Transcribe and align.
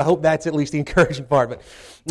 I 0.00 0.04
hope 0.04 0.22
that's 0.22 0.46
at 0.46 0.54
least 0.54 0.70
the 0.70 0.78
encouraging 0.86 1.24
part. 1.24 1.48
But, 1.48 1.62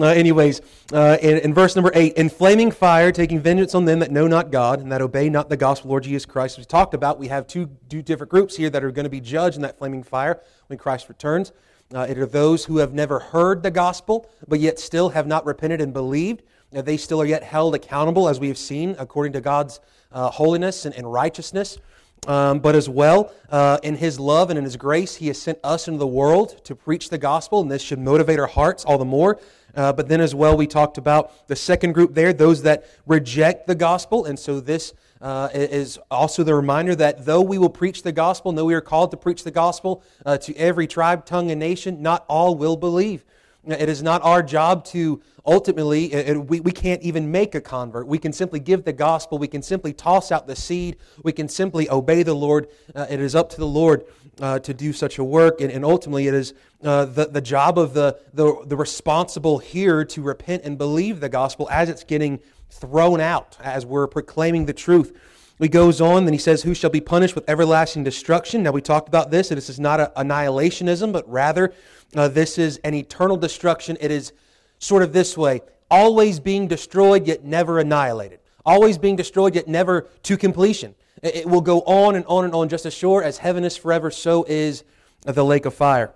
uh, 0.01 0.07
anyways, 0.07 0.59
uh, 0.91 1.17
in, 1.21 1.37
in, 1.37 1.53
verse 1.53 1.73
number 1.73 1.89
8, 1.93 2.15
in 2.15 2.27
flaming 2.27 2.69
fire, 2.69 3.13
taking 3.13 3.39
vengeance 3.39 3.73
on 3.73 3.85
them 3.85 3.99
that 3.99 4.11
know 4.11 4.27
not 4.27 4.51
God 4.51 4.81
and 4.81 4.91
that 4.91 5.01
obey 5.01 5.29
not 5.29 5.47
the 5.47 5.55
gospel 5.55 5.91
Lord 5.91 6.03
Jesus 6.03 6.25
Christ. 6.25 6.57
We 6.57 6.65
talked 6.65 6.93
about, 6.93 7.17
we 7.17 7.29
have 7.29 7.47
two, 7.47 7.69
two 7.87 8.01
different 8.01 8.29
groups 8.29 8.57
here 8.57 8.69
that 8.69 8.83
are 8.83 8.91
going 8.91 9.05
to 9.05 9.09
be 9.09 9.21
judged 9.21 9.55
in 9.55 9.61
that 9.61 9.77
flaming 9.77 10.03
fire 10.03 10.41
when 10.67 10.77
Christ 10.77 11.07
returns. 11.07 11.53
Uh, 11.95 12.01
it 12.01 12.17
are 12.17 12.25
those 12.25 12.65
who 12.65 12.79
have 12.79 12.93
never 12.93 13.19
heard 13.19 13.63
the 13.63 13.71
gospel, 13.71 14.29
but 14.49 14.59
yet 14.59 14.79
still 14.79 15.07
have 15.07 15.25
not 15.25 15.45
repented 15.45 15.79
and 15.79 15.93
believed. 15.93 16.43
they 16.71 16.97
still 16.97 17.21
are 17.21 17.25
yet 17.25 17.41
held 17.41 17.73
accountable, 17.73 18.27
as 18.27 18.37
we 18.37 18.49
have 18.49 18.57
seen, 18.57 18.97
according 18.99 19.31
to 19.31 19.39
God's 19.39 19.79
uh, 20.11 20.29
holiness 20.29 20.83
and, 20.83 20.93
and 20.93 21.09
righteousness. 21.09 21.77
Um, 22.25 22.59
but 22.59 22.75
as 22.75 22.89
well, 22.89 23.31
uh, 23.49 23.77
in 23.83 23.95
His 23.95 24.19
love 24.19 24.49
and 24.49 24.57
in 24.57 24.65
His 24.65 24.75
grace, 24.75 25.15
He 25.15 25.27
has 25.27 25.41
sent 25.41 25.59
us 25.63 25.87
into 25.87 25.99
the 25.99 26.07
world 26.07 26.63
to 26.65 26.75
preach 26.75 27.09
the 27.09 27.17
gospel, 27.17 27.61
and 27.61 27.71
this 27.71 27.81
should 27.81 27.99
motivate 27.99 28.39
our 28.39 28.47
hearts 28.47 28.83
all 28.83 28.97
the 28.97 29.05
more. 29.05 29.39
Uh, 29.75 29.93
but 29.93 30.07
then 30.07 30.19
as 30.19 30.33
well, 30.33 30.57
we 30.57 30.65
talked 30.65 30.97
about 30.97 31.47
the 31.47 31.55
second 31.55 31.93
group 31.93 32.15
there, 32.15 32.33
those 32.33 32.63
that 32.63 32.85
reject 33.05 33.67
the 33.67 33.75
gospel. 33.75 34.25
And 34.25 34.37
so 34.37 34.59
this 34.59 34.93
uh, 35.21 35.49
is 35.53 35.99
also 36.09 36.43
the 36.43 36.55
reminder 36.55 36.95
that 36.95 37.25
though 37.25 37.41
we 37.41 37.59
will 37.59 37.69
preach 37.69 38.01
the 38.01 38.11
gospel, 38.11 38.51
though 38.51 38.65
we 38.65 38.73
are 38.73 38.81
called 38.81 39.11
to 39.11 39.17
preach 39.17 39.43
the 39.43 39.51
gospel 39.51 40.03
uh, 40.25 40.37
to 40.39 40.55
every 40.55 40.87
tribe, 40.87 41.25
tongue, 41.25 41.51
and 41.51 41.59
nation, 41.59 42.01
not 42.01 42.25
all 42.27 42.55
will 42.55 42.75
believe. 42.75 43.23
It 43.71 43.89
is 43.89 44.01
not 44.01 44.23
our 44.23 44.41
job 44.41 44.85
to 44.85 45.21
ultimately, 45.45 46.13
it, 46.13 46.37
we, 46.45 46.59
we 46.59 46.71
can't 46.71 47.01
even 47.01 47.31
make 47.31 47.55
a 47.55 47.61
convert. 47.61 48.07
We 48.07 48.19
can 48.19 48.33
simply 48.33 48.59
give 48.59 48.83
the 48.83 48.93
gospel. 48.93 49.37
We 49.37 49.47
can 49.47 49.61
simply 49.61 49.93
toss 49.93 50.31
out 50.31 50.45
the 50.45 50.55
seed. 50.55 50.97
We 51.23 51.31
can 51.31 51.47
simply 51.47 51.89
obey 51.89 52.23
the 52.23 52.35
Lord. 52.35 52.67
Uh, 52.93 53.07
it 53.09 53.19
is 53.19 53.33
up 53.33 53.49
to 53.51 53.57
the 53.57 53.67
Lord 53.67 54.05
uh, 54.41 54.59
to 54.59 54.73
do 54.73 54.93
such 54.93 55.17
a 55.17 55.23
work. 55.23 55.61
And, 55.61 55.71
and 55.71 55.85
ultimately, 55.85 56.27
it 56.27 56.33
is 56.33 56.53
uh, 56.83 57.05
the, 57.05 57.25
the 57.25 57.41
job 57.41 57.79
of 57.79 57.93
the, 57.93 58.19
the, 58.33 58.63
the 58.65 58.75
responsible 58.75 59.57
here 59.59 60.03
to 60.05 60.21
repent 60.21 60.63
and 60.63 60.77
believe 60.77 61.19
the 61.19 61.29
gospel 61.29 61.67
as 61.71 61.89
it's 61.89 62.03
getting 62.03 62.39
thrown 62.69 63.21
out, 63.21 63.57
as 63.61 63.85
we're 63.85 64.07
proclaiming 64.07 64.65
the 64.65 64.73
truth. 64.73 65.17
He 65.59 65.67
goes 65.67 65.99
on, 66.01 66.25
then 66.25 66.33
he 66.33 66.39
says, 66.39 66.61
Who 66.61 66.75
shall 66.75 66.91
be 66.91 67.01
punished 67.01 67.33
with 67.33 67.49
everlasting 67.49 68.03
destruction? 68.03 68.61
Now, 68.63 68.71
we 68.71 68.81
talked 68.81 69.07
about 69.07 69.31
this, 69.31 69.49
and 69.49 69.57
this 69.57 69.69
is 69.69 69.79
not 69.79 70.13
annihilationism, 70.15 71.11
but 71.11 71.27
rather 71.27 71.73
uh, 72.15 72.27
this 72.27 72.57
is 72.57 72.77
an 72.83 72.93
eternal 72.93 73.37
destruction. 73.37 73.97
It 73.99 74.11
is 74.11 74.33
sort 74.79 75.01
of 75.01 75.13
this 75.13 75.35
way 75.37 75.61
always 75.89 76.39
being 76.39 76.67
destroyed, 76.67 77.25
yet 77.25 77.43
never 77.43 77.79
annihilated. 77.79 78.39
Always 78.65 78.97
being 78.97 79.15
destroyed, 79.15 79.55
yet 79.55 79.67
never 79.67 80.07
to 80.23 80.37
completion. 80.37 80.93
It, 81.23 81.37
it 81.37 81.45
will 81.47 81.61
go 81.61 81.81
on 81.81 82.15
and 82.15 82.25
on 82.27 82.45
and 82.45 82.53
on, 82.53 82.69
just 82.69 82.85
as 82.85 82.93
sure 82.93 83.23
as 83.23 83.39
heaven 83.39 83.63
is 83.63 83.77
forever, 83.77 84.11
so 84.11 84.45
is 84.47 84.83
the 85.23 85.43
lake 85.43 85.65
of 85.65 85.73
fire. 85.73 86.13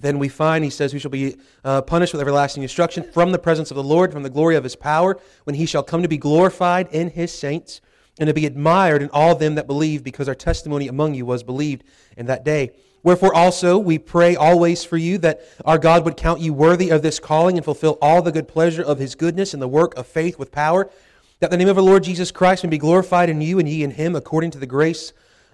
Then 0.00 0.18
we 0.18 0.28
find, 0.28 0.64
he 0.64 0.70
says, 0.70 0.90
who 0.90 0.98
shall 0.98 1.12
be 1.12 1.36
uh, 1.64 1.82
punished 1.82 2.12
with 2.12 2.20
everlasting 2.20 2.62
destruction 2.62 3.04
from 3.12 3.30
the 3.30 3.38
presence 3.38 3.70
of 3.70 3.76
the 3.76 3.84
Lord, 3.84 4.12
from 4.12 4.24
the 4.24 4.30
glory 4.30 4.56
of 4.56 4.64
his 4.64 4.74
power, 4.74 5.20
when 5.44 5.54
he 5.54 5.66
shall 5.66 5.84
come 5.84 6.02
to 6.02 6.08
be 6.08 6.18
glorified 6.18 6.88
in 6.90 7.10
his 7.10 7.32
saints, 7.32 7.80
and 8.22 8.28
to 8.28 8.34
be 8.34 8.46
admired 8.46 9.02
in 9.02 9.10
all 9.12 9.34
them 9.34 9.56
that 9.56 9.66
believe, 9.66 10.04
because 10.04 10.28
our 10.28 10.34
testimony 10.34 10.86
among 10.86 11.14
you 11.14 11.26
was 11.26 11.42
believed 11.42 11.82
in 12.16 12.26
that 12.26 12.44
day. 12.44 12.70
Wherefore 13.02 13.34
also 13.34 13.78
we 13.78 13.98
pray 13.98 14.36
always 14.36 14.84
for 14.84 14.96
you 14.96 15.18
that 15.18 15.40
our 15.64 15.76
God 15.76 16.04
would 16.04 16.16
count 16.16 16.40
you 16.40 16.52
worthy 16.52 16.90
of 16.90 17.02
this 17.02 17.18
calling 17.18 17.56
and 17.56 17.64
fulfill 17.64 17.98
all 18.00 18.22
the 18.22 18.30
good 18.30 18.46
pleasure 18.46 18.82
of 18.82 19.00
his 19.00 19.16
goodness 19.16 19.52
and 19.52 19.60
the 19.60 19.66
work 19.66 19.96
of 19.96 20.06
faith 20.06 20.38
with 20.38 20.52
power, 20.52 20.88
that 21.40 21.50
the 21.50 21.56
name 21.56 21.66
of 21.66 21.76
our 21.76 21.82
Lord 21.82 22.04
Jesus 22.04 22.30
Christ 22.30 22.62
may 22.62 22.70
be 22.70 22.78
glorified 22.78 23.28
in 23.28 23.40
you 23.40 23.58
and 23.58 23.68
ye 23.68 23.82
in 23.82 23.90
him 23.90 24.14
according 24.14 24.52
to 24.52 24.58
the 24.58 24.66
grace 24.66 25.12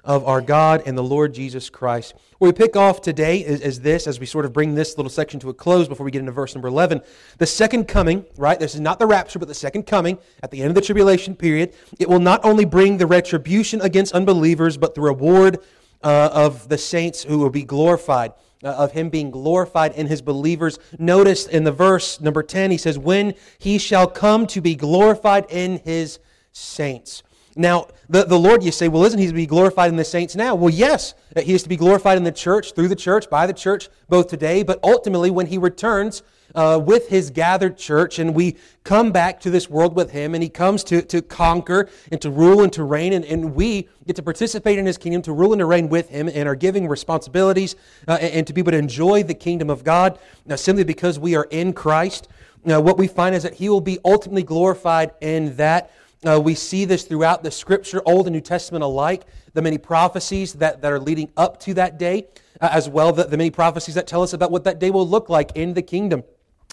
of 0.09 0.27
our 0.27 0.41
God 0.41 0.83
and 0.87 0.97
the 0.97 1.03
Lord 1.03 1.35
Jesus 1.35 1.69
Christ. 1.69 2.15
Where 2.39 2.51
we 2.51 2.57
pick 2.57 2.77
off 2.77 3.03
today 3.03 3.41
is, 3.41 3.61
is, 3.61 3.81
this, 3.81 4.07
as 4.07 4.19
we 4.19 4.25
sort 4.25 4.47
of 4.47 4.55
bring 4.55 4.75
this 4.75 4.97
little 4.97 5.11
section 5.11 5.39
to 5.41 5.51
a 5.51 5.55
close 5.55 5.87
before 5.87 6.05
we 6.05 6.11
get 6.11 6.21
into 6.21 6.33
verse 6.33 6.55
number 6.55 6.67
11. 6.67 7.03
The 7.37 7.47
second 7.47 7.89
coming, 7.89 8.25
right? 8.39 8.59
This 8.59 8.75
is 8.75 8.81
not 8.81 8.99
the 8.99 9.07
rapture, 9.07 9.39
but 9.39 9.49
the 9.49 9.55
second 9.55 9.83
coming 9.83 10.17
at 10.43 10.51
the 10.51 10.63
end 10.63 10.71
of 10.71 10.75
the 10.75 10.81
tribulation 10.81 11.37
period. 11.37 11.75
It 11.99 12.09
will 12.09 12.21
not 12.21 12.43
only 12.43 12.65
bring 12.65 12.97
the 12.97 13.07
retribution 13.07 13.83
against 13.83 14.15
unbelievers, 14.15 14.79
but 14.79 14.95
the 14.95 15.03
reward 15.03 15.59
uh, 16.03 16.31
of 16.33 16.71
the 16.71 16.79
saints 16.79 17.25
who 17.25 17.39
will 17.39 17.51
be 17.51 17.65
glorified, 17.65 18.33
uh, 18.65 18.69
of 18.69 18.93
him 18.93 19.11
being 19.11 19.31
glorified 19.31 19.93
in 19.93 20.07
his 20.07 20.23
believers. 20.23 20.79
Notice 20.99 21.47
in 21.47 21.65
the 21.65 21.73
verse 21.73 22.19
number 22.19 22.43
10, 22.43 22.71
he 22.71 22.79
says, 22.79 22.99
When 22.99 23.35
he 23.59 23.77
shall 23.77 24.07
come 24.07 24.47
to 24.47 24.63
be 24.63 24.75
glorified 24.75 25.45
in 25.51 25.81
his 25.81 26.19
saints. 26.51 27.23
Now, 27.59 27.89
the, 28.09 28.25
the 28.25 28.39
Lord, 28.39 28.63
you 28.63 28.71
say, 28.71 28.87
well, 28.87 29.05
isn't 29.05 29.19
he 29.19 29.27
to 29.27 29.33
be 29.33 29.45
glorified 29.45 29.91
in 29.91 29.97
the 29.97 30.05
saints 30.05 30.37
now? 30.37 30.55
Well, 30.55 30.73
yes, 30.73 31.15
he 31.37 31.55
is 31.55 31.65
to 31.65 31.69
be 31.69 31.77
glorified 31.77 32.17
in 32.17 32.23
the 32.23 32.31
church, 32.31 32.73
through 32.73 32.87
the 32.87 32.97
church, 32.97 33.29
by 33.29 33.49
the 33.49 33.53
church, 33.53 33.89
both 34.09 34.29
today, 34.29 34.63
but 34.63 34.79
ultimately 34.85 35.29
when 35.33 35.47
he 35.47 35.59
returns, 35.59 36.23
uh, 36.55 36.81
with 36.83 37.09
his 37.09 37.31
gathered 37.31 37.77
church, 37.77 38.21
and 38.21 38.33
we 38.33 38.57
come 38.85 39.11
back 39.11 39.41
to 39.41 39.51
this 39.51 39.69
world 39.69 39.97
with 39.97 40.13
him, 40.13 40.35
and 40.35 40.43
he 40.43 40.49
comes 40.49 40.85
to, 40.85 41.03
to 41.03 41.21
conquer 41.21 41.89
and 42.13 42.21
to 42.23 42.31
rule 42.31 42.63
and 42.63 42.73
to 42.73 42.85
reign, 42.85 43.13
and, 43.13 43.25
and 43.25 43.55
we 43.55 43.89
get 44.07 44.15
to 44.17 44.23
participate 44.23 44.79
in 44.79 44.87
his 44.87 44.97
kingdom, 44.97 45.21
to 45.21 45.33
rule 45.33 45.53
and 45.53 45.61
to 45.61 45.67
reign 45.67 45.89
with 45.89 46.09
him, 46.09 46.29
and 46.29 46.49
are 46.49 46.55
giving 46.55 46.87
responsibilities, 46.87 47.75
uh, 48.07 48.19
and, 48.21 48.35
and, 48.35 48.47
to 48.47 48.53
be 48.53 48.61
able 48.61 48.73
to 48.73 48.79
enjoy 48.79 49.23
the 49.23 49.35
kingdom 49.35 49.69
of 49.69 49.83
God 49.85 50.19
now, 50.47 50.57
simply 50.57 50.85
because 50.85 51.19
we 51.19 51.35
are 51.35 51.49
in 51.51 51.73
Christ. 51.73 52.29
Now, 52.65 52.81
what 52.81 52.99
we 52.99 53.09
find 53.09 53.35
is 53.35 53.43
that 53.43 53.55
he 53.55 53.69
will 53.69 53.81
be 53.81 53.99
ultimately 54.05 54.43
glorified 54.43 55.11
in 55.21 55.57
that. 55.57 55.91
Uh, 56.27 56.41
we 56.41 56.55
see 56.55 56.85
this 56.85 57.05
throughout 57.05 57.45
the 57.45 57.51
scripture, 57.51 58.03
Old 58.05 58.27
and 58.27 58.35
New 58.35 58.41
Testament 58.41 58.83
alike, 58.83 59.23
the 59.55 59.63
many 59.63 59.79
prophecies 59.79 60.55
that, 60.55 60.83
that 60.83 60.93
are 60.93 60.99
leading 60.99 61.31
up 61.37 61.61
to 61.61 61.75
that 61.75 61.99
day, 61.99 62.27
uh, 62.61 62.69
as 62.73 62.89
well 62.89 63.13
the, 63.13 63.25
the 63.25 63.37
many 63.37 63.51
prophecies 63.51 63.95
that 63.95 64.09
tell 64.09 64.23
us 64.23 64.33
about 64.33 64.51
what 64.51 64.65
that 64.65 64.81
day 64.81 64.91
will 64.91 65.07
look 65.07 65.29
like 65.29 65.53
in 65.55 65.75
the 65.75 65.83
kingdom. 65.83 66.25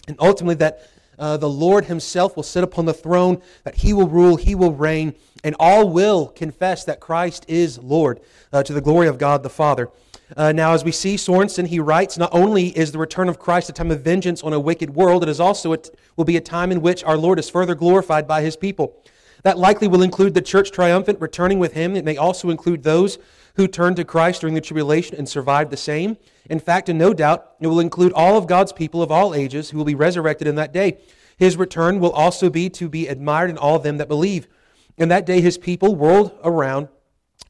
And 0.08 0.16
ultimately, 0.18 0.56
that 0.56 0.90
uh, 1.18 1.36
the 1.36 1.48
Lord 1.48 1.84
Himself 1.84 2.34
will 2.34 2.42
sit 2.42 2.64
upon 2.64 2.86
the 2.86 2.94
throne, 2.94 3.40
that 3.62 3.76
He 3.76 3.92
will 3.92 4.08
rule, 4.08 4.36
He 4.36 4.56
will 4.56 4.72
reign, 4.72 5.14
and 5.44 5.54
all 5.60 5.88
will 5.88 6.26
confess 6.26 6.84
that 6.84 6.98
Christ 6.98 7.44
is 7.46 7.78
Lord 7.78 8.20
uh, 8.52 8.64
to 8.64 8.72
the 8.72 8.80
glory 8.80 9.06
of 9.06 9.16
God 9.16 9.44
the 9.44 9.48
Father. 9.48 9.90
Uh, 10.36 10.50
now, 10.50 10.72
as 10.72 10.82
we 10.82 10.90
see, 10.90 11.16
Sorenson, 11.16 11.66
he 11.66 11.78
writes, 11.78 12.18
not 12.18 12.30
only 12.32 12.76
is 12.76 12.90
the 12.90 12.98
return 12.98 13.28
of 13.28 13.38
Christ 13.38 13.68
a 13.68 13.72
time 13.72 13.92
of 13.92 14.00
vengeance 14.00 14.42
on 14.42 14.52
a 14.52 14.58
wicked 14.58 14.90
world, 14.90 15.22
it 15.22 15.28
is 15.28 15.38
also 15.38 15.72
it 15.72 15.96
will 16.16 16.24
be 16.24 16.36
a 16.36 16.40
time 16.40 16.72
in 16.72 16.80
which 16.80 17.04
our 17.04 17.16
Lord 17.16 17.38
is 17.38 17.48
further 17.48 17.76
glorified 17.76 18.26
by 18.26 18.42
His 18.42 18.56
people. 18.56 19.00
That 19.42 19.58
likely 19.58 19.88
will 19.88 20.02
include 20.02 20.34
the 20.34 20.42
church 20.42 20.70
triumphant 20.70 21.20
returning 21.20 21.58
with 21.58 21.72
Him. 21.72 21.96
It 21.96 22.04
may 22.04 22.16
also 22.16 22.50
include 22.50 22.82
those 22.82 23.18
who 23.54 23.66
turned 23.66 23.96
to 23.96 24.04
Christ 24.04 24.40
during 24.40 24.54
the 24.54 24.60
tribulation 24.60 25.16
and 25.16 25.28
survived 25.28 25.70
the 25.70 25.76
same. 25.76 26.16
In 26.48 26.58
fact, 26.60 26.88
and 26.88 26.98
no 26.98 27.14
doubt, 27.14 27.52
it 27.60 27.66
will 27.66 27.80
include 27.80 28.12
all 28.12 28.36
of 28.36 28.46
God's 28.46 28.72
people 28.72 29.02
of 29.02 29.10
all 29.10 29.34
ages 29.34 29.70
who 29.70 29.78
will 29.78 29.84
be 29.84 29.94
resurrected 29.94 30.46
in 30.46 30.56
that 30.56 30.72
day. 30.72 30.98
His 31.36 31.56
return 31.56 32.00
will 32.00 32.12
also 32.12 32.50
be 32.50 32.70
to 32.70 32.88
be 32.88 33.08
admired 33.08 33.50
in 33.50 33.58
all 33.58 33.78
them 33.78 33.98
that 33.98 34.08
believe. 34.08 34.46
In 34.96 35.08
that 35.10 35.26
day, 35.26 35.40
his 35.40 35.58
people, 35.58 35.94
world 35.94 36.38
around, 36.42 36.88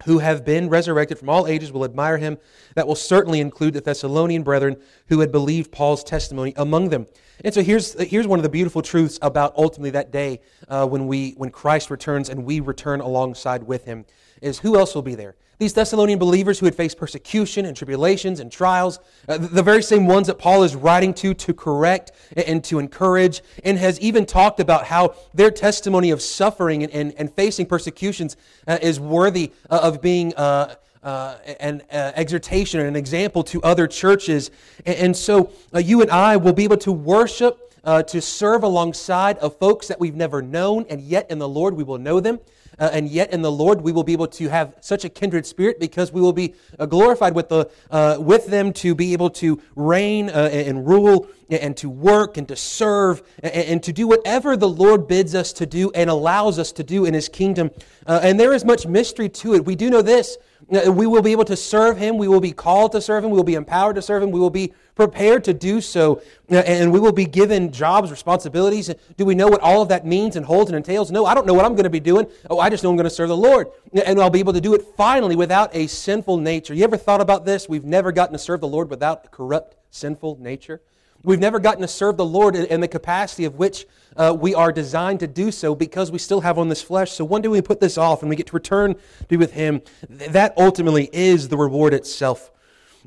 who 0.04 0.18
have 0.18 0.44
been 0.44 0.68
resurrected 0.68 1.18
from 1.18 1.28
all 1.28 1.46
ages 1.46 1.72
will 1.72 1.84
admire 1.84 2.18
him. 2.18 2.38
That 2.74 2.86
will 2.86 2.94
certainly 2.94 3.40
include 3.40 3.74
the 3.74 3.80
Thessalonian 3.80 4.42
brethren 4.42 4.76
who 5.08 5.20
had 5.20 5.32
believed 5.32 5.72
Paul's 5.72 6.04
testimony 6.04 6.52
among 6.56 6.90
them. 6.90 7.06
And 7.44 7.52
so 7.52 7.62
here's, 7.62 8.00
here's 8.00 8.26
one 8.26 8.38
of 8.38 8.42
the 8.42 8.48
beautiful 8.48 8.82
truths 8.82 9.18
about 9.22 9.54
ultimately 9.56 9.90
that 9.90 10.10
day 10.10 10.40
uh, 10.68 10.86
when, 10.86 11.06
we, 11.06 11.32
when 11.32 11.50
Christ 11.50 11.90
returns 11.90 12.28
and 12.28 12.44
we 12.44 12.60
return 12.60 13.00
alongside 13.00 13.62
with 13.62 13.84
him 13.84 14.04
is 14.40 14.58
who 14.60 14.78
else 14.78 14.94
will 14.94 15.02
be 15.02 15.14
there? 15.14 15.36
These 15.58 15.72
Thessalonian 15.72 16.18
believers 16.18 16.58
who 16.58 16.66
had 16.66 16.74
faced 16.74 16.98
persecution 16.98 17.64
and 17.64 17.74
tribulations 17.74 18.40
and 18.40 18.52
trials, 18.52 18.98
uh, 19.26 19.38
the 19.38 19.62
very 19.62 19.82
same 19.82 20.06
ones 20.06 20.26
that 20.26 20.38
Paul 20.38 20.64
is 20.64 20.76
writing 20.76 21.14
to 21.14 21.32
to 21.32 21.54
correct 21.54 22.12
and 22.36 22.62
to 22.64 22.78
encourage, 22.78 23.40
and 23.64 23.78
has 23.78 23.98
even 24.00 24.26
talked 24.26 24.60
about 24.60 24.84
how 24.84 25.14
their 25.32 25.50
testimony 25.50 26.10
of 26.10 26.20
suffering 26.20 26.82
and, 26.82 26.92
and, 26.92 27.14
and 27.16 27.32
facing 27.32 27.64
persecutions 27.64 28.36
uh, 28.68 28.78
is 28.82 29.00
worthy 29.00 29.52
uh, 29.70 29.80
of 29.82 30.02
being 30.02 30.34
uh, 30.34 30.74
uh, 31.02 31.36
an 31.58 31.82
uh, 31.90 32.12
exhortation 32.16 32.80
and 32.80 32.90
an 32.90 32.96
example 32.96 33.42
to 33.44 33.62
other 33.62 33.86
churches. 33.86 34.50
And, 34.84 34.96
and 34.96 35.16
so 35.16 35.50
you 35.74 36.02
and 36.02 36.10
I 36.10 36.36
will 36.36 36.52
be 36.52 36.64
able 36.64 36.78
to 36.78 36.92
worship. 36.92 37.62
to 37.86 38.20
serve 38.20 38.64
alongside 38.64 39.38
of 39.38 39.56
folks 39.58 39.86
that 39.86 40.00
we've 40.00 40.16
never 40.16 40.42
known, 40.42 40.84
and 40.90 41.00
yet 41.00 41.30
in 41.30 41.38
the 41.38 41.48
Lord 41.48 41.74
we 41.74 41.84
will 41.84 41.98
know 41.98 42.18
them. 42.20 42.40
Uh, 42.78 42.90
and 42.92 43.08
yet 43.08 43.32
in 43.32 43.42
the 43.42 43.50
Lord 43.50 43.80
we 43.80 43.92
will 43.92 44.04
be 44.04 44.12
able 44.12 44.26
to 44.28 44.48
have 44.48 44.74
such 44.80 45.04
a 45.04 45.08
kindred 45.08 45.46
spirit 45.46 45.80
because 45.80 46.12
we 46.12 46.20
will 46.20 46.32
be 46.32 46.54
uh, 46.78 46.86
glorified 46.86 47.34
with, 47.34 47.48
the, 47.48 47.70
uh, 47.90 48.16
with 48.20 48.46
them 48.46 48.72
to 48.74 48.94
be 48.94 49.12
able 49.12 49.30
to 49.30 49.60
reign 49.74 50.28
uh, 50.28 50.50
and 50.52 50.86
rule 50.86 51.28
and 51.48 51.76
to 51.76 51.88
work 51.88 52.36
and 52.36 52.48
to 52.48 52.56
serve 52.56 53.22
and, 53.42 53.82
to 53.82 53.92
do 53.92 54.08
whatever 54.08 54.56
the 54.56 54.68
Lord 54.68 55.06
bids 55.06 55.34
us 55.34 55.52
to 55.54 55.66
do 55.66 55.90
and 55.92 56.10
allows 56.10 56.58
us 56.58 56.72
to 56.72 56.82
do 56.82 57.04
in 57.04 57.14
His 57.14 57.28
kingdom. 57.28 57.70
Uh, 58.06 58.20
and 58.22 58.38
there 58.38 58.52
is 58.52 58.64
much 58.64 58.86
mystery 58.86 59.28
to 59.28 59.54
it. 59.54 59.64
We 59.64 59.76
do 59.76 59.90
know 59.90 60.02
this. 60.02 60.38
Uh, 60.72 60.90
we 60.90 61.06
will 61.06 61.22
be 61.22 61.32
able 61.32 61.44
to 61.44 61.56
serve 61.56 61.98
Him. 61.98 62.18
We 62.18 62.28
will 62.28 62.40
be 62.40 62.52
called 62.52 62.92
to 62.92 63.00
serve 63.00 63.24
Him. 63.24 63.30
We 63.30 63.36
will 63.36 63.44
be 63.44 63.54
empowered 63.54 63.96
to 63.96 64.02
serve 64.02 64.22
Him. 64.22 64.30
We 64.30 64.40
will 64.40 64.50
be 64.50 64.72
prepared 64.96 65.44
to 65.44 65.52
do 65.52 65.80
so, 65.80 66.22
uh, 66.50 66.56
and 66.56 66.90
we 66.90 66.98
will 66.98 67.12
be 67.12 67.26
given 67.26 67.70
jobs, 67.70 68.10
responsibilities. 68.10 68.92
Do 69.16 69.24
we 69.26 69.34
know 69.34 69.46
what 69.46 69.60
all 69.60 69.82
of 69.82 69.90
that 69.90 70.06
means 70.06 70.36
and 70.36 70.44
holds 70.44 70.70
and 70.70 70.76
entails? 70.76 71.10
No, 71.10 71.26
I 71.26 71.34
don't 71.34 71.46
know 71.46 71.54
what 71.54 71.66
I'm 71.66 71.74
going 71.74 71.84
to 71.84 71.90
be 71.90 72.00
doing. 72.00 72.26
Oh, 72.48 72.58
I 72.58 72.70
just 72.70 72.82
know 72.82 72.90
I'm 72.90 72.96
going 72.96 73.04
to 73.04 73.10
serve 73.10 73.28
the 73.28 73.36
Lord, 73.36 73.68
and 74.04 74.18
I'll 74.18 74.30
be 74.30 74.40
able 74.40 74.54
to 74.54 74.60
do 74.60 74.74
it 74.74 74.82
finally 74.96 75.36
without 75.36 75.76
a 75.76 75.86
sinful 75.86 76.38
nature. 76.38 76.72
You 76.72 76.84
ever 76.84 76.96
thought 76.96 77.20
about 77.20 77.44
this? 77.44 77.68
We've 77.68 77.84
never 77.84 78.10
gotten 78.10 78.32
to 78.32 78.38
serve 78.38 78.60
the 78.60 78.68
Lord 78.68 78.88
without 78.88 79.26
a 79.26 79.28
corrupt, 79.28 79.76
sinful 79.90 80.38
nature. 80.40 80.80
We've 81.26 81.40
never 81.40 81.58
gotten 81.58 81.82
to 81.82 81.88
serve 81.88 82.16
the 82.16 82.24
Lord 82.24 82.54
in 82.54 82.80
the 82.80 82.86
capacity 82.86 83.46
of 83.46 83.56
which 83.56 83.84
uh, 84.16 84.36
we 84.38 84.54
are 84.54 84.70
designed 84.70 85.18
to 85.20 85.26
do 85.26 85.50
so 85.50 85.74
because 85.74 86.12
we 86.12 86.18
still 86.18 86.42
have 86.42 86.56
on 86.56 86.68
this 86.68 86.80
flesh. 86.80 87.10
So 87.10 87.24
one 87.24 87.42
day 87.42 87.48
we 87.48 87.60
put 87.60 87.80
this 87.80 87.98
off 87.98 88.22
and 88.22 88.30
we 88.30 88.36
get 88.36 88.46
to 88.46 88.52
return 88.52 88.94
to 88.94 89.24
be 89.26 89.36
with 89.36 89.52
Him. 89.52 89.82
That 90.08 90.54
ultimately 90.56 91.10
is 91.12 91.48
the 91.48 91.56
reward 91.56 91.94
itself. 91.94 92.52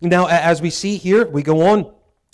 Now, 0.02 0.28
as 0.28 0.62
we 0.62 0.70
see 0.70 0.98
here, 0.98 1.30
we 1.30 1.44
go 1.44 1.66
on. 1.66 1.94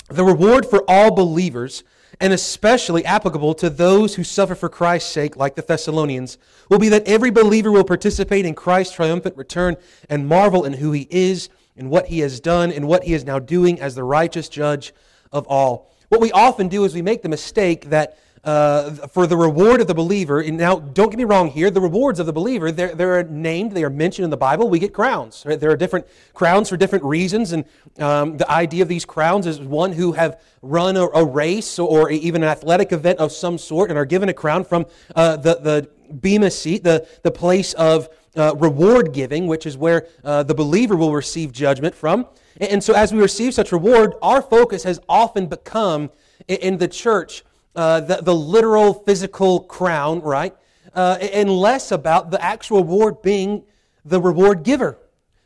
The 0.09 0.23
reward 0.23 0.65
for 0.65 0.83
all 0.87 1.13
believers, 1.13 1.83
and 2.19 2.33
especially 2.33 3.05
applicable 3.05 3.53
to 3.53 3.69
those 3.69 4.15
who 4.15 4.23
suffer 4.23 4.55
for 4.55 4.69
Christ's 4.69 5.11
sake, 5.11 5.37
like 5.37 5.53
the 5.53 5.61
Thessalonians, 5.61 6.39
will 6.67 6.79
be 6.79 6.89
that 6.89 7.07
every 7.07 7.29
believer 7.29 7.71
will 7.71 7.83
participate 7.83 8.47
in 8.47 8.55
Christ's 8.55 8.95
triumphant 8.95 9.37
return 9.37 9.75
and 10.09 10.27
marvel 10.27 10.65
in 10.65 10.73
who 10.73 10.93
He 10.93 11.07
is 11.11 11.47
and 11.77 11.91
what 11.91 12.07
He 12.07 12.19
has 12.21 12.39
done 12.39 12.71
and 12.71 12.87
what 12.87 13.03
He 13.03 13.13
is 13.13 13.23
now 13.23 13.37
doing 13.37 13.79
as 13.79 13.93
the 13.93 14.03
righteous 14.03 14.49
judge 14.49 14.91
of 15.31 15.47
all. 15.47 15.91
What 16.09 16.21
we 16.21 16.31
often 16.31 16.67
do 16.67 16.83
is 16.85 16.93
we 16.93 17.01
make 17.01 17.21
the 17.21 17.29
mistake 17.29 17.89
that 17.89 18.17
uh, 18.45 18.91
for 19.07 19.25
the 19.25 19.35
reward 19.35 19.81
of 19.81 19.87
the 19.87 19.93
believer, 19.95 20.39
and 20.39 20.55
now 20.55 20.77
don't 20.77 21.09
get 21.09 21.17
me 21.17 21.23
wrong 21.23 21.49
here, 21.49 21.71
the 21.71 21.81
rewards 21.81 22.19
of 22.19 22.27
the 22.27 22.33
believer, 22.33 22.71
they're, 22.71 22.93
they're 22.93 23.23
named, 23.23 23.71
they 23.71 23.83
are 23.83 23.89
mentioned 23.89 24.23
in 24.23 24.29
the 24.29 24.37
Bible. 24.37 24.69
We 24.69 24.77
get 24.77 24.93
crowns. 24.93 25.43
Right? 25.45 25.59
There 25.59 25.71
are 25.71 25.75
different 25.75 26.05
crowns 26.33 26.69
for 26.69 26.77
different 26.77 27.05
reasons, 27.05 27.53
and 27.53 27.65
um, 27.97 28.37
the 28.37 28.49
idea 28.49 28.83
of 28.83 28.87
these 28.87 29.03
crowns 29.03 29.47
is 29.47 29.59
one 29.59 29.93
who 29.93 30.11
have 30.11 30.39
run 30.61 30.95
a, 30.95 31.07
a, 31.07 31.25
race 31.25 31.79
or 31.79 32.11
even 32.11 32.43
an 32.43 32.49
athletic 32.49 32.91
event 32.91 33.19
of 33.19 33.31
some 33.31 33.57
sort 33.57 33.89
and 33.89 33.97
are 33.97 34.05
given 34.05 34.29
a 34.29 34.33
crown 34.33 34.63
from 34.63 34.85
uh, 35.15 35.37
the, 35.37 35.55
the 35.55 35.89
Bema 36.13 36.51
seat, 36.51 36.83
the, 36.83 37.07
the 37.23 37.31
place 37.31 37.73
of 37.73 38.09
uh, 38.35 38.55
reward 38.55 39.13
giving, 39.13 39.47
which 39.47 39.65
is 39.65 39.77
where 39.77 40.07
uh, 40.23 40.43
the 40.43 40.53
believer 40.53 40.95
will 40.95 41.13
receive 41.13 41.51
judgment 41.51 41.95
from. 41.95 42.27
And 42.59 42.83
so, 42.83 42.93
as 42.93 43.13
we 43.13 43.21
receive 43.21 43.53
such 43.53 43.71
reward, 43.71 44.13
our 44.21 44.41
focus 44.41 44.83
has 44.83 44.99
often 45.09 45.47
become 45.47 46.09
in 46.47 46.77
the 46.77 46.87
church 46.87 47.43
uh, 47.75 47.99
the, 47.99 48.17
the 48.21 48.33
literal 48.33 48.93
physical 48.93 49.59
crown, 49.59 50.21
right? 50.21 50.55
Uh, 50.93 51.17
and 51.19 51.49
less 51.49 51.91
about 51.91 52.31
the 52.31 52.41
actual 52.41 52.77
reward 52.77 53.21
being 53.21 53.63
the 54.05 54.21
reward 54.21 54.63
giver. 54.63 54.97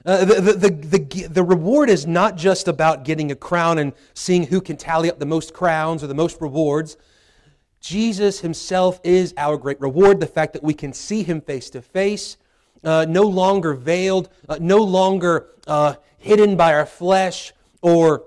Uh, 0.05 0.23
the, 0.23 0.53
the, 0.53 0.69
the, 0.69 1.27
the 1.27 1.43
reward 1.43 1.89
is 1.89 2.07
not 2.07 2.37
just 2.37 2.67
about 2.67 3.03
getting 3.03 3.31
a 3.31 3.35
crown 3.35 3.79
and 3.79 3.93
seeing 4.13 4.45
who 4.45 4.61
can 4.61 4.77
tally 4.77 5.09
up 5.09 5.19
the 5.19 5.25
most 5.25 5.53
crowns 5.53 6.03
or 6.03 6.07
the 6.07 6.13
most 6.13 6.39
rewards. 6.39 6.97
Jesus 7.81 8.39
himself 8.41 8.99
is 9.03 9.33
our 9.37 9.57
great 9.57 9.79
reward. 9.81 10.19
The 10.19 10.27
fact 10.27 10.53
that 10.53 10.63
we 10.63 10.73
can 10.73 10.93
see 10.93 11.23
him 11.23 11.41
face 11.41 11.69
to 11.71 11.81
face, 11.81 12.37
uh, 12.83 13.05
no 13.07 13.23
longer 13.23 13.73
veiled, 13.73 14.29
uh, 14.47 14.57
no 14.59 14.77
longer 14.77 15.47
uh, 15.67 15.95
hidden 16.17 16.55
by 16.55 16.73
our 16.73 16.85
flesh 16.85 17.53
or, 17.81 18.23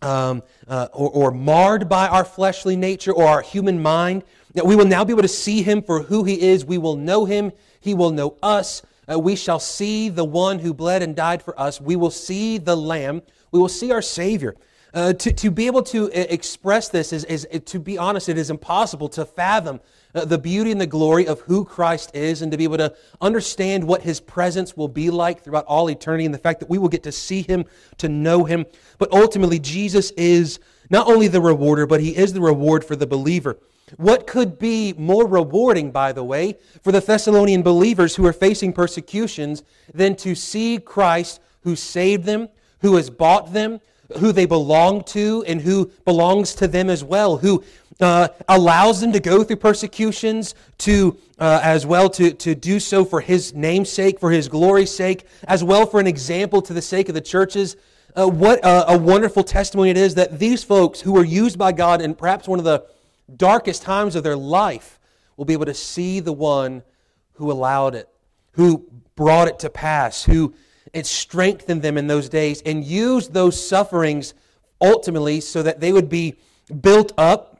um, 0.00 0.42
uh, 0.68 0.88
or, 0.92 1.10
or, 1.10 1.30
marred 1.30 1.88
by 1.88 2.08
our 2.08 2.24
fleshly 2.24 2.76
nature 2.76 3.12
or 3.12 3.26
our 3.26 3.42
human 3.42 3.80
mind. 3.80 4.24
That 4.54 4.66
we 4.66 4.76
will 4.76 4.86
now 4.86 5.04
be 5.04 5.12
able 5.12 5.22
to 5.22 5.28
see 5.28 5.62
him 5.62 5.82
for 5.82 6.02
who 6.02 6.24
he 6.24 6.40
is. 6.40 6.64
We 6.64 6.78
will 6.78 6.96
know 6.96 7.24
him. 7.24 7.52
He 7.80 7.94
will 7.94 8.10
know 8.10 8.36
us. 8.42 8.82
Uh, 9.10 9.18
we 9.18 9.34
shall 9.34 9.58
see 9.58 10.08
the 10.08 10.24
one 10.24 10.58
who 10.58 10.72
bled 10.74 11.02
and 11.02 11.16
died 11.16 11.42
for 11.42 11.58
us. 11.58 11.80
We 11.80 11.96
will 11.96 12.10
see 12.10 12.58
the 12.58 12.76
Lamb. 12.76 13.22
We 13.50 13.58
will 13.58 13.68
see 13.68 13.90
our 13.90 14.02
Savior. 14.02 14.54
Uh, 14.94 15.14
to, 15.14 15.32
to 15.32 15.50
be 15.50 15.66
able 15.66 15.82
to 15.82 16.06
uh, 16.06 16.26
express 16.28 16.90
this 16.90 17.12
is, 17.12 17.24
is, 17.24 17.46
to 17.64 17.78
be 17.78 17.96
honest, 17.96 18.28
it 18.28 18.36
is 18.36 18.50
impossible 18.50 19.08
to 19.08 19.24
fathom 19.24 19.80
uh, 20.14 20.24
the 20.24 20.38
beauty 20.38 20.70
and 20.70 20.80
the 20.80 20.86
glory 20.86 21.26
of 21.26 21.40
who 21.40 21.64
Christ 21.64 22.14
is 22.14 22.42
and 22.42 22.52
to 22.52 22.58
be 22.58 22.64
able 22.64 22.78
to 22.78 22.94
understand 23.20 23.84
what 23.84 24.02
his 24.02 24.20
presence 24.20 24.76
will 24.76 24.88
be 24.88 25.10
like 25.10 25.42
throughout 25.42 25.64
all 25.66 25.88
eternity 25.90 26.24
and 26.24 26.34
the 26.34 26.38
fact 26.38 26.60
that 26.60 26.68
we 26.68 26.78
will 26.78 26.88
get 26.88 27.02
to 27.04 27.12
see 27.12 27.42
him, 27.42 27.64
to 27.98 28.08
know 28.08 28.44
him. 28.44 28.66
But 28.98 29.12
ultimately, 29.12 29.58
Jesus 29.58 30.10
is 30.12 30.58
not 30.90 31.06
only 31.06 31.28
the 31.28 31.40
rewarder, 31.40 31.86
but 31.86 32.00
he 32.00 32.16
is 32.16 32.32
the 32.32 32.40
reward 32.40 32.84
for 32.84 32.96
the 32.96 33.06
believer. 33.06 33.58
What 33.96 34.26
could 34.26 34.58
be 34.58 34.94
more 34.94 35.26
rewarding, 35.26 35.90
by 35.90 36.12
the 36.12 36.24
way, 36.24 36.56
for 36.82 36.92
the 36.92 37.00
Thessalonian 37.00 37.62
believers 37.62 38.16
who 38.16 38.26
are 38.26 38.32
facing 38.32 38.72
persecutions 38.72 39.62
than 39.92 40.16
to 40.16 40.34
see 40.34 40.78
Christ 40.78 41.40
who 41.62 41.76
saved 41.76 42.24
them, 42.24 42.48
who 42.80 42.96
has 42.96 43.10
bought 43.10 43.52
them, 43.52 43.80
who 44.18 44.32
they 44.32 44.46
belong 44.46 45.04
to 45.04 45.44
and 45.46 45.60
who 45.60 45.90
belongs 46.04 46.54
to 46.56 46.68
them 46.68 46.90
as 46.90 47.02
well, 47.02 47.38
who 47.38 47.64
uh, 48.02 48.28
allows 48.48 49.00
them 49.00 49.12
to 49.12 49.20
go 49.20 49.44
through 49.44 49.56
persecutions 49.56 50.54
to 50.78 51.16
uh, 51.38 51.60
as 51.62 51.86
well 51.86 52.10
to, 52.10 52.32
to 52.32 52.54
do 52.54 52.78
so 52.78 53.04
for 53.04 53.20
his 53.20 53.54
namesake, 53.54 54.18
for 54.20 54.30
his 54.30 54.48
glory's 54.48 54.94
sake, 54.94 55.26
as 55.44 55.64
well 55.64 55.86
for 55.86 56.00
an 56.00 56.06
example 56.06 56.60
to 56.62 56.72
the 56.72 56.82
sake 56.82 57.08
of 57.08 57.14
the 57.14 57.20
churches. 57.20 57.76
Uh, 58.14 58.28
what 58.28 58.58
a, 58.64 58.92
a 58.92 58.98
wonderful 58.98 59.42
testimony 59.42 59.90
it 59.90 59.96
is 59.96 60.14
that 60.14 60.38
these 60.38 60.62
folks 60.62 61.00
who 61.00 61.12
were 61.12 61.24
used 61.24 61.58
by 61.58 61.72
God 61.72 62.02
in 62.02 62.14
perhaps 62.14 62.46
one 62.46 62.58
of 62.58 62.64
the 62.64 62.84
darkest 63.36 63.82
times 63.82 64.14
of 64.14 64.22
their 64.22 64.36
life 64.36 64.98
will 65.36 65.44
be 65.44 65.54
able 65.54 65.64
to 65.64 65.74
see 65.74 66.20
the 66.20 66.32
one 66.32 66.82
who 67.34 67.50
allowed 67.50 67.94
it, 67.94 68.08
who 68.52 68.86
brought 69.16 69.48
it 69.48 69.58
to 69.60 69.70
pass, 69.70 70.24
who 70.24 70.54
it 70.92 71.06
strengthened 71.06 71.82
them 71.82 71.96
in 71.96 72.06
those 72.06 72.28
days 72.28 72.62
and 72.62 72.84
used 72.84 73.32
those 73.32 73.66
sufferings 73.66 74.34
ultimately 74.80 75.40
so 75.40 75.62
that 75.62 75.80
they 75.80 75.92
would 75.92 76.08
be 76.08 76.34
built 76.80 77.12
up, 77.16 77.51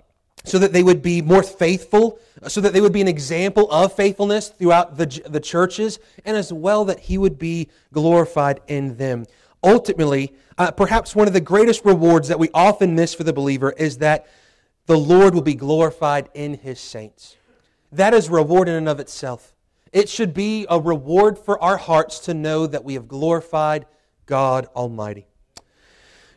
so 0.44 0.58
that 0.58 0.72
they 0.72 0.82
would 0.82 1.02
be 1.02 1.22
more 1.22 1.42
faithful, 1.42 2.18
so 2.48 2.60
that 2.60 2.72
they 2.72 2.80
would 2.80 2.92
be 2.92 3.00
an 3.00 3.08
example 3.08 3.70
of 3.70 3.94
faithfulness 3.94 4.48
throughout 4.48 4.96
the, 4.96 5.22
the 5.28 5.40
churches, 5.40 5.98
and 6.24 6.36
as 6.36 6.52
well 6.52 6.84
that 6.84 7.00
he 7.00 7.18
would 7.18 7.38
be 7.38 7.68
glorified 7.92 8.60
in 8.66 8.96
them. 8.96 9.26
Ultimately, 9.62 10.34
uh, 10.58 10.72
perhaps 10.72 11.14
one 11.14 11.28
of 11.28 11.32
the 11.32 11.40
greatest 11.40 11.84
rewards 11.84 12.28
that 12.28 12.38
we 12.38 12.48
often 12.52 12.94
miss 12.94 13.14
for 13.14 13.24
the 13.24 13.32
believer 13.32 13.70
is 13.72 13.98
that 13.98 14.26
the 14.86 14.98
Lord 14.98 15.34
will 15.34 15.42
be 15.42 15.54
glorified 15.54 16.28
in 16.34 16.54
his 16.54 16.80
saints. 16.80 17.36
That 17.92 18.14
is 18.14 18.28
reward 18.28 18.68
in 18.68 18.74
and 18.74 18.88
of 18.88 18.98
itself. 18.98 19.54
It 19.92 20.08
should 20.08 20.34
be 20.34 20.66
a 20.68 20.80
reward 20.80 21.38
for 21.38 21.62
our 21.62 21.76
hearts 21.76 22.18
to 22.20 22.34
know 22.34 22.66
that 22.66 22.82
we 22.82 22.94
have 22.94 23.06
glorified 23.06 23.86
God 24.26 24.66
Almighty. 24.74 25.26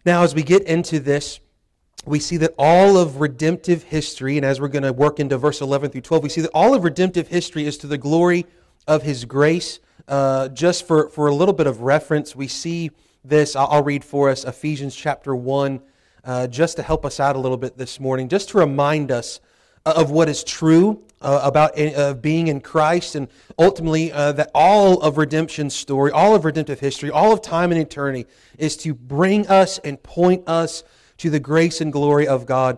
Now, 0.06 0.24
as 0.24 0.36
we 0.36 0.44
get 0.44 0.64
into 0.64 1.00
this, 1.00 1.40
we 2.06 2.20
see 2.20 2.38
that 2.38 2.54
all 2.58 2.98
of 2.98 3.20
redemptive 3.20 3.84
history, 3.84 4.38
and 4.38 4.46
as 4.46 4.62
we're 4.62 4.68
going 4.68 4.84
to 4.84 4.94
work 4.94 5.20
into 5.20 5.38
verse 5.38 5.62
11 5.62 5.92
through 5.92 6.02
12, 6.02 6.24
we 6.24 6.30
see 6.30 6.42
that 6.42 6.52
all 6.54 6.76
of 6.76 6.84
redemptive 6.84 7.28
history 7.28 7.66
is 7.66 7.78
to 7.80 7.88
the 7.88 7.98
glory 7.98 8.46
of 8.88 9.04
His 9.04 9.26
grace. 9.26 9.80
Uh, 10.08 10.50
just 10.50 10.86
for, 10.86 11.10
for 11.10 11.28
a 11.28 11.34
little 11.34 11.54
bit 11.54 11.66
of 11.66 11.82
reference, 11.82 12.36
we 12.36 12.48
see 12.48 12.92
this. 13.24 13.56
I'll, 13.56 13.68
I'll 13.68 13.84
read 13.84 14.04
for 14.04 14.30
us 14.30 14.44
Ephesians 14.44 14.96
chapter 14.96 15.36
1, 15.36 15.82
uh, 16.24 16.48
just 16.48 16.78
to 16.78 16.84
help 16.84 17.06
us 17.06 17.20
out 17.20 17.36
a 17.36 17.40
little 17.40 17.58
bit 17.58 17.78
this 17.78 18.00
morning, 18.00 18.30
just 18.30 18.50
to 18.50 18.60
remind 18.60 19.12
us 19.12 19.40
of 19.86 20.12
what 20.12 20.30
is 20.30 20.44
true 20.44 21.04
uh, 21.22 21.42
about 21.44 21.80
uh, 21.80 22.14
being 22.16 22.48
in 22.48 22.62
Christ, 22.62 23.16
and 23.16 23.28
ultimately 23.58 24.12
uh, 24.12 24.32
that 24.34 24.52
all 24.54 25.02
of 25.02 25.18
redemption's 25.18 25.76
story, 25.76 26.12
all 26.12 26.36
of 26.36 26.46
redemptive 26.46 26.80
history, 26.80 27.10
all 27.10 27.34
of 27.34 27.42
time 27.42 27.72
and 27.72 27.82
eternity 27.82 28.28
is 28.58 28.78
to 28.78 28.94
bring 28.94 29.48
us 29.48 29.80
and 29.80 30.02
point 30.02 30.48
us 30.48 30.84
to 31.18 31.30
the 31.30 31.40
grace 31.40 31.82
and 31.82 31.92
glory 31.92 32.28
of 32.28 32.46
God 32.46 32.78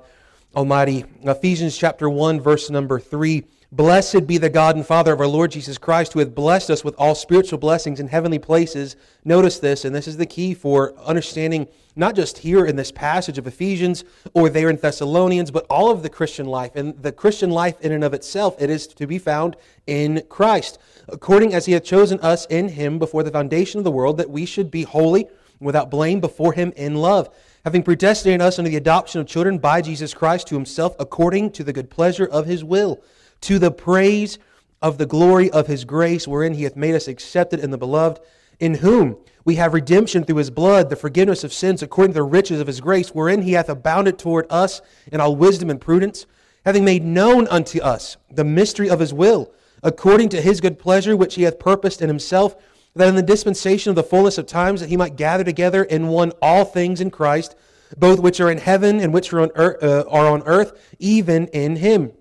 Almighty. 0.56 1.06
Ephesians 1.24 1.78
chapter 1.78 2.10
1, 2.10 2.42
verse 2.42 2.70
number 2.70 3.00
3 3.00 3.44
Blessed 3.70 4.26
be 4.26 4.38
the 4.38 4.50
God 4.50 4.78
and 4.78 4.86
Father 4.86 5.12
of 5.12 5.20
our 5.20 5.28
Lord 5.28 5.52
Jesus 5.52 5.78
Christ, 5.78 6.14
who 6.14 6.20
hath 6.20 6.34
blessed 6.34 6.70
us 6.70 6.86
with 6.86 6.96
all 6.98 7.16
spiritual 7.16 7.60
blessings 7.60 8.00
in 8.00 8.08
heavenly 8.08 8.40
places. 8.40 8.96
Notice 9.26 9.60
this, 9.60 9.84
and 9.84 9.94
this 9.94 10.08
is 10.08 10.16
the 10.16 10.26
key 10.26 10.54
for 10.54 10.98
understanding 11.00 11.68
not 11.94 12.16
just 12.16 12.38
here 12.38 12.66
in 12.66 12.78
this 12.78 12.94
passage 12.94 13.38
of 13.38 13.46
Ephesians 13.46 14.06
or 14.34 14.48
there 14.48 14.70
in 14.70 14.78
Thessalonians, 14.78 15.52
but 15.52 15.66
all 15.70 15.92
of 15.92 16.02
the 16.02 16.10
Christian 16.10 16.46
life. 16.46 16.78
And 16.78 17.02
the 17.02 17.12
Christian 17.12 17.50
life, 17.50 17.82
in 17.82 17.92
and 17.92 18.06
of 18.06 18.14
itself, 18.14 18.56
it 18.58 18.70
is 18.70 18.88
to 18.88 19.06
be 19.06 19.20
found 19.20 19.58
in 19.86 20.24
Christ, 20.30 20.80
according 21.10 21.54
as 21.54 21.66
he 21.66 21.74
hath 21.74 21.84
chosen 21.84 22.22
us 22.22 22.46
in 22.46 22.70
him 22.70 23.00
before 23.00 23.24
the 23.24 23.32
foundation 23.32 23.80
of 23.80 23.84
the 23.84 23.92
world, 23.92 24.16
that 24.18 24.30
we 24.30 24.46
should 24.46 24.72
be 24.72 24.84
holy, 24.84 25.28
without 25.60 25.90
blame 25.90 26.22
before 26.22 26.54
him 26.54 26.72
in 26.78 26.96
love 26.96 27.30
having 27.68 27.84
predestinated 27.84 28.40
us 28.40 28.58
unto 28.58 28.72
the 28.72 28.78
adoption 28.78 29.20
of 29.20 29.28
children 29.28 29.58
by 29.58 29.82
Jesus 29.82 30.14
Christ 30.14 30.48
to 30.48 30.56
himself 30.56 30.96
according 31.00 31.52
to 31.52 31.66
the 31.66 31.74
good 31.74 31.90
pleasure 31.90 32.26
of 32.26 32.46
his 32.46 32.64
will 32.64 33.04
to 33.42 33.60
the 33.60 33.72
praise 33.72 34.40
of 34.82 34.98
the 34.98 35.06
glory 35.06 35.52
of 35.52 35.68
his 35.68 35.84
grace, 35.84 36.26
wherein 36.26 36.54
he 36.54 36.64
hath 36.64 36.78
made 36.78 36.96
us 36.96 37.10
accepted 37.10 37.60
in 37.60 37.72
the 37.72 37.78
beloved, 37.78 38.22
in 38.62 38.76
whom 38.76 39.18
we 39.44 39.56
have 39.56 39.74
redemption 39.74 40.24
through 40.24 40.38
his 40.38 40.50
blood, 40.50 40.90
the 40.90 40.96
forgiveness 40.96 41.44
of 41.44 41.52
sins 41.52 41.84
according 41.84 42.14
to 42.14 42.20
the 42.20 42.24
riches 42.24 42.62
of 42.62 42.68
his 42.68 42.80
grace, 42.80 43.10
wherein 43.10 43.42
he 43.42 43.52
hath 43.52 43.68
abounded 43.68 44.18
toward 44.18 44.48
us 44.50 44.82
in 45.12 45.20
all 45.20 45.36
wisdom 45.36 45.70
and 45.70 45.82
prudence, 45.82 46.26
having 46.64 46.86
made 46.86 47.04
known 47.04 47.50
unto 47.50 47.82
us 47.82 48.16
the 48.32 48.46
mystery 48.46 48.90
of 48.90 49.02
his 49.02 49.14
will, 49.14 49.52
according 49.84 50.30
to 50.30 50.42
his 50.42 50.62
good 50.62 50.80
pleasure, 50.80 51.18
which 51.18 51.36
he 51.36 51.44
hath 51.44 51.60
purposed 51.60 52.02
in 52.02 52.08
himself, 52.08 52.56
that 52.98 53.08
in 53.08 53.16
the 53.16 53.22
dispensation 53.22 53.90
of 53.90 53.96
the 53.96 54.04
fullness 54.04 54.38
of 54.38 54.46
times 54.46 54.82
that 54.82 54.90
he 54.90 54.98
might 54.98 55.16
gather 55.16 55.44
together 55.44 55.84
in 55.84 56.08
one 56.08 56.32
all 56.42 56.66
things 56.66 57.02
in 57.02 57.12
Christ, 57.12 57.56
both 57.98 58.20
which 58.20 58.40
are 58.40 58.52
in 58.52 58.58
heaven 58.58 59.00
and 59.00 59.14
which 59.14 59.32
are 59.32 59.42
on 59.42 59.52
earth, 59.56 59.84
uh, 59.84 60.10
are 60.10 60.28
on 60.28 60.44
earth 60.44 60.96
even 61.00 61.48
in 61.48 61.78
him 61.78 62.12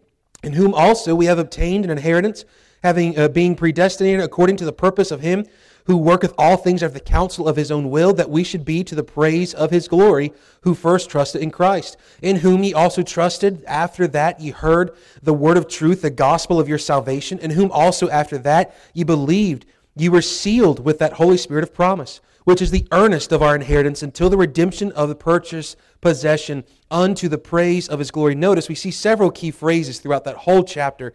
in 0.47 0.52
whom 0.52 0.73
also 0.73 1.14
we 1.14 1.26
have 1.26 1.40
obtained 1.40 1.85
an 1.85 1.90
inheritance, 1.90 2.45
having 2.83 3.18
uh, 3.18 3.28
being 3.28 3.56
predestinated 3.56 4.21
according 4.21 4.56
to 4.56 4.64
the 4.64 4.73
purpose 4.73 5.11
of 5.11 5.21
him 5.21 5.45
who 5.87 5.97
worketh 5.97 6.33
all 6.37 6.56
things 6.56 6.83
after 6.83 6.95
the 6.95 7.00
counsel 7.00 7.49
of 7.49 7.56
his 7.56 7.71
own 7.71 7.90
will, 7.90 8.12
that 8.12 8.30
we 8.30 8.42
should 8.42 8.64
be 8.64 8.83
to 8.83 8.95
the 8.95 9.04
praise 9.04 9.54
of 9.54 9.71
his 9.71 9.87
glory, 9.87 10.33
who 10.62 10.75
first 10.75 11.09
trusted 11.09 11.40
in 11.40 11.50
Christ, 11.50 11.97
in 12.21 12.37
whom 12.37 12.64
ye 12.64 12.75
also 12.75 13.02
trusted, 13.02 13.64
after 13.66 14.09
that 14.09 14.40
ye 14.40 14.50
heard 14.50 14.90
the 15.23 15.35
word 15.35 15.56
of 15.56 15.68
truth, 15.68 16.02
the 16.02 16.11
gospel 16.11 16.59
of 16.59 16.68
your 16.68 16.78
salvation, 16.78 17.38
in 17.38 17.52
whom 17.52 17.71
also 17.71 18.09
after 18.09 18.37
that 18.38 18.75
ye 18.95 19.04
believed, 19.04 19.64
ye 19.97 20.09
were 20.09 20.23
sealed 20.23 20.85
with 20.85 20.99
that 20.99 21.15
Holy 21.15 21.37
Spirit 21.37 21.65
of 21.65 21.75
promise, 21.75 22.21
which 22.45 22.62
is 22.62 22.71
the 22.71 22.87
earnest 22.93 23.33
of 23.33 23.43
our 23.43 23.57
inheritance 23.57 24.03
until 24.03 24.31
the 24.31 24.37
redemption 24.37 24.93
of 24.93 25.09
the 25.09 25.15
purchased 25.15 25.76
possession 26.00 26.62
unto 26.91 27.29
the 27.29 27.38
praise 27.38 27.88
of 27.88 27.99
his 27.99 28.11
glory. 28.11 28.35
Notice 28.35 28.69
we 28.69 28.75
see 28.75 28.91
several 28.91 29.31
key 29.31 29.50
phrases 29.50 29.99
throughout 29.99 30.25
that 30.25 30.37
whole 30.37 30.62
chapter. 30.62 31.12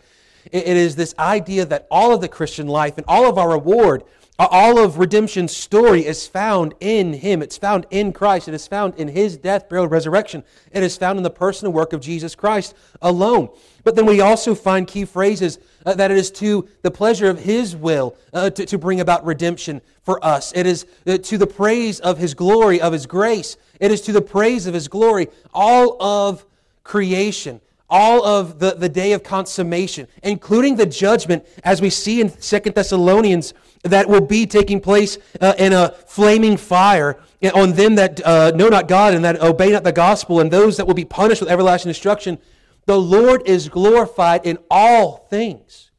It 0.52 0.66
is 0.66 0.96
this 0.96 1.14
idea 1.20 1.66
that 1.66 1.88
all 1.92 2.14
of 2.14 2.20
the 2.20 2.28
Christian 2.28 2.68
life 2.68 2.98
and 2.98 3.06
all 3.08 3.30
of 3.30 3.38
our 3.38 3.52
reward 3.52 4.04
all 4.50 4.80
of 4.80 4.98
redemption's 4.98 5.56
story 5.56 6.06
is 6.06 6.28
found 6.28 6.74
in 6.80 7.14
Him. 7.14 7.42
It's 7.42 7.58
found 7.58 7.86
in 7.92 8.12
Christ. 8.12 8.48
It 8.48 8.54
is 8.54 8.68
found 8.68 8.96
in 8.96 9.08
His 9.10 9.38
death, 9.38 9.70
burial, 9.70 9.88
resurrection. 9.88 10.44
It 10.72 10.84
is 10.84 10.98
found 10.98 11.18
in 11.18 11.24
the 11.24 11.30
person 11.30 11.68
and 11.68 11.76
work 11.76 11.94
of 11.94 12.02
Jesus 12.02 12.34
Christ 12.34 12.76
alone. 13.02 13.50
But 13.84 13.96
then 13.96 14.06
we 14.06 14.22
also 14.22 14.56
find 14.56 14.88
key 14.88 15.06
phrases 15.06 15.60
uh, 15.86 15.94
that 15.96 16.12
it 16.12 16.18
is 16.18 16.32
to 16.32 16.68
the 16.82 16.92
pleasure 16.92 17.30
of 17.30 17.40
His 17.40 17.76
will 17.76 18.16
uh, 18.34 18.50
to, 18.52 18.66
to, 18.66 18.78
bring 18.78 19.00
about 19.00 19.26
redemption 19.26 19.82
for 20.04 20.24
us. 20.24 20.52
It 20.56 20.66
is 20.66 20.86
uh, 21.08 21.18
to 21.18 21.38
the 21.38 21.48
praise 21.48 22.00
of 22.00 22.18
His 22.18 22.34
glory, 22.34 22.82
of 22.82 22.94
His 22.94 23.06
grace. 23.06 23.58
It 23.80 23.92
is 23.92 24.02
to 24.02 24.12
the 24.12 24.22
praise 24.22 24.68
of 24.68 24.74
His 24.74 24.88
glory. 24.88 25.28
All 25.54 26.02
of 26.02 26.46
creation 26.84 27.62
all 27.92 28.26
of 28.26 28.58
the, 28.58 28.72
the 28.72 28.88
day 28.88 29.12
of 29.12 29.22
consummation, 29.22 30.08
including 30.24 30.78
the 30.78 30.86
judgment, 30.86 31.46
as 31.66 31.82
we 31.82 31.90
see 31.90 32.22
in 32.22 32.30
Second 32.42 32.74
Thessalonians 32.74 33.54
that 33.84 34.08
will 34.08 34.22
be 34.22 34.46
taking 34.46 34.80
place 34.80 35.18
uh, 35.42 35.54
in 35.58 35.74
a 35.74 35.92
flaming 36.08 36.56
fire 36.56 37.20
on 37.54 37.74
them 37.74 37.96
that 37.96 38.26
uh, 38.26 38.52
know 38.52 38.70
not 38.70 38.88
God 38.88 39.14
and 39.14 39.26
that 39.26 39.42
obey 39.42 39.72
not 39.72 39.84
the 39.84 39.92
gospel, 39.92 40.40
and 40.40 40.50
those 40.50 40.78
that 40.78 40.88
will 40.88 40.94
be 40.94 41.06
punished 41.06 41.42
with 41.42 41.50
everlasting 41.50 41.90
destruction. 41.90 42.38
The 42.86 43.00
Lord 43.00 43.44
is 43.46 43.70
glorified 43.70 44.46
in 44.46 44.58
all 44.70 45.28
things. 45.30 45.92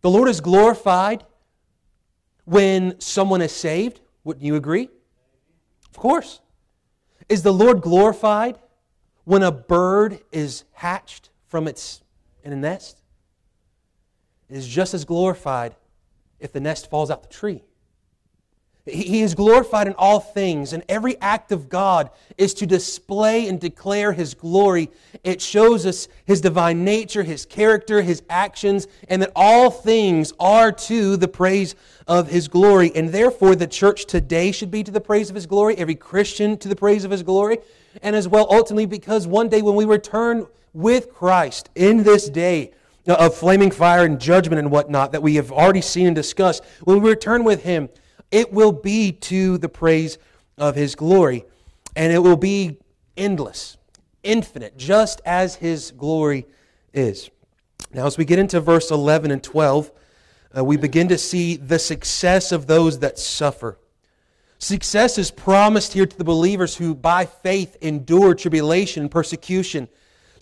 The 0.00 0.10
Lord 0.10 0.28
is 0.28 0.40
glorified 0.40 1.24
when 2.44 3.00
someone 3.00 3.42
is 3.42 3.52
saved. 3.52 4.00
Wouldn't 4.24 4.44
you 4.44 4.56
agree? 4.56 4.88
Of 5.90 5.96
course. 5.96 6.40
Is 7.28 7.42
the 7.42 7.52
Lord 7.52 7.80
glorified 7.80 8.58
when 9.24 9.42
a 9.42 9.52
bird 9.52 10.20
is 10.32 10.64
hatched 10.72 11.30
from 11.46 11.68
its 11.68 12.02
in 12.42 12.52
a 12.52 12.56
nest? 12.56 13.00
It 14.48 14.56
is 14.56 14.66
just 14.66 14.94
as 14.94 15.04
glorified 15.04 15.74
if 16.40 16.52
the 16.52 16.60
nest 16.60 16.90
falls 16.90 17.10
out 17.10 17.22
the 17.22 17.28
tree. 17.28 17.62
He 18.84 19.22
is 19.22 19.36
glorified 19.36 19.86
in 19.86 19.94
all 19.96 20.18
things, 20.18 20.72
and 20.72 20.82
every 20.88 21.20
act 21.20 21.52
of 21.52 21.68
God 21.68 22.10
is 22.36 22.52
to 22.54 22.66
display 22.66 23.46
and 23.46 23.60
declare 23.60 24.12
His 24.12 24.34
glory. 24.34 24.90
It 25.22 25.40
shows 25.40 25.86
us 25.86 26.08
His 26.24 26.40
divine 26.40 26.84
nature, 26.84 27.22
His 27.22 27.46
character, 27.46 28.02
His 28.02 28.24
actions, 28.28 28.88
and 29.08 29.22
that 29.22 29.30
all 29.36 29.70
things 29.70 30.32
are 30.40 30.72
to 30.72 31.16
the 31.16 31.28
praise 31.28 31.76
of 32.08 32.28
His 32.28 32.48
glory. 32.48 32.90
And 32.96 33.10
therefore, 33.10 33.54
the 33.54 33.68
church 33.68 34.06
today 34.06 34.50
should 34.50 34.72
be 34.72 34.82
to 34.82 34.90
the 34.90 35.00
praise 35.00 35.30
of 35.30 35.36
His 35.36 35.46
glory, 35.46 35.76
every 35.76 35.94
Christian 35.94 36.58
to 36.58 36.68
the 36.68 36.74
praise 36.74 37.04
of 37.04 37.12
His 37.12 37.22
glory, 37.22 37.58
and 38.02 38.16
as 38.16 38.26
well, 38.26 38.48
ultimately, 38.50 38.86
because 38.86 39.28
one 39.28 39.48
day 39.48 39.62
when 39.62 39.76
we 39.76 39.84
return 39.84 40.48
with 40.74 41.12
Christ 41.14 41.70
in 41.76 42.02
this 42.02 42.28
day, 42.28 42.72
of 43.06 43.34
flaming 43.34 43.70
fire 43.70 44.04
and 44.04 44.20
judgment 44.20 44.60
and 44.60 44.70
whatnot 44.70 45.12
that 45.12 45.22
we 45.22 45.34
have 45.34 45.50
already 45.52 45.80
seen 45.80 46.06
and 46.06 46.16
discussed, 46.16 46.64
when 46.82 47.00
we 47.00 47.10
return 47.10 47.44
with 47.44 47.62
Him, 47.62 47.88
it 48.32 48.52
will 48.52 48.72
be 48.72 49.12
to 49.12 49.58
the 49.58 49.68
praise 49.68 50.18
of 50.58 50.74
His 50.74 50.94
glory. 50.94 51.44
And 51.94 52.12
it 52.12 52.18
will 52.18 52.36
be 52.36 52.78
endless, 53.16 53.76
infinite, 54.22 54.76
just 54.76 55.20
as 55.24 55.54
His 55.56 55.92
glory 55.92 56.46
is. 56.92 57.30
Now, 57.92 58.06
as 58.06 58.18
we 58.18 58.24
get 58.24 58.38
into 58.38 58.60
verse 58.60 58.90
11 58.90 59.30
and 59.30 59.42
12, 59.42 59.92
uh, 60.56 60.64
we 60.64 60.76
begin 60.76 61.08
to 61.08 61.18
see 61.18 61.56
the 61.56 61.78
success 61.78 62.50
of 62.50 62.66
those 62.66 62.98
that 63.00 63.18
suffer. 63.18 63.78
Success 64.58 65.18
is 65.18 65.30
promised 65.30 65.92
here 65.92 66.06
to 66.06 66.18
the 66.18 66.24
believers 66.24 66.76
who, 66.76 66.94
by 66.94 67.26
faith, 67.26 67.76
endure 67.80 68.34
tribulation 68.34 69.02
and 69.02 69.10
persecution 69.10 69.88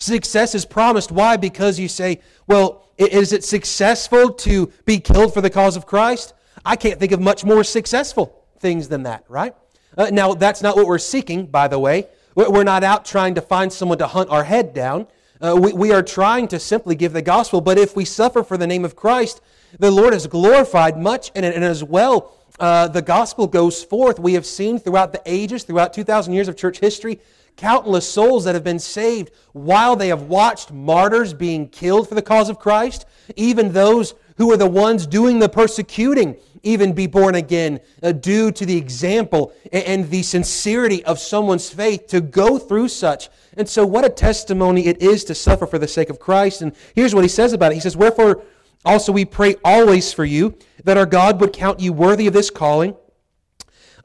Success 0.01 0.55
is 0.55 0.65
promised. 0.65 1.11
Why? 1.11 1.37
Because 1.37 1.77
you 1.77 1.87
say, 1.87 2.21
well, 2.47 2.87
is 2.97 3.33
it 3.33 3.43
successful 3.43 4.33
to 4.33 4.71
be 4.83 4.99
killed 4.99 5.31
for 5.31 5.41
the 5.41 5.49
cause 5.51 5.77
of 5.77 5.85
Christ? 5.85 6.33
I 6.65 6.75
can't 6.75 6.99
think 6.99 7.11
of 7.11 7.19
much 7.19 7.43
more 7.43 7.63
successful 7.63 8.43
things 8.59 8.87
than 8.87 9.03
that, 9.03 9.25
right? 9.27 9.55
Uh, 9.97 10.09
now, 10.11 10.33
that's 10.33 10.61
not 10.61 10.75
what 10.75 10.87
we're 10.87 10.97
seeking, 10.97 11.45
by 11.47 11.67
the 11.67 11.79
way. 11.79 12.07
We're 12.35 12.63
not 12.63 12.83
out 12.83 13.03
trying 13.03 13.35
to 13.35 13.41
find 13.41 13.73
someone 13.73 13.97
to 13.97 14.07
hunt 14.07 14.29
our 14.29 14.43
head 14.43 14.73
down. 14.73 15.07
Uh, 15.41 15.57
we, 15.59 15.73
we 15.73 15.91
are 15.91 16.03
trying 16.03 16.47
to 16.49 16.59
simply 16.59 16.95
give 16.95 17.13
the 17.13 17.21
gospel. 17.21 17.59
But 17.59 17.77
if 17.77 17.95
we 17.95 18.05
suffer 18.05 18.43
for 18.43 18.57
the 18.57 18.67
name 18.67 18.85
of 18.85 18.95
Christ, 18.95 19.41
the 19.79 19.91
Lord 19.91 20.13
is 20.13 20.27
glorified 20.27 20.97
much 20.97 21.31
in 21.35 21.43
it. 21.43 21.55
And 21.55 21.63
as 21.63 21.83
well, 21.83 22.33
uh, 22.59 22.87
the 22.87 23.01
gospel 23.01 23.47
goes 23.47 23.83
forth. 23.83 24.19
We 24.19 24.33
have 24.35 24.45
seen 24.45 24.79
throughout 24.79 25.11
the 25.11 25.21
ages, 25.25 25.63
throughout 25.63 25.93
2,000 25.93 26.33
years 26.33 26.47
of 26.47 26.55
church 26.55 26.79
history, 26.79 27.19
countless 27.57 28.09
souls 28.09 28.45
that 28.45 28.55
have 28.55 28.63
been 28.63 28.79
saved 28.79 29.31
while 29.51 29.95
they 29.95 30.07
have 30.07 30.23
watched 30.23 30.71
martyrs 30.71 31.33
being 31.33 31.67
killed 31.67 32.07
for 32.07 32.15
the 32.15 32.21
cause 32.21 32.49
of 32.49 32.59
Christ, 32.59 33.05
even 33.35 33.73
those 33.73 34.13
who 34.37 34.51
are 34.51 34.57
the 34.57 34.67
ones 34.67 35.05
doing 35.07 35.39
the 35.39 35.49
persecuting 35.49 36.37
even 36.63 36.93
be 36.93 37.07
born 37.07 37.35
again 37.35 37.79
uh, 38.03 38.11
due 38.11 38.51
to 38.51 38.65
the 38.65 38.77
example 38.77 39.53
and, 39.71 39.83
and 39.85 40.09
the 40.09 40.23
sincerity 40.23 41.03
of 41.05 41.19
someone's 41.19 41.69
faith 41.69 42.07
to 42.07 42.21
go 42.21 42.57
through 42.57 42.87
such. 42.87 43.29
And 43.57 43.67
so, 43.67 43.85
what 43.85 44.05
a 44.05 44.09
testimony 44.09 44.87
it 44.87 45.01
is 45.01 45.23
to 45.25 45.35
suffer 45.35 45.65
for 45.65 45.79
the 45.79 45.87
sake 45.87 46.09
of 46.09 46.19
Christ. 46.19 46.61
And 46.61 46.75
here's 46.95 47.15
what 47.15 47.23
he 47.23 47.27
says 47.27 47.53
about 47.53 47.71
it 47.71 47.75
He 47.75 47.81
says, 47.81 47.97
Wherefore 47.97 48.43
also 48.85 49.11
we 49.11 49.25
pray 49.25 49.55
always 49.63 50.13
for 50.13 50.25
you, 50.25 50.57
that 50.83 50.97
our 50.97 51.05
God 51.05 51.39
would 51.41 51.53
count 51.53 51.79
you 51.79 51.93
worthy 51.93 52.27
of 52.27 52.33
this 52.33 52.49
calling 52.49 52.95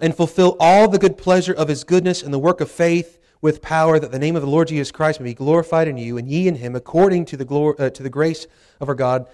and 0.00 0.14
fulfill 0.14 0.56
all 0.60 0.88
the 0.88 0.98
good 0.98 1.16
pleasure 1.16 1.54
of 1.54 1.68
his 1.68 1.84
goodness 1.84 2.22
and 2.22 2.32
the 2.32 2.38
work 2.38 2.60
of 2.60 2.70
faith 2.70 3.18
with 3.40 3.62
power, 3.62 3.98
that 3.98 4.12
the 4.12 4.18
name 4.18 4.36
of 4.36 4.42
the 4.42 4.48
Lord 4.48 4.68
Jesus 4.68 4.90
Christ 4.90 5.20
may 5.20 5.30
be 5.30 5.34
glorified 5.34 5.88
in 5.88 5.96
you, 5.96 6.18
and 6.18 6.28
ye 6.28 6.48
in 6.48 6.56
him, 6.56 6.74
according 6.74 7.26
to 7.26 7.36
the, 7.36 7.44
glory, 7.44 7.76
uh, 7.78 7.90
to 7.90 8.02
the 8.02 8.10
grace 8.10 8.46
of 8.80 8.88
our 8.88 8.94
God 8.94 9.26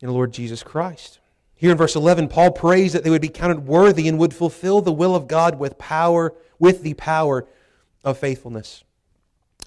in 0.00 0.08
the 0.08 0.14
Lord 0.14 0.32
Jesus 0.32 0.62
Christ. 0.62 1.20
Here 1.54 1.70
in 1.70 1.78
verse 1.78 1.96
11, 1.96 2.28
Paul 2.28 2.50
prays 2.50 2.92
that 2.92 3.02
they 3.02 3.10
would 3.10 3.22
be 3.22 3.28
counted 3.28 3.66
worthy 3.66 4.08
and 4.08 4.18
would 4.18 4.34
fulfill 4.34 4.82
the 4.82 4.92
will 4.92 5.14
of 5.14 5.26
God 5.26 5.58
with 5.58 5.78
power, 5.78 6.34
with 6.58 6.82
the 6.82 6.94
power 6.94 7.46
of 8.04 8.18
faithfulness. 8.18 8.84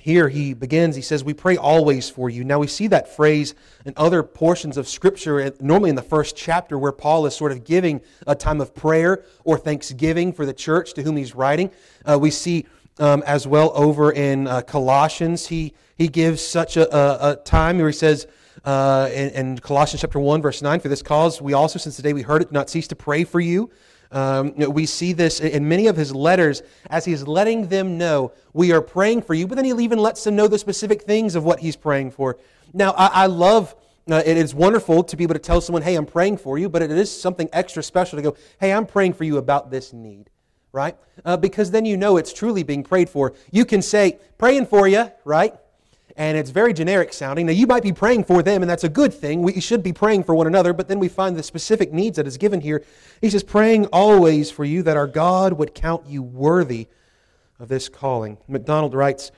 Here 0.02 0.30
he 0.30 0.54
begins, 0.54 0.96
he 0.96 1.02
says, 1.02 1.24
We 1.24 1.34
pray 1.34 1.58
always 1.58 2.10
for 2.10 2.30
you. 2.30 2.44
Now 2.44 2.60
we 2.60 2.68
see 2.68 2.88
that 2.88 3.14
phrase 3.14 3.54
in 3.86 3.94
other 3.98 4.24
portions 4.24 4.78
of 4.78 4.88
Scripture, 4.88 5.52
normally 5.60 5.90
in 5.90 5.96
the 5.96 6.02
first 6.02 6.38
chapter, 6.38 6.78
where 6.78 6.92
Paul 6.92 7.26
is 7.26 7.36
sort 7.36 7.52
of 7.52 7.66
giving 7.66 8.02
a 8.26 8.36
time 8.36 8.62
of 8.62 8.74
prayer 8.74 9.26
or 9.44 9.58
thanksgiving 9.58 10.32
for 10.32 10.46
the 10.46 10.54
church 10.54 10.94
to 10.94 11.04
whom 11.04 11.18
he's 11.18 11.36
writing. 11.36 11.72
Uh, 12.06 12.18
we 12.20 12.32
see 12.32 12.66
um, 13.00 13.24
as 13.26 13.48
well 13.48 13.72
over 13.76 14.12
in 14.12 14.48
uh, 14.48 14.62
Colossians. 14.62 15.48
He, 15.48 15.74
he 15.98 16.08
gives 16.08 16.42
such 16.42 16.78
a, 16.78 16.96
a, 16.96 17.32
a 17.32 17.36
time 17.38 17.78
where 17.78 17.88
he 17.88 17.94
says 17.94 18.28
uh, 18.66 19.10
in, 19.12 19.30
in, 19.30 19.58
Colossians 19.60 20.02
chapter 20.02 20.20
1, 20.20 20.42
verse 20.42 20.62
9, 20.62 20.80
For 20.80 20.88
this 20.90 21.02
cause 21.02 21.42
we 21.42 21.54
also, 21.54 21.80
since 21.80 21.98
the 21.98 22.04
day 22.04 22.14
we 22.14 22.22
heard 22.22 22.42
it, 22.42 22.50
do 22.50 22.54
not 22.54 22.70
cease 22.70 22.88
to 22.90 22.96
pray 22.96 23.24
for 23.24 23.40
you. 23.40 23.70
Um, 24.12 24.56
we 24.56 24.86
see 24.86 25.14
this 25.14 25.40
in 25.40 25.68
many 25.68 25.88
of 25.88 25.96
his 25.96 26.14
letters 26.14 26.64
as 26.90 27.06
he's 27.06 27.24
letting 27.28 27.68
them 27.68 27.98
know 27.98 28.32
we 28.54 28.72
are 28.72 28.82
praying 28.82 29.22
for 29.22 29.36
you, 29.36 29.46
but 29.46 29.56
then 29.56 29.66
he 29.66 29.72
even 29.84 30.00
lets 30.00 30.24
them 30.24 30.36
know 30.36 30.48
the 30.48 30.58
specific 30.58 31.04
things 31.04 31.36
of 31.36 31.44
what 31.44 31.60
he's 31.60 31.76
praying 31.76 32.12
for. 32.12 32.38
Now, 32.74 32.92
I, 32.92 33.08
I 33.08 33.26
love. 33.28 33.76
Uh, 34.10 34.24
it 34.26 34.38
is 34.38 34.56
wonderful 34.56 35.04
to 35.04 35.16
be 35.16 35.24
able 35.24 35.36
to 35.36 35.40
tell 35.40 35.62
someone, 35.62 35.84
hey, 35.84 35.94
I'm 35.94 36.08
praying 36.08 36.38
for 36.38 36.58
you, 36.58 36.68
but 36.68 36.82
it 36.82 36.90
is 36.90 37.12
something 37.22 37.48
extra 37.54 37.84
special 37.84 38.18
to 38.18 38.24
go, 38.24 38.36
hey, 38.60 38.74
I'm 38.74 38.88
praying 38.88 39.14
for 39.14 39.24
you 39.24 39.38
about 39.38 39.70
this 39.70 39.94
need 39.94 40.32
right? 40.72 40.96
Uh, 41.26 41.38
because 41.38 41.72
then 41.72 41.86
you 41.86 41.98
know 41.98 42.18
it's 42.18 42.34
truly 42.34 42.64
being 42.64 42.84
prayed 42.84 43.10
for. 43.10 43.34
You 43.52 43.66
can 43.66 43.82
say, 43.82 44.20
praying 44.38 44.68
for 44.68 44.88
you, 44.88 45.12
right? 45.26 45.54
And 46.20 46.38
it's 46.38 46.50
very 46.50 46.74
generic 46.74 47.14
sounding. 47.14 47.46
Now, 47.46 47.54
you 47.54 47.66
might 47.66 47.82
be 47.82 47.94
praying 47.94 48.26
for 48.26 48.44
them, 48.44 48.62
and 48.62 48.70
that's 48.70 48.84
a 48.84 48.90
good 48.90 49.14
thing. 49.14 49.42
We 49.42 49.62
should 49.62 49.82
be 49.82 49.94
praying 49.94 50.26
for 50.26 50.36
one 50.36 50.48
another, 50.48 50.74
but 50.74 50.90
then 50.90 51.00
we 51.00 51.08
find 51.08 51.38
the 51.38 51.44
specific 51.44 51.94
needs 51.94 52.18
that 52.18 52.28
is 52.28 52.38
given 52.38 52.60
here. 52.60 52.84
He 53.22 53.30
says, 53.30 53.42
praying 53.42 53.86
always 53.86 54.52
for 54.52 54.66
you 54.66 54.84
that 54.84 54.98
our 54.98 55.08
God 55.08 55.54
would 55.54 55.74
count 55.74 56.06
you 56.08 56.22
worthy 56.22 56.90
of 57.58 57.70
this 57.70 57.88
calling. 57.88 58.38
MacDonald 58.50 58.94
writes, 58.94 59.32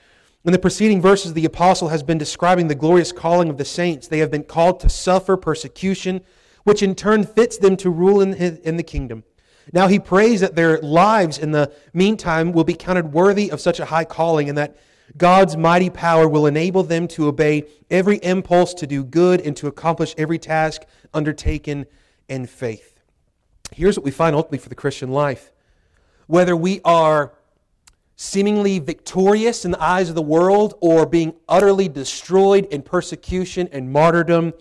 in 0.44 0.54
the 0.54 0.58
preceding 0.58 1.04
verses, 1.04 1.36
the 1.36 1.46
apostle 1.46 1.90
has 1.90 2.02
been 2.02 2.18
describing 2.18 2.68
the 2.68 2.74
glorious 2.74 3.12
calling 3.12 3.50
of 3.50 3.58
the 3.58 3.66
saints. 3.66 4.08
They 4.08 4.18
have 4.18 4.32
been 4.32 4.44
called 4.44 4.80
to 4.80 4.90
suffer 4.90 5.38
persecution, 5.38 6.22
which 6.64 6.82
in 6.82 6.96
turn 6.96 7.26
fits 7.26 7.60
them 7.60 7.78
to 7.78 7.92
rule 7.92 8.22
in, 8.22 8.34
in 8.34 8.78
the 8.78 8.84
kingdom. 8.84 9.24
Now 9.72 9.88
he 9.88 10.00
prays 10.00 10.40
that 10.40 10.56
their 10.56 10.80
lives 10.80 11.38
in 11.38 11.52
the 11.52 11.72
meantime 11.94 12.54
will 12.54 12.64
be 12.64 12.74
counted 12.74 13.14
worthy 13.14 13.52
of 13.52 13.62
such 13.62 13.80
a 13.80 13.86
high 13.86 14.06
calling 14.06 14.50
and 14.50 14.58
that 14.58 14.76
God's 15.18 15.58
mighty 15.58 15.90
power 15.90 16.28
will 16.28 16.46
enable 16.46 16.84
them 16.84 17.08
to 17.10 17.28
obey 17.28 17.66
every 17.90 18.18
impulse 18.18 18.74
to 18.76 18.88
do 18.88 19.04
good 19.04 19.42
and 19.42 19.56
to 19.58 19.68
accomplish 19.68 20.16
every 20.18 20.40
task 20.40 20.84
undertaken 21.14 21.86
in 22.30 22.46
faith. 22.46 23.00
here's 23.74 23.98
what 23.98 24.06
we 24.06 24.12
find 24.12 24.36
ultimately 24.36 24.58
for 24.58 24.70
the 24.70 24.76
Christian 24.76 25.12
life. 25.12 25.52
Whether 26.28 26.56
we 26.56 26.82
are 26.86 27.34
seemingly 28.16 28.80
victorious 28.80 29.66
in 29.66 29.72
the 29.72 29.82
eyes 29.82 30.08
of 30.08 30.16
the 30.16 30.22
world 30.22 30.76
or 30.80 31.06
being 31.06 31.34
utterly 31.50 31.90
destroyed 31.90 32.66
in 32.66 32.82
persecution 32.82 33.68
and 33.72 33.92
martyrdom, 33.92 34.54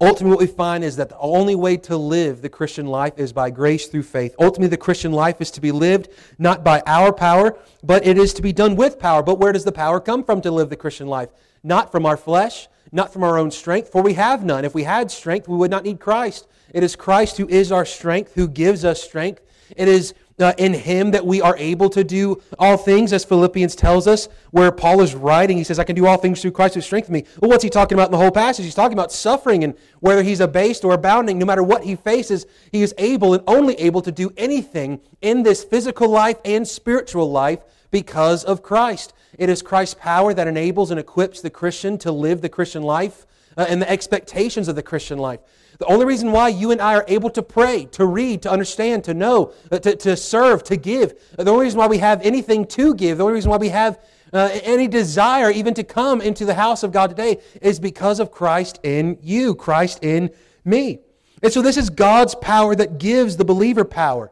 ultimately 0.00 0.30
what 0.30 0.40
we 0.40 0.46
find 0.46 0.82
is 0.82 0.96
that 0.96 1.08
the 1.08 1.18
only 1.18 1.54
way 1.54 1.76
to 1.76 1.96
live 1.96 2.42
the 2.42 2.48
Christian 2.48 2.86
life 2.86 3.18
is 3.18 3.32
by 3.32 3.50
grace 3.50 3.86
through 3.86 4.02
faith. 4.02 4.34
Ultimately, 4.38 4.68
the 4.68 4.76
Christian 4.76 5.12
life 5.12 5.40
is 5.40 5.50
to 5.52 5.60
be 5.60 5.72
lived 5.72 6.08
not 6.38 6.64
by 6.64 6.82
our 6.86 7.12
power, 7.12 7.58
but 7.82 8.06
it 8.06 8.18
is 8.18 8.32
to 8.34 8.42
be 8.42 8.52
done 8.52 8.76
with 8.76 8.98
power. 8.98 9.22
But 9.22 9.38
where 9.38 9.52
does 9.52 9.64
the 9.64 9.72
power 9.72 10.00
come 10.00 10.24
from 10.24 10.40
to 10.42 10.50
live 10.50 10.70
the 10.70 10.76
Christian 10.76 11.06
life? 11.06 11.30
Not 11.62 11.92
from 11.92 12.06
our 12.06 12.16
flesh, 12.16 12.68
not 12.92 13.12
from 13.12 13.22
our 13.22 13.38
own 13.38 13.50
strength, 13.50 13.90
for 13.90 14.02
we 14.02 14.14
have 14.14 14.44
none. 14.44 14.64
If 14.64 14.74
we 14.74 14.84
had 14.84 15.10
strength, 15.10 15.48
we 15.48 15.56
would 15.56 15.70
not 15.70 15.84
need 15.84 16.00
Christ. 16.00 16.48
It 16.72 16.82
is 16.82 16.96
Christ 16.96 17.36
who 17.36 17.48
is 17.48 17.70
our 17.70 17.84
strength, 17.84 18.34
who 18.34 18.48
gives 18.48 18.84
us 18.84 19.02
strength. 19.02 19.42
It 19.76 19.88
is 19.88 20.14
uh, 20.40 20.54
in 20.58 20.72
Him 20.74 21.10
that 21.12 21.24
we 21.24 21.40
are 21.40 21.56
able 21.56 21.90
to 21.90 22.04
do 22.04 22.42
all 22.58 22.76
things, 22.76 23.12
as 23.12 23.24
Philippians 23.24 23.74
tells 23.74 24.06
us, 24.06 24.28
where 24.50 24.72
Paul 24.72 25.00
is 25.00 25.14
writing. 25.14 25.56
He 25.56 25.64
says, 25.64 25.78
I 25.78 25.84
can 25.84 25.96
do 25.96 26.06
all 26.06 26.16
things 26.16 26.40
through 26.40 26.52
Christ 26.52 26.74
who 26.74 26.80
strengthens 26.80 27.12
me. 27.12 27.24
Well, 27.40 27.50
what's 27.50 27.64
he 27.64 27.70
talking 27.70 27.96
about 27.96 28.06
in 28.06 28.12
the 28.12 28.18
whole 28.18 28.30
passage? 28.30 28.64
He's 28.64 28.74
talking 28.74 28.96
about 28.96 29.12
suffering 29.12 29.64
and 29.64 29.74
whether 30.00 30.22
he's 30.22 30.40
abased 30.40 30.84
or 30.84 30.92
abounding, 30.92 31.38
no 31.38 31.46
matter 31.46 31.62
what 31.62 31.84
he 31.84 31.96
faces, 31.96 32.46
he 32.72 32.82
is 32.82 32.94
able 32.98 33.34
and 33.34 33.42
only 33.46 33.74
able 33.74 34.02
to 34.02 34.12
do 34.12 34.32
anything 34.36 35.00
in 35.20 35.42
this 35.42 35.64
physical 35.64 36.08
life 36.08 36.38
and 36.44 36.66
spiritual 36.66 37.30
life 37.30 37.60
because 37.90 38.44
of 38.44 38.62
Christ. 38.62 39.12
It 39.38 39.48
is 39.48 39.62
Christ's 39.62 39.94
power 39.94 40.34
that 40.34 40.48
enables 40.48 40.90
and 40.90 41.00
equips 41.00 41.40
the 41.40 41.50
Christian 41.50 41.98
to 41.98 42.12
live 42.12 42.40
the 42.40 42.48
Christian 42.48 42.82
life 42.82 43.26
uh, 43.56 43.66
and 43.68 43.80
the 43.80 43.90
expectations 43.90 44.68
of 44.68 44.76
the 44.76 44.82
Christian 44.82 45.18
life. 45.18 45.40
The 45.80 45.86
only 45.86 46.04
reason 46.04 46.30
why 46.30 46.48
you 46.48 46.72
and 46.72 46.80
I 46.80 46.94
are 46.94 47.06
able 47.08 47.30
to 47.30 47.42
pray, 47.42 47.86
to 47.92 48.04
read, 48.04 48.42
to 48.42 48.50
understand, 48.50 49.02
to 49.04 49.14
know, 49.14 49.54
uh, 49.72 49.78
to, 49.78 49.96
to 49.96 50.14
serve, 50.14 50.62
to 50.64 50.76
give, 50.76 51.14
uh, 51.38 51.42
the 51.42 51.50
only 51.50 51.64
reason 51.64 51.78
why 51.78 51.86
we 51.86 51.96
have 51.98 52.20
anything 52.20 52.66
to 52.66 52.94
give, 52.94 53.16
the 53.16 53.24
only 53.24 53.32
reason 53.32 53.50
why 53.50 53.56
we 53.56 53.70
have 53.70 53.98
uh, 54.34 54.50
any 54.62 54.86
desire 54.88 55.50
even 55.50 55.72
to 55.72 55.82
come 55.82 56.20
into 56.20 56.44
the 56.44 56.52
house 56.52 56.82
of 56.82 56.92
God 56.92 57.08
today 57.08 57.38
is 57.62 57.80
because 57.80 58.20
of 58.20 58.30
Christ 58.30 58.78
in 58.82 59.16
you, 59.22 59.54
Christ 59.54 60.04
in 60.04 60.30
me. 60.66 61.00
And 61.42 61.50
so 61.50 61.62
this 61.62 61.78
is 61.78 61.88
God's 61.88 62.34
power 62.34 62.74
that 62.74 62.98
gives 62.98 63.38
the 63.38 63.46
believer 63.46 63.86
power. 63.86 64.30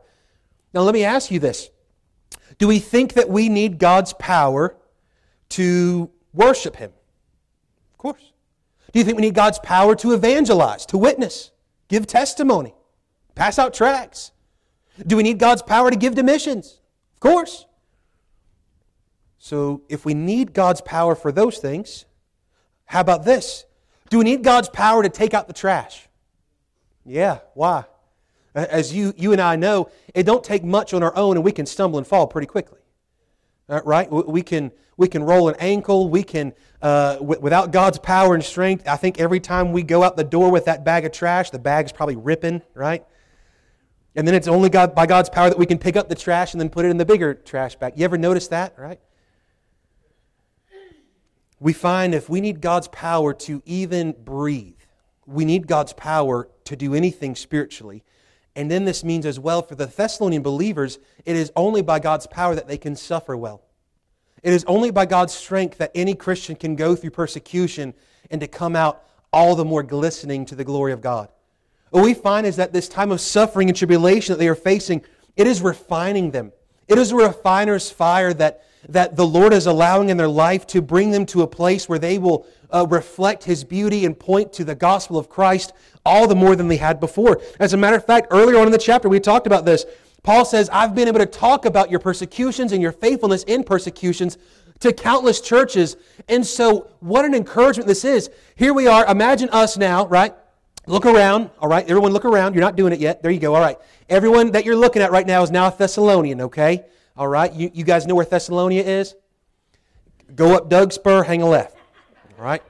Now 0.75 0.83
let 0.83 0.93
me 0.93 1.03
ask 1.03 1.31
you 1.31 1.41
this. 1.41 1.71
Do 2.59 2.69
we 2.69 2.79
think 2.79 3.15
that 3.15 3.31
we 3.31 3.49
need 3.49 3.79
God's 3.79 4.13
power 4.13 4.77
to 5.51 6.11
worship 6.35 6.77
Him? 6.77 6.93
Of 7.93 7.97
course. 7.97 8.33
Do 8.93 8.99
you 8.99 9.05
think 9.05 9.17
we 9.17 9.23
need 9.23 9.35
God's 9.35 9.59
power 9.59 9.95
to 9.97 10.13
evangelize, 10.13 10.87
to 10.87 10.99
witness, 10.99 11.51
give 11.89 12.07
testimony, 12.07 12.75
pass 13.35 13.59
out 13.59 13.75
tracts? 13.75 14.33
Do 15.07 15.17
we 15.17 15.23
need 15.23 15.39
God's 15.39 15.63
power 15.63 15.91
to 15.91 15.97
give 15.97 16.15
to 16.17 16.23
missions? 16.23 16.81
Of 17.15 17.21
course. 17.21 17.67
So, 19.39 19.83
if 19.89 20.05
we 20.05 20.15
need 20.15 20.53
God's 20.53 20.81
power 20.81 21.15
for 21.15 21.31
those 21.31 21.59
things, 21.59 22.07
how 22.87 23.01
about 23.01 23.25
this? 23.25 23.65
Do 24.11 24.19
we 24.19 24.25
need 24.25 24.43
God's 24.43 24.69
power 24.69 25.03
to 25.03 25.09
take 25.09 25.35
out 25.35 25.47
the 25.47 25.53
trash? 25.53 26.09
Yeah, 27.05 27.39
why? 27.55 27.85
As 28.55 28.93
you, 28.93 29.15
you 29.17 29.33
and 29.33 29.41
I 29.41 29.57
know, 29.57 29.91
it 30.15 30.25
don't 30.25 30.43
take 30.43 30.65
much 30.65 30.93
on 30.93 31.03
our 31.03 31.15
own 31.17 31.37
and 31.37 31.45
we 31.45 31.53
can 31.53 31.67
stumble 31.67 31.99
and 31.99 32.07
fall 32.07 32.27
pretty 32.27 32.47
quickly. 32.47 32.81
Uh, 33.69 33.81
right? 33.85 34.11
We 34.11 34.43
can, 34.43 34.73
we 34.99 35.09
can 35.09 35.23
roll 35.23 35.49
an 35.49 35.55
ankle. 35.61 36.11
We 36.11 36.23
can, 36.23 36.53
uh, 36.83 37.15
w- 37.15 37.41
without 37.41 37.71
God's 37.71 37.99
power 37.99 38.35
and 38.35 38.45
strength, 38.45 38.87
I 38.87 38.97
think 38.97 39.19
every 39.19 39.41
time 39.41 39.73
we 39.73 39.83
go 39.83 40.03
out 40.03 40.17
the 40.17 40.25
door 40.25 40.51
with 40.51 40.67
that 40.67 40.85
bag 40.85 41.07
of 41.07 41.13
trash, 41.13 41.51
the 41.51 41.59
bag's 41.59 41.93
probably 41.93 42.17
ripping, 42.17 42.63
right? 42.75 43.07
And 44.17 44.27
then 44.27 44.35
it's 44.35 44.49
only 44.49 44.69
God, 44.69 44.97
by 44.97 45.07
God's 45.07 45.31
power 45.31 45.49
that 45.49 45.57
we 45.57 45.67
can 45.67 45.79
pick 45.79 45.97
up 45.97 46.09
the 46.09 46.17
trash 46.17 46.53
and 46.53 46.61
then 46.61 46.69
put 46.69 46.85
it 46.85 46.89
in 46.89 46.97
the 46.99 47.07
bigger 47.07 47.33
trash 47.33 47.77
bag. 47.77 47.93
You 47.97 48.05
ever 48.05 48.19
notice 48.19 48.49
that, 48.49 48.75
right? 48.77 48.99
We 51.61 51.73
find 51.73 52.13
if 52.13 52.29
we 52.29 52.41
need 52.41 52.61
God's 52.61 52.89
power 52.89 53.33
to 53.33 53.63
even 53.65 54.13
breathe, 54.13 54.75
we 55.27 55.45
need 55.45 55.69
God's 55.69 55.93
power 55.93 56.49
to 56.65 56.75
do 56.75 56.95
anything 56.95 57.37
spiritually. 57.37 58.03
And 58.57 58.69
then 58.69 58.85
this 58.85 59.05
means 59.05 59.25
as 59.27 59.39
well 59.39 59.63
for 59.63 59.77
the 59.77 59.87
Thessalonian 59.87 60.43
believers, 60.43 60.99
it 61.25 61.37
is 61.37 61.53
only 61.55 61.83
by 61.83 62.01
God's 62.01 62.27
power 62.27 62.57
that 62.57 62.67
they 62.67 62.79
can 62.79 62.97
suffer 62.97 63.37
well. 63.37 63.63
It 64.43 64.53
is 64.53 64.65
only 64.65 64.91
by 64.91 65.07
God's 65.07 65.35
strength 65.35 65.79
that 65.79 65.91
any 65.95 66.15
Christian 66.15 66.57
can 66.57 66.77
go 66.77 66.95
through 66.95 67.11
persecution 67.11 67.95
and 68.31 68.41
to 68.41 68.47
come 68.47 68.77
out 68.77 69.03
all 69.33 69.55
the 69.55 69.65
more 69.65 69.83
glistening 69.83 70.47
to 70.47 70.55
the 70.55 70.65
glory 70.65 70.93
of 70.93 71.01
God. 71.01 71.29
What 71.91 72.05
we 72.05 72.15
find 72.15 72.47
is 72.47 72.57
that 72.57 72.73
this 72.73 72.89
time 72.89 73.11
of 73.11 73.21
suffering 73.21 73.69
and 73.69 73.77
tribulation 73.77 74.33
that 74.33 74.39
they 74.39 74.49
are 74.49 74.55
facing, 74.55 75.03
it 75.37 75.47
is 75.47 75.63
refining 75.63 76.31
them. 76.31 76.53
It 76.87 76.99
is 76.99 77.13
a 77.13 77.17
refiner's 77.17 77.91
fire 77.91 78.33
that, 78.35 78.65
that 78.89 79.17
the 79.17 79.27
Lord 79.27 79.53
is 79.53 79.67
allowing 79.67 80.09
in 80.09 80.17
their 80.17 80.29
life 80.29 80.67
to 80.69 80.83
bring 80.83 81.11
them 81.11 81.27
to 81.27 81.43
a 81.43 81.47
place 81.47 81.89
where 81.89 81.99
they 81.99 82.19
will 82.19 82.47
uh, 82.71 82.87
reflect 82.89 83.45
His 83.45 83.65
beauty 83.65 84.05
and 84.05 84.19
point 84.19 84.53
to 84.55 84.65
the 84.65 84.75
gospel 84.75 85.19
of 85.19 85.29
Christ 85.29 85.73
all 86.05 86.27
the 86.27 86.35
more 86.35 86.57
than 86.57 86.69
they 86.69 86.77
had 86.77 87.01
before. 87.01 87.41
As 87.59 87.73
a 87.73 87.77
matter 87.77 87.97
of 87.97 88.05
fact, 88.05 88.29
earlier 88.31 88.59
on 88.59 88.67
in 88.67 88.73
the 88.73 88.79
chapter, 88.79 89.09
we 89.09 89.21
talked 89.21 89.47
about 89.47 89.65
this. 89.65 89.85
Paul 90.29 90.45
says, 90.45 90.69
I've 90.69 90.95
been 90.95 91.09
able 91.09 91.21
to 91.21 91.25
talk 91.25 91.65
about 91.65 91.91
your 91.91 92.01
persecutions 92.01 92.73
and 92.73 92.83
your 92.83 92.93
faithfulness 92.93 93.45
in 93.45 93.65
persecutions 93.65 94.37
to 94.81 94.93
countless 94.93 95.41
churches. 95.41 95.97
And 96.29 96.47
so, 96.47 96.91
what 97.01 97.25
an 97.25 97.35
encouragement 97.35 97.89
this 97.89 98.05
is. 98.05 98.29
Here 98.55 98.75
we 98.75 98.87
are. 98.87 99.07
Imagine 99.07 99.49
us 99.49 99.79
now, 99.79 100.07
right? 100.07 100.35
Look 100.85 101.07
around, 101.07 101.49
all 101.59 101.69
right? 101.71 101.83
Everyone 101.89 102.13
look 102.13 102.27
around. 102.27 102.53
You're 102.53 102.61
not 102.61 102.77
doing 102.77 102.93
it 102.93 102.99
yet. 102.99 103.23
There 103.23 103.31
you 103.31 103.41
go. 103.41 103.55
All 103.55 103.63
right. 103.63 103.79
Everyone 104.11 104.51
that 104.53 104.67
you're 104.67 104.77
looking 104.77 105.01
at 105.01 105.13
right 105.13 105.27
now 105.27 105.43
is 105.43 105.51
now 105.51 105.69
a 105.69 105.75
Thessalonian, 105.75 106.43
okay? 106.43 106.85
All 107.17 107.27
right. 107.27 107.51
You, 107.51 107.71
you 107.73 107.85
guys 107.85 108.07
know 108.07 108.15
where 108.15 108.27
Thessalonia 108.27 108.85
is? 108.85 109.15
Go 110.35 110.55
up 110.55 110.69
Dugspur, 110.69 111.25
hang 111.25 111.41
a 111.41 111.49
left. 111.49 111.75
All 112.39 112.45
right? 112.45 112.63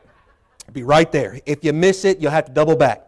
Be 0.72 0.84
right 0.84 1.10
there. 1.10 1.40
If 1.44 1.64
you 1.64 1.72
miss 1.72 2.04
it, 2.04 2.20
you'll 2.20 2.30
have 2.30 2.44
to 2.44 2.52
double 2.52 2.76
back. 2.76 3.04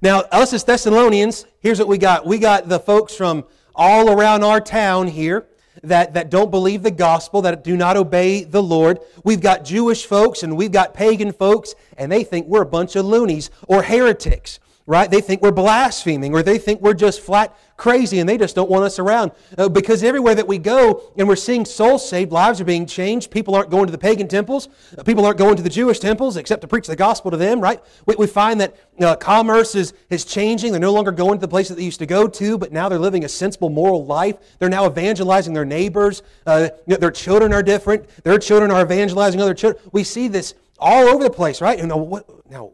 Now, 0.00 0.20
us 0.32 0.54
as 0.54 0.64
Thessalonians, 0.64 1.44
here's 1.60 1.78
what 1.78 1.88
we 1.88 1.98
got. 1.98 2.24
We 2.24 2.38
got 2.38 2.70
the 2.70 2.78
folks 2.78 3.14
from 3.14 3.44
all 3.78 4.10
around 4.10 4.44
our 4.44 4.60
town 4.60 5.06
here 5.08 5.46
that, 5.84 6.14
that 6.14 6.30
don't 6.30 6.50
believe 6.50 6.82
the 6.82 6.90
gospel, 6.90 7.40
that 7.42 7.62
do 7.64 7.76
not 7.76 7.96
obey 7.96 8.44
the 8.44 8.62
Lord. 8.62 8.98
We've 9.24 9.40
got 9.40 9.64
Jewish 9.64 10.04
folks 10.04 10.42
and 10.42 10.56
we've 10.56 10.72
got 10.72 10.92
pagan 10.92 11.32
folks, 11.32 11.74
and 11.96 12.10
they 12.10 12.24
think 12.24 12.46
we're 12.46 12.62
a 12.62 12.66
bunch 12.66 12.96
of 12.96 13.06
loonies 13.06 13.50
or 13.68 13.84
heretics 13.84 14.58
right? 14.88 15.10
They 15.10 15.20
think 15.20 15.42
we're 15.42 15.52
blaspheming 15.52 16.34
or 16.34 16.42
they 16.42 16.56
think 16.56 16.80
we're 16.80 16.94
just 16.94 17.20
flat 17.20 17.54
crazy 17.76 18.20
and 18.20 18.28
they 18.28 18.38
just 18.38 18.56
don't 18.56 18.70
want 18.70 18.84
us 18.84 18.98
around. 18.98 19.32
Uh, 19.56 19.68
because 19.68 20.02
everywhere 20.02 20.34
that 20.34 20.48
we 20.48 20.56
go 20.56 21.02
and 21.18 21.28
we're 21.28 21.36
seeing 21.36 21.66
souls 21.66 22.08
saved, 22.08 22.32
lives 22.32 22.58
are 22.58 22.64
being 22.64 22.86
changed, 22.86 23.30
people 23.30 23.54
aren't 23.54 23.68
going 23.68 23.84
to 23.84 23.92
the 23.92 23.98
pagan 23.98 24.26
temples, 24.28 24.70
uh, 24.96 25.02
people 25.02 25.26
aren't 25.26 25.36
going 25.36 25.56
to 25.56 25.62
the 25.62 25.68
Jewish 25.68 25.98
temples 25.98 26.38
except 26.38 26.62
to 26.62 26.68
preach 26.68 26.86
the 26.86 26.96
gospel 26.96 27.30
to 27.30 27.36
them, 27.36 27.60
right? 27.60 27.82
We, 28.06 28.14
we 28.16 28.26
find 28.26 28.62
that 28.62 28.76
uh, 28.98 29.14
commerce 29.16 29.74
is, 29.74 29.92
is 30.08 30.24
changing. 30.24 30.72
They're 30.72 30.80
no 30.80 30.94
longer 30.94 31.12
going 31.12 31.38
to 31.38 31.40
the 31.42 31.48
places 31.48 31.76
they 31.76 31.84
used 31.84 32.00
to 32.00 32.06
go 32.06 32.26
to, 32.26 32.56
but 32.56 32.72
now 32.72 32.88
they're 32.88 32.98
living 32.98 33.26
a 33.26 33.28
sensible, 33.28 33.68
moral 33.68 34.06
life. 34.06 34.36
They're 34.58 34.70
now 34.70 34.86
evangelizing 34.86 35.52
their 35.52 35.66
neighbors. 35.66 36.22
Uh, 36.46 36.70
their 36.86 37.10
children 37.10 37.52
are 37.52 37.62
different. 37.62 38.08
Their 38.24 38.38
children 38.38 38.70
are 38.70 38.82
evangelizing 38.82 39.42
other 39.42 39.52
children. 39.52 39.82
We 39.92 40.02
see 40.02 40.28
this 40.28 40.54
all 40.78 41.08
over 41.08 41.22
the 41.22 41.30
place, 41.30 41.60
right? 41.60 41.78
And 41.78 41.90
now, 41.90 41.98
what, 41.98 42.26
now 42.50 42.72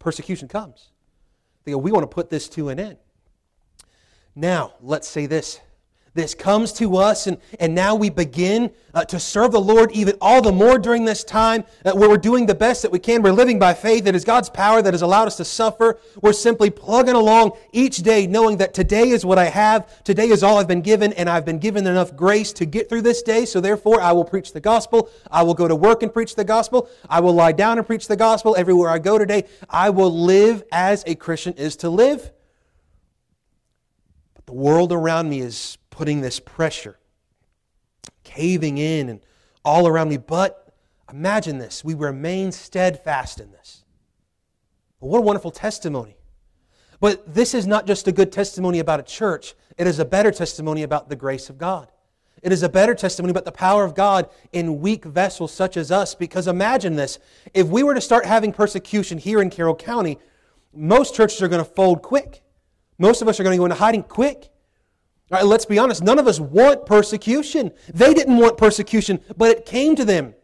persecution 0.00 0.48
comes. 0.48 0.90
They 1.64 1.72
go, 1.72 1.78
we 1.78 1.92
want 1.92 2.02
to 2.04 2.14
put 2.14 2.30
this 2.30 2.48
to 2.50 2.68
an 2.68 2.78
end. 2.78 2.98
Now, 4.34 4.74
let's 4.80 5.08
say 5.08 5.26
this. 5.26 5.60
This 6.14 6.32
comes 6.32 6.72
to 6.74 6.96
us, 6.96 7.26
and, 7.26 7.38
and 7.58 7.74
now 7.74 7.96
we 7.96 8.08
begin 8.08 8.70
uh, 8.94 9.04
to 9.06 9.18
serve 9.18 9.50
the 9.50 9.60
Lord 9.60 9.90
even 9.90 10.16
all 10.20 10.40
the 10.40 10.52
more 10.52 10.78
during 10.78 11.04
this 11.04 11.24
time 11.24 11.64
uh, 11.84 11.90
where 11.92 12.08
we're 12.08 12.16
doing 12.16 12.46
the 12.46 12.54
best 12.54 12.82
that 12.82 12.92
we 12.92 13.00
can. 13.00 13.20
We're 13.20 13.32
living 13.32 13.58
by 13.58 13.74
faith. 13.74 14.06
It 14.06 14.14
is 14.14 14.24
God's 14.24 14.48
power 14.48 14.80
that 14.80 14.94
has 14.94 15.02
allowed 15.02 15.26
us 15.26 15.36
to 15.38 15.44
suffer. 15.44 15.98
We're 16.22 16.32
simply 16.32 16.70
plugging 16.70 17.16
along 17.16 17.58
each 17.72 17.96
day, 17.96 18.28
knowing 18.28 18.58
that 18.58 18.74
today 18.74 19.08
is 19.08 19.26
what 19.26 19.40
I 19.40 19.46
have. 19.46 20.04
Today 20.04 20.28
is 20.28 20.44
all 20.44 20.58
I've 20.58 20.68
been 20.68 20.82
given, 20.82 21.12
and 21.14 21.28
I've 21.28 21.44
been 21.44 21.58
given 21.58 21.84
enough 21.84 22.14
grace 22.14 22.52
to 22.54 22.64
get 22.64 22.88
through 22.88 23.02
this 23.02 23.20
day. 23.22 23.44
So 23.44 23.60
therefore, 23.60 24.00
I 24.00 24.12
will 24.12 24.24
preach 24.24 24.52
the 24.52 24.60
gospel. 24.60 25.10
I 25.32 25.42
will 25.42 25.54
go 25.54 25.66
to 25.66 25.74
work 25.74 26.04
and 26.04 26.12
preach 26.12 26.36
the 26.36 26.44
gospel. 26.44 26.88
I 27.10 27.18
will 27.18 27.34
lie 27.34 27.52
down 27.52 27.78
and 27.78 27.86
preach 27.86 28.06
the 28.06 28.16
gospel. 28.16 28.54
Everywhere 28.56 28.88
I 28.88 29.00
go 29.00 29.18
today, 29.18 29.46
I 29.68 29.90
will 29.90 30.12
live 30.12 30.62
as 30.70 31.02
a 31.08 31.16
Christian 31.16 31.54
is 31.54 31.74
to 31.78 31.90
live. 31.90 32.30
The 34.46 34.52
world 34.52 34.92
around 34.92 35.28
me 35.28 35.40
is 35.40 35.78
putting 35.90 36.20
this 36.20 36.40
pressure, 36.40 36.98
caving 38.24 38.78
in 38.78 39.08
and 39.08 39.20
all 39.64 39.86
around 39.86 40.08
me. 40.08 40.16
But 40.16 40.74
imagine 41.10 41.58
this 41.58 41.84
we 41.84 41.94
remain 41.94 42.52
steadfast 42.52 43.40
in 43.40 43.50
this. 43.52 43.84
What 44.98 45.18
a 45.18 45.22
wonderful 45.22 45.50
testimony. 45.50 46.16
But 47.00 47.34
this 47.34 47.52
is 47.52 47.66
not 47.66 47.86
just 47.86 48.08
a 48.08 48.12
good 48.12 48.32
testimony 48.32 48.78
about 48.78 49.00
a 49.00 49.02
church, 49.02 49.54
it 49.76 49.86
is 49.86 49.98
a 49.98 50.04
better 50.04 50.30
testimony 50.30 50.82
about 50.82 51.08
the 51.08 51.16
grace 51.16 51.50
of 51.50 51.58
God. 51.58 51.90
It 52.42 52.52
is 52.52 52.62
a 52.62 52.68
better 52.68 52.94
testimony 52.94 53.30
about 53.30 53.46
the 53.46 53.52
power 53.52 53.84
of 53.84 53.94
God 53.94 54.28
in 54.52 54.80
weak 54.80 55.06
vessels 55.06 55.52
such 55.52 55.78
as 55.78 55.90
us. 55.90 56.14
Because 56.14 56.46
imagine 56.46 56.94
this 56.94 57.18
if 57.54 57.66
we 57.68 57.82
were 57.82 57.94
to 57.94 58.02
start 58.02 58.26
having 58.26 58.52
persecution 58.52 59.16
here 59.16 59.40
in 59.40 59.48
Carroll 59.48 59.74
County, 59.74 60.18
most 60.74 61.14
churches 61.14 61.40
are 61.40 61.48
going 61.48 61.64
to 61.64 61.70
fold 61.70 62.02
quick. 62.02 62.42
Most 62.98 63.22
of 63.22 63.28
us 63.28 63.38
are 63.38 63.42
going 63.42 63.54
to 63.54 63.58
go 63.58 63.64
into 63.64 63.76
hiding 63.76 64.02
quick. 64.02 64.50
All 65.30 65.38
right, 65.38 65.44
let's 65.44 65.64
be 65.64 65.78
honest. 65.78 66.02
None 66.02 66.18
of 66.18 66.26
us 66.26 66.38
want 66.38 66.86
persecution. 66.86 67.72
They 67.92 68.14
didn't 68.14 68.36
want 68.36 68.56
persecution, 68.56 69.20
but 69.36 69.50
it 69.50 69.66
came 69.66 69.96
to 69.96 70.04
them. 70.04 70.34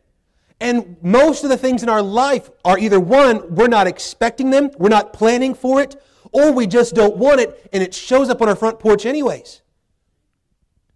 And 0.61 0.97
most 1.03 1.43
of 1.43 1.51
the 1.51 1.57
things 1.57 1.83
in 1.83 1.89
our 1.89 2.03
life 2.03 2.51
are 2.65 2.79
either 2.79 3.01
one, 3.01 3.55
we're 3.55 3.69
not 3.69 3.87
expecting 3.87 4.51
them, 4.51 4.71
we're 4.79 4.91
not 4.91 5.13
planning 5.13 5.55
for 5.55 5.81
it, 5.81 5.97
or 6.33 6.53
we 6.53 6.67
just 6.67 6.95
don't 6.95 7.17
want 7.17 7.41
it, 7.41 7.69
and 7.73 7.83
it 7.83 7.95
shows 7.95 8.29
up 8.29 8.43
on 8.43 8.49
our 8.49 8.57
front 8.57 8.79
porch 8.79 9.07
anyways. 9.07 9.63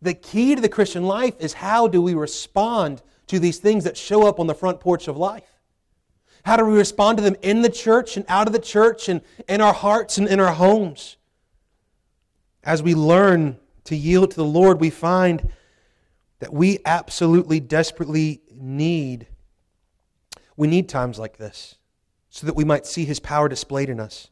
The 0.02 0.12
key 0.12 0.54
to 0.54 0.60
the 0.60 0.68
Christian 0.68 1.04
life 1.04 1.34
is 1.38 1.54
how 1.54 1.88
do 1.88 2.02
we 2.02 2.12
respond 2.12 3.02
to 3.28 3.38
these 3.38 3.58
things 3.58 3.84
that 3.84 3.96
show 3.96 4.26
up 4.26 4.38
on 4.38 4.46
the 4.46 4.54
front 4.54 4.80
porch 4.80 5.08
of 5.08 5.16
life? 5.16 5.48
How 6.44 6.58
do 6.58 6.66
we 6.66 6.76
respond 6.76 7.16
to 7.16 7.24
them 7.24 7.36
in 7.40 7.62
the 7.62 7.70
church 7.70 8.18
and 8.18 8.26
out 8.28 8.46
of 8.46 8.52
the 8.52 8.58
church 8.58 9.08
and 9.08 9.22
in 9.48 9.62
our 9.62 9.72
hearts 9.72 10.18
and 10.18 10.28
in 10.28 10.40
our 10.40 10.52
homes? 10.52 11.16
As 12.64 12.82
we 12.82 12.94
learn 12.94 13.58
to 13.84 13.94
yield 13.94 14.30
to 14.32 14.36
the 14.36 14.44
Lord, 14.44 14.80
we 14.80 14.90
find 14.90 15.52
that 16.40 16.52
we 16.52 16.78
absolutely 16.84 17.60
desperately 17.60 18.42
need 18.52 19.28
we 20.56 20.68
need 20.68 20.88
times 20.88 21.18
like 21.18 21.36
this 21.36 21.76
so 22.30 22.46
that 22.46 22.56
we 22.56 22.64
might 22.64 22.86
see 22.86 23.04
his 23.04 23.20
power 23.20 23.48
displayed 23.48 23.88
in 23.88 24.00
us. 24.00 24.28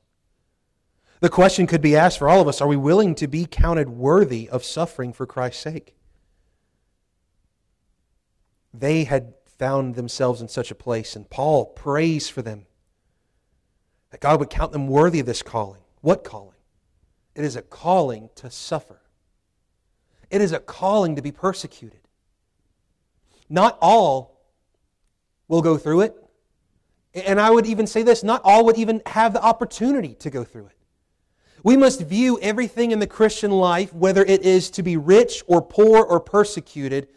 The 1.21 1.29
question 1.29 1.67
could 1.67 1.81
be 1.81 1.97
asked 1.97 2.19
for 2.19 2.29
all 2.29 2.41
of 2.41 2.49
us 2.49 2.61
are 2.61 2.69
we 2.69 2.77
willing 2.77 3.15
to 3.17 3.29
be 3.29 3.47
counted 3.47 3.89
worthy 3.89 4.49
of 4.49 4.65
suffering 4.65 5.13
for 5.13 5.27
Christ's 5.27 5.63
sake? 5.63 5.97
They 8.75 9.05
had 9.05 9.35
found 9.47 9.95
themselves 9.95 10.41
in 10.41 10.49
such 10.49 10.71
a 10.71 10.75
place, 10.75 11.15
and 11.15 11.29
Paul 11.29 11.67
prays 11.67 12.29
for 12.29 12.43
them 12.43 12.67
that 14.11 14.21
God 14.21 14.41
would 14.41 14.51
count 14.51 14.73
them 14.73 14.89
worthy 14.89 15.21
of 15.21 15.27
this 15.27 15.43
calling. 15.43 15.83
What 16.01 16.25
calling? 16.25 16.57
It 17.35 17.45
is 17.45 17.57
a 17.57 17.63
calling 17.63 18.31
to 18.37 18.51
suffer, 18.51 19.01
it 20.31 20.41
is 20.41 20.53
a 20.53 20.61
calling 20.61 21.17
to 21.17 21.23
be 21.23 21.33
persecuted. 21.33 22.01
Not 23.49 23.77
all 23.83 24.41
will 25.47 25.61
go 25.61 25.77
through 25.77 26.01
it. 26.03 26.17
And 27.15 27.39
I 27.39 27.51
would 27.51 27.67
even 27.67 27.87
say 27.87 28.03
this 28.03 28.23
not 28.23 28.41
all 28.43 28.65
would 28.65 28.79
even 28.79 29.03
have 29.07 29.35
the 29.35 29.43
opportunity 29.43 30.15
to 30.15 30.31
go 30.31 30.45
through 30.45 30.67
it. 30.67 30.77
We 31.63 31.77
must 31.77 32.01
view 32.01 32.41
everything 32.41 32.91
in 32.91 32.99
the 32.99 33.07
Christian 33.07 33.51
life, 33.51 33.93
whether 33.95 34.25
it 34.25 34.43
is 34.43 34.71
to 34.71 34.83
be 34.83 34.97
rich 34.97 35.43
or 35.47 35.63
poor 35.63 36.03
or 36.03 36.19
persecuted, 36.19 37.09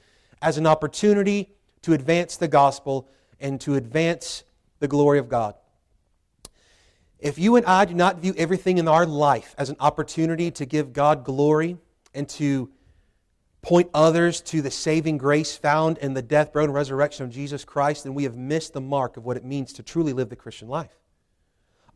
as 0.41 0.57
an 0.57 0.67
opportunity 0.67 1.55
to 1.81 1.93
advance 1.93 2.37
the 2.37 2.47
gospel 2.47 3.09
and 3.39 3.59
to 3.61 3.75
advance 3.75 4.43
the 4.79 4.87
glory 4.87 5.17
of 5.17 5.29
God. 5.29 5.55
If 7.25 7.39
you 7.39 7.55
and 7.55 7.65
I 7.65 7.85
do 7.85 7.95
not 7.95 8.19
view 8.19 8.35
everything 8.37 8.77
in 8.77 8.87
our 8.87 9.03
life 9.03 9.55
as 9.57 9.71
an 9.71 9.77
opportunity 9.79 10.51
to 10.51 10.65
give 10.67 10.93
God 10.93 11.23
glory 11.23 11.75
and 12.13 12.29
to 12.29 12.69
point 13.63 13.89
others 13.95 14.41
to 14.41 14.61
the 14.61 14.69
saving 14.69 15.17
grace 15.17 15.57
found 15.57 15.97
in 15.97 16.13
the 16.13 16.21
death, 16.21 16.53
burial, 16.53 16.67
and 16.67 16.75
resurrection 16.75 17.25
of 17.25 17.31
Jesus 17.31 17.65
Christ, 17.65 18.03
then 18.03 18.13
we 18.13 18.25
have 18.25 18.35
missed 18.35 18.73
the 18.73 18.79
mark 18.79 19.17
of 19.17 19.25
what 19.25 19.37
it 19.37 19.43
means 19.43 19.73
to 19.73 19.81
truly 19.81 20.13
live 20.13 20.29
the 20.29 20.35
Christian 20.35 20.67
life. 20.67 20.95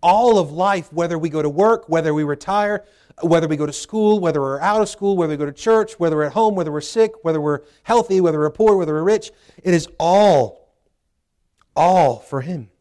All 0.01 0.39
of 0.39 0.51
life, 0.51 0.91
whether 0.91 1.19
we 1.19 1.29
go 1.29 1.43
to 1.43 1.49
work, 1.49 1.87
whether 1.87 2.11
we 2.11 2.23
retire, 2.23 2.83
whether 3.21 3.47
we 3.47 3.55
go 3.55 3.67
to 3.67 3.73
school, 3.73 4.19
whether 4.19 4.41
we're 4.41 4.59
out 4.59 4.81
of 4.81 4.89
school, 4.89 5.15
whether 5.15 5.33
we 5.33 5.37
go 5.37 5.45
to 5.45 5.51
church, 5.51 5.99
whether 5.99 6.15
we're 6.15 6.23
at 6.23 6.33
home, 6.33 6.55
whether 6.55 6.71
we're 6.71 6.81
sick, 6.81 7.11
whether 7.21 7.39
we're 7.39 7.61
healthy, 7.83 8.19
whether 8.19 8.39
we're 8.39 8.49
poor, 8.49 8.77
whether 8.77 8.93
we're 8.95 9.03
rich, 9.03 9.29
it 9.61 9.75
is 9.75 9.87
all, 9.99 10.73
all 11.75 12.17
for 12.17 12.41
Him. 12.41 12.71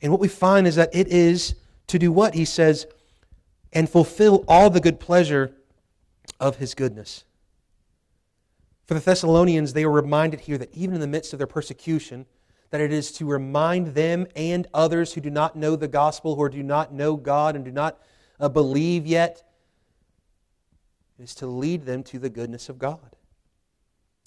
And 0.00 0.12
what 0.12 0.20
we 0.20 0.28
find 0.28 0.66
is 0.66 0.76
that 0.76 0.94
it 0.94 1.08
is 1.08 1.54
to 1.88 1.98
do 1.98 2.12
what? 2.12 2.34
He 2.34 2.44
says, 2.44 2.86
and 3.72 3.88
fulfill 3.88 4.44
all 4.48 4.70
the 4.70 4.80
good 4.80 5.00
pleasure 5.00 5.54
of 6.38 6.56
His 6.56 6.74
goodness. 6.74 7.24
For 8.86 8.94
the 8.94 9.00
Thessalonians, 9.00 9.72
they 9.72 9.84
were 9.84 9.92
reminded 9.92 10.40
here 10.40 10.56
that 10.58 10.74
even 10.74 10.94
in 10.94 11.00
the 11.00 11.06
midst 11.06 11.32
of 11.32 11.38
their 11.38 11.46
persecution, 11.46 12.26
that 12.70 12.80
it 12.80 12.92
is 12.92 13.12
to 13.12 13.26
remind 13.26 13.88
them 13.88 14.26
and 14.36 14.66
others 14.72 15.12
who 15.12 15.20
do 15.20 15.30
not 15.30 15.56
know 15.56 15.76
the 15.76 15.88
gospel, 15.88 16.36
who 16.36 16.48
do 16.48 16.62
not 16.62 16.92
know 16.92 17.16
God 17.16 17.56
and 17.56 17.64
do 17.64 17.70
not 17.70 17.98
uh, 18.40 18.48
believe 18.48 19.06
yet, 19.06 19.42
is 21.18 21.34
to 21.36 21.46
lead 21.46 21.84
them 21.84 22.02
to 22.04 22.18
the 22.18 22.30
goodness 22.30 22.68
of 22.68 22.78
God. 22.78 23.16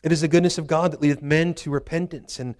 It 0.03 0.11
is 0.11 0.21
the 0.21 0.27
goodness 0.27 0.57
of 0.57 0.67
God 0.67 0.91
that 0.91 1.01
leadeth 1.01 1.21
men 1.21 1.53
to 1.55 1.69
repentance 1.69 2.39
and 2.39 2.55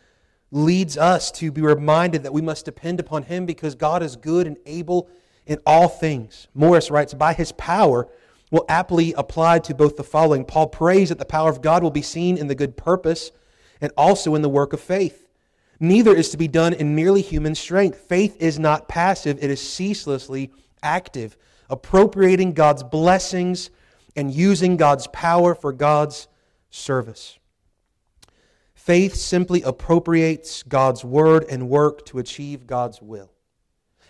leads 0.52 0.98
us 0.98 1.32
to 1.32 1.52
be 1.52 1.62
reminded 1.62 2.24
that 2.24 2.34
we 2.34 2.42
must 2.42 2.66
depend 2.66 3.00
upon 3.00 3.24
Him 3.24 3.46
because 3.46 3.76
God 3.76 4.04
is 4.04 4.16
good 4.16 4.46
and 4.48 4.58
able 4.66 5.10
in 5.46 5.60
all 5.66 5.88
things. 5.88 6.48
Morris 6.54 6.92
writes, 6.92 7.14
By 7.14 7.34
His 7.34 7.52
power, 7.54 8.08
will 8.52 8.66
aptly 8.68 9.14
apply 9.14 9.60
to 9.60 9.74
both 9.74 9.96
the 9.96 10.04
following. 10.04 10.46
Paul 10.46 10.68
prays 10.68 11.10
that 11.10 11.18
the 11.18 11.26
power 11.26 11.50
of 11.50 11.62
God 11.62 11.82
will 11.82 11.92
be 11.92 12.02
seen 12.02 12.38
in 12.38 12.48
the 12.48 12.56
good 12.56 12.76
purpose 12.76 13.32
and 13.80 13.92
also 13.98 14.36
in 14.36 14.42
the 14.42 14.50
work 14.50 14.74
of 14.74 14.82
faith. 14.82 15.26
Neither 15.80 16.14
is 16.14 16.30
to 16.30 16.38
be 16.38 16.48
done 16.48 16.74
in 16.74 16.94
merely 16.94 17.22
human 17.22 17.56
strength. 17.56 17.98
Faith 17.98 18.38
is 18.40 18.60
not 18.60 18.88
passive, 18.88 19.40
it 19.42 19.50
is 19.50 19.68
ceaselessly 19.68 20.52
active, 20.84 21.38
appropriating 21.70 22.54
God's 22.54 22.84
blessings 22.84 23.72
and 24.16 24.32
using 24.32 24.78
God's 24.78 25.08
power 25.08 25.56
for 25.56 25.72
God's 25.72 26.28
service. 26.70 27.40
Faith 28.82 29.14
simply 29.14 29.62
appropriates 29.62 30.64
God's 30.64 31.06
word 31.06 31.46
and 31.48 31.70
work 31.70 32.04
to 32.08 32.18
achieve 32.18 32.66
God's 32.66 33.00
will. 33.00 33.32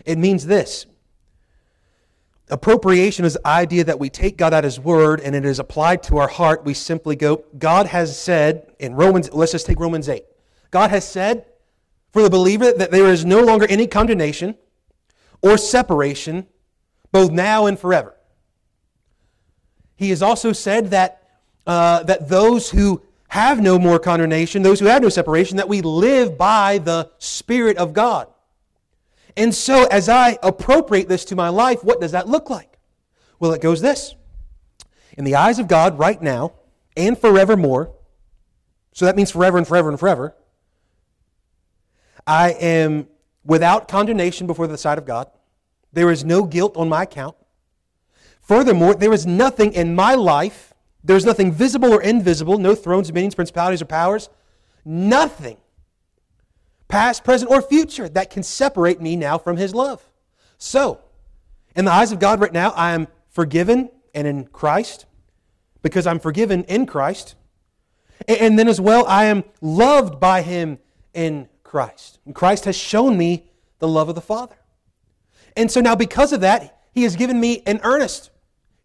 It 0.06 0.18
means 0.18 0.46
this 0.46 0.86
Appropriation 2.50 3.26
is 3.26 3.34
the 3.34 3.46
idea 3.46 3.84
that 3.84 4.00
we 4.00 4.10
take 4.10 4.38
God 4.38 4.54
at 4.54 4.64
His 4.64 4.80
word 4.80 5.20
and 5.20 5.36
it 5.36 5.44
is 5.44 5.60
applied 5.60 6.04
to 6.04 6.20
our 6.20 6.30
heart. 6.30 6.64
We 6.64 6.74
simply 6.74 7.18
go, 7.18 7.44
God 7.58 7.88
has 7.88 8.18
said 8.18 8.74
in 8.80 8.96
Romans, 8.96 9.30
let's 9.34 9.52
just 9.52 9.66
take 9.66 9.78
Romans 9.78 10.08
8. 10.08 10.24
God 10.70 10.90
has 10.90 11.06
said 11.06 11.48
for 12.14 12.22
the 12.22 12.30
believer 12.30 12.72
that 12.72 12.92
there 12.92 13.08
is 13.08 13.26
no 13.26 13.42
longer 13.42 13.68
any 13.68 13.88
condemnation 13.88 14.56
or 15.42 15.58
separation, 15.58 16.48
both 17.12 17.30
now 17.30 17.66
and 17.66 17.78
forever. 17.78 18.16
He 19.98 20.12
has 20.12 20.22
also 20.22 20.54
said 20.54 20.92
that, 20.92 21.28
uh, 21.68 22.04
that 22.04 22.30
those 22.30 22.70
who 22.70 23.02
have 23.32 23.62
no 23.62 23.80
more 23.80 23.98
condemnation, 23.98 24.62
those 24.62 24.82
who 24.82 24.88
have 24.88 25.02
no 25.02 25.08
separation, 25.08 25.56
that 25.56 25.70
we 25.70 25.80
live 25.80 26.38
by 26.38 26.80
the 26.80 27.10
Spirit 27.18 27.78
of 27.78 27.94
God. 27.94 28.28
And 29.38 29.56
so, 29.56 29.86
as 29.86 30.10
I 30.10 30.38
appropriate 30.44 31.08
this 31.08 31.24
to 31.26 31.36
my 31.38 31.48
life, 31.48 31.82
what 31.82 32.02
does 32.02 32.12
that 32.12 32.28
look 32.28 32.50
like? 32.50 32.78
Well, 33.40 33.54
it 33.54 33.62
goes 33.62 33.80
this 33.80 34.16
In 35.18 35.24
the 35.24 35.36
eyes 35.36 35.60
of 35.60 35.70
God, 35.70 35.98
right 35.98 36.22
now 36.22 36.52
and 36.98 37.18
forevermore, 37.18 37.96
so 38.92 39.06
that 39.06 39.16
means 39.16 39.32
forever 39.32 39.58
and 39.58 39.66
forever 39.66 39.88
and 39.88 39.98
forever, 39.98 40.36
I 42.28 42.50
am 42.50 43.08
without 43.46 43.88
condemnation 43.88 44.46
before 44.46 44.68
the 44.68 44.78
sight 44.78 44.98
of 44.98 45.06
God. 45.06 45.32
There 45.94 46.12
is 46.12 46.26
no 46.26 46.44
guilt 46.44 46.76
on 46.76 46.90
my 46.90 47.04
account. 47.04 47.38
Furthermore, 48.42 48.94
there 48.94 49.14
is 49.14 49.26
nothing 49.26 49.72
in 49.72 49.96
my 49.96 50.16
life, 50.16 50.71
there 51.04 51.16
is 51.16 51.26
nothing 51.26 51.52
visible 51.52 51.94
or 51.94 52.02
invisible, 52.02 52.58
no 52.58 52.76
thrones, 52.76 53.08
dominions, 53.08 53.36
principalities, 53.36 53.82
or 53.82 53.86
powers, 53.86 54.30
nothing 54.86 55.58
past, 56.92 57.24
present, 57.24 57.50
or 57.50 57.62
future, 57.62 58.08
that 58.10 58.30
can 58.30 58.44
separate 58.44 59.02
me 59.02 59.16
now 59.16 59.38
from 59.38 59.58
His 59.58 59.74
love. 59.74 60.06
So, 60.58 61.00
in 61.76 61.86
the 61.86 61.92
eyes 61.92 62.12
of 62.12 62.20
God 62.20 62.40
right 62.40 62.54
now, 62.54 62.72
I 62.72 62.92
am 62.92 63.08
forgiven 63.30 63.90
and 64.14 64.28
in 64.28 64.46
Christ 64.46 65.06
because 65.82 66.06
I'm 66.06 66.20
forgiven 66.20 66.64
in 66.66 66.86
Christ. 66.86 67.36
And 68.28 68.60
then 68.60 68.68
as 68.68 68.80
well, 68.80 69.06
I 69.08 69.26
am 69.26 69.44
loved 69.62 70.20
by 70.20 70.44
Him 70.44 70.78
in 71.14 71.50
Christ. 71.64 72.20
And 72.26 72.36
Christ 72.36 72.66
has 72.66 72.76
shown 72.76 73.18
me 73.18 73.50
the 73.80 73.88
love 73.88 74.10
of 74.10 74.16
the 74.16 74.22
Father. 74.22 74.58
And 75.58 75.72
so 75.72 75.82
now, 75.82 75.96
because 75.96 76.34
of 76.34 76.42
that, 76.42 76.82
He 76.92 77.04
has 77.04 77.16
given 77.16 77.40
me 77.40 77.64
an 77.66 77.80
earnest, 77.84 78.30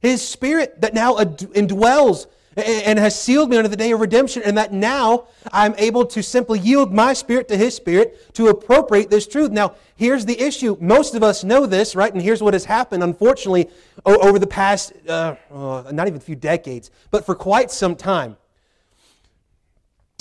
His 0.00 0.26
Spirit 0.26 0.80
that 0.80 0.94
now 0.94 1.14
indwells 1.14 2.26
and 2.56 2.98
has 2.98 3.20
sealed 3.20 3.50
me 3.50 3.59
unto 3.59 3.68
the 3.68 3.76
day 3.76 3.92
of 3.92 4.00
redemption, 4.00 4.42
and 4.42 4.56
that 4.56 4.72
now 4.72 5.28
I'm 5.52 5.74
able 5.76 6.06
to 6.06 6.22
simply 6.22 6.59
yield 6.59 6.92
my 6.92 7.12
spirit 7.12 7.48
to 7.48 7.56
his 7.56 7.74
spirit 7.74 8.32
to 8.35 8.48
appropriate 8.48 9.11
this 9.11 9.26
truth. 9.26 9.50
Now, 9.50 9.74
here's 9.94 10.24
the 10.24 10.40
issue. 10.40 10.76
Most 10.80 11.14
of 11.14 11.22
us 11.22 11.44
know 11.44 11.66
this, 11.66 11.94
right? 11.94 12.11
And 12.11 12.22
here's 12.22 12.42
what 12.42 12.54
has 12.54 12.64
happened, 12.64 13.02
unfortunately, 13.02 13.68
over 14.06 14.38
the 14.38 14.46
past, 14.46 14.94
uh, 15.06 15.37
uh, 15.52 15.90
not 15.92 16.06
even 16.06 16.16
a 16.16 16.20
few 16.20 16.37
decades, 16.37 16.90
but 17.11 17.26
for 17.26 17.35
quite 17.35 17.70
some 17.70 17.94
time. 17.94 18.38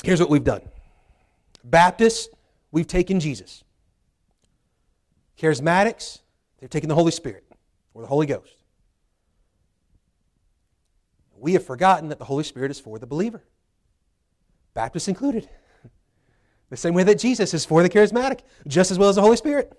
Here's 0.03 0.19
what 0.19 0.29
we've 0.29 0.43
done 0.43 0.61
Baptists, 1.63 2.27
we've 2.69 2.87
taken 2.87 3.21
Jesus. 3.21 3.63
Charismatics, 5.39 6.19
they've 6.59 6.69
taken 6.69 6.89
the 6.89 6.95
Holy 6.95 7.11
Spirit 7.11 7.45
or 7.93 8.01
the 8.01 8.07
Holy 8.07 8.25
Ghost 8.25 8.55
we 11.45 11.53
have 11.53 11.63
forgotten 11.63 12.09
that 12.09 12.17
the 12.17 12.25
Holy 12.25 12.43
Spirit 12.43 12.71
is 12.71 12.79
for 12.79 12.97
the 12.97 13.05
believer, 13.05 13.43
Baptists 14.73 15.07
included. 15.07 15.47
The 16.71 16.75
same 16.75 16.95
way 16.95 17.03
that 17.03 17.19
Jesus 17.19 17.53
is 17.53 17.63
for 17.63 17.83
the 17.83 17.89
charismatic, 17.89 18.39
just 18.65 18.89
as 18.89 18.97
well 18.97 19.09
as 19.09 19.15
the 19.15 19.21
Holy 19.21 19.37
Spirit. 19.37 19.71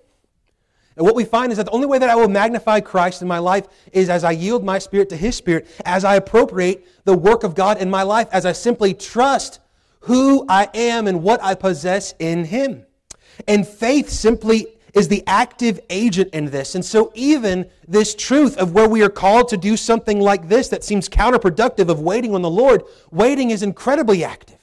And 0.95 1.05
what 1.05 1.13
we 1.13 1.25
find 1.25 1.51
is 1.51 1.57
that 1.57 1.65
the 1.65 1.73
only 1.73 1.85
way 1.85 1.99
that 1.99 2.09
I 2.09 2.15
will 2.15 2.29
magnify 2.29 2.79
Christ 2.79 3.21
in 3.21 3.27
my 3.27 3.39
life 3.39 3.67
is 3.91 4.09
as 4.09 4.23
I 4.23 4.31
yield 4.31 4.63
my 4.63 4.79
spirit 4.79 5.09
to 5.09 5.17
His 5.17 5.35
Spirit, 5.35 5.67
as 5.83 6.05
I 6.05 6.15
appropriate 6.15 6.87
the 7.03 7.17
work 7.17 7.43
of 7.43 7.53
God 7.53 7.81
in 7.81 7.89
my 7.89 8.03
life, 8.03 8.29
as 8.31 8.45
I 8.45 8.53
simply 8.53 8.93
trust 8.93 9.59
who 9.99 10.45
I 10.47 10.69
am 10.73 11.05
and 11.05 11.21
what 11.21 11.43
I 11.43 11.53
possess 11.53 12.13
in 12.17 12.45
Him. 12.45 12.85
And 13.45 13.67
faith 13.67 14.07
simply 14.07 14.67
is 14.97 15.07
the 15.07 15.23
active 15.27 15.79
agent 15.89 16.29
in 16.33 16.45
this. 16.45 16.75
And 16.75 16.83
so, 16.83 17.11
even 17.13 17.69
this 17.87 18.15
truth 18.15 18.57
of 18.57 18.73
where 18.73 18.87
we 18.87 19.03
are 19.03 19.09
called 19.09 19.49
to 19.49 19.57
do 19.57 19.77
something 19.77 20.19
like 20.19 20.47
this 20.49 20.69
that 20.69 20.83
seems 20.83 21.07
counterproductive 21.09 21.89
of 21.89 21.99
waiting 21.99 22.33
on 22.33 22.41
the 22.41 22.49
Lord, 22.49 22.83
waiting 23.11 23.51
is 23.51 23.63
incredibly 23.63 24.23
active. 24.23 24.57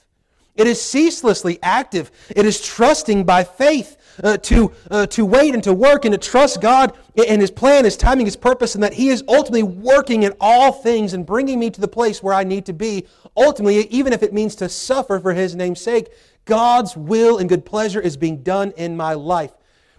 It 0.55 0.67
is 0.67 0.81
ceaselessly 0.81 1.59
active. 1.61 2.11
It 2.33 2.45
is 2.45 2.61
trusting 2.61 3.25
by 3.25 3.43
faith 3.43 3.97
uh, 4.23 4.37
to, 4.37 4.71
uh, 4.89 5.05
to 5.07 5.25
wait 5.25 5.53
and 5.53 5.63
to 5.63 5.73
work 5.73 6.05
and 6.05 6.13
to 6.13 6.17
trust 6.17 6.61
God 6.61 6.97
and 7.27 7.41
His 7.41 7.51
plan, 7.51 7.83
His 7.83 7.97
timing, 7.97 8.25
His 8.25 8.37
purpose, 8.37 8.73
and 8.73 8.83
that 8.83 8.93
He 8.93 9.09
is 9.09 9.23
ultimately 9.27 9.63
working 9.63 10.23
in 10.23 10.33
all 10.39 10.71
things 10.71 11.13
and 11.13 11.25
bringing 11.25 11.59
me 11.59 11.69
to 11.69 11.81
the 11.81 11.87
place 11.87 12.23
where 12.23 12.33
I 12.33 12.43
need 12.45 12.65
to 12.67 12.73
be. 12.73 13.05
Ultimately, 13.35 13.87
even 13.87 14.13
if 14.13 14.23
it 14.23 14.33
means 14.33 14.55
to 14.55 14.69
suffer 14.69 15.19
for 15.19 15.33
His 15.33 15.55
name's 15.55 15.81
sake, 15.81 16.07
God's 16.45 16.95
will 16.95 17.37
and 17.37 17.49
good 17.49 17.65
pleasure 17.65 17.99
is 17.99 18.15
being 18.15 18.41
done 18.41 18.71
in 18.77 18.95
my 18.95 19.13
life. 19.13 19.51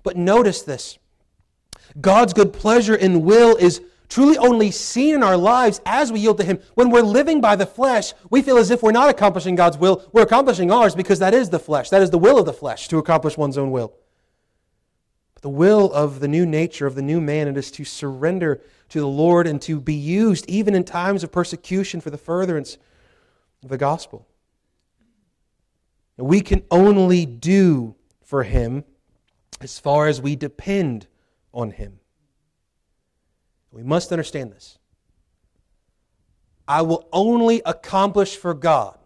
But 0.07 0.17
notice 0.17 0.63
this 0.63 0.99
God's 2.01 2.33
good 2.33 2.53
pleasure 2.53 2.95
and 2.95 3.25
will 3.25 3.57
is 3.57 3.83
truly 4.09 4.39
only 4.39 4.71
seen 4.71 5.17
in 5.17 5.25
our 5.25 5.37
lives 5.37 5.81
as 5.85 6.13
we 6.13 6.21
yield 6.21 6.39
to 6.39 6.45
Him. 6.45 6.61
When 6.75 6.91
we're 6.91 7.03
living 7.03 7.41
by 7.41 7.57
the 7.57 7.67
flesh, 7.67 8.13
we 8.31 8.41
feel 8.41 8.57
as 8.57 8.71
if 8.71 8.85
we're 8.85 8.93
not 8.93 9.11
accomplishing 9.11 9.57
God's 9.57 9.77
will. 9.77 10.09
We're 10.13 10.23
accomplishing 10.23 10.71
ours 10.71 10.95
because 10.95 11.19
that 11.19 11.35
is 11.35 11.51
the 11.51 11.59
flesh. 11.59 11.91
That 11.91 12.03
is 12.03 12.11
the 12.11 12.19
will 12.19 12.39
of 12.39 12.47
the 12.47 12.53
flesh 12.53 12.87
to 12.87 12.99
accomplish 12.99 13.37
one's 13.37 13.59
own 13.59 13.73
will. 13.73 13.95
But 15.35 15.43
the 15.43 15.49
will 15.49 15.93
of 15.93 16.21
the 16.21 16.29
new 16.29 16.47
nature, 16.47 16.87
of 16.87 16.95
the 16.95 17.03
new 17.03 17.21
man, 17.21 17.49
it 17.49 17.57
is 17.57 17.73
to 17.73 17.85
surrender 17.85 18.63
to 18.91 19.01
the 19.01 19.09
Lord 19.09 19.49
and 19.49 19.61
to 19.63 19.81
be 19.81 19.95
used 19.95 20.49
even 20.49 20.77
in 20.77 20.85
times 20.85 21.25
of 21.25 21.33
persecution 21.33 22.01
for 22.01 22.11
the 22.11 22.19
furtherance 22.19 22.79
of 23.65 23.71
the 23.71 23.77
gospel. 23.77 24.25
We 26.17 26.43
can 26.43 26.63
only 26.71 27.27
do 27.27 27.97
for 28.23 28.45
Him 28.45 28.85
as 29.61 29.79
far 29.79 30.07
as 30.07 30.21
we 30.21 30.37
depend 30.37 31.07
on 31.53 31.71
Him. 31.71 31.99
We 33.71 33.83
must 33.83 34.13
understand 34.13 34.53
this. 34.53 34.79
I 36.69 36.83
will 36.83 37.09
only 37.13 37.63
accomplish 37.65 38.37
for 38.37 38.55
God 38.55 38.99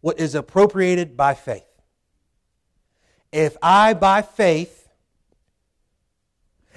what 0.00 0.20
is 0.20 0.34
appropriated 0.34 1.16
by 1.16 1.34
faith. 1.34 1.64
If 3.32 3.56
I, 3.62 3.94
by 3.94 4.22
faith, 4.22 4.88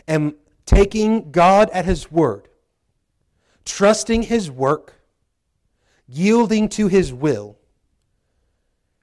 am 0.08 0.36
taking 0.66 1.32
God 1.32 1.70
at 1.72 1.86
His 1.86 2.12
word, 2.12 2.48
trusting 3.66 4.24
His 4.24 4.50
work, 4.50 4.96
yielding 6.08 6.70
to 6.70 6.88
His 6.88 7.14
will, 7.14 7.58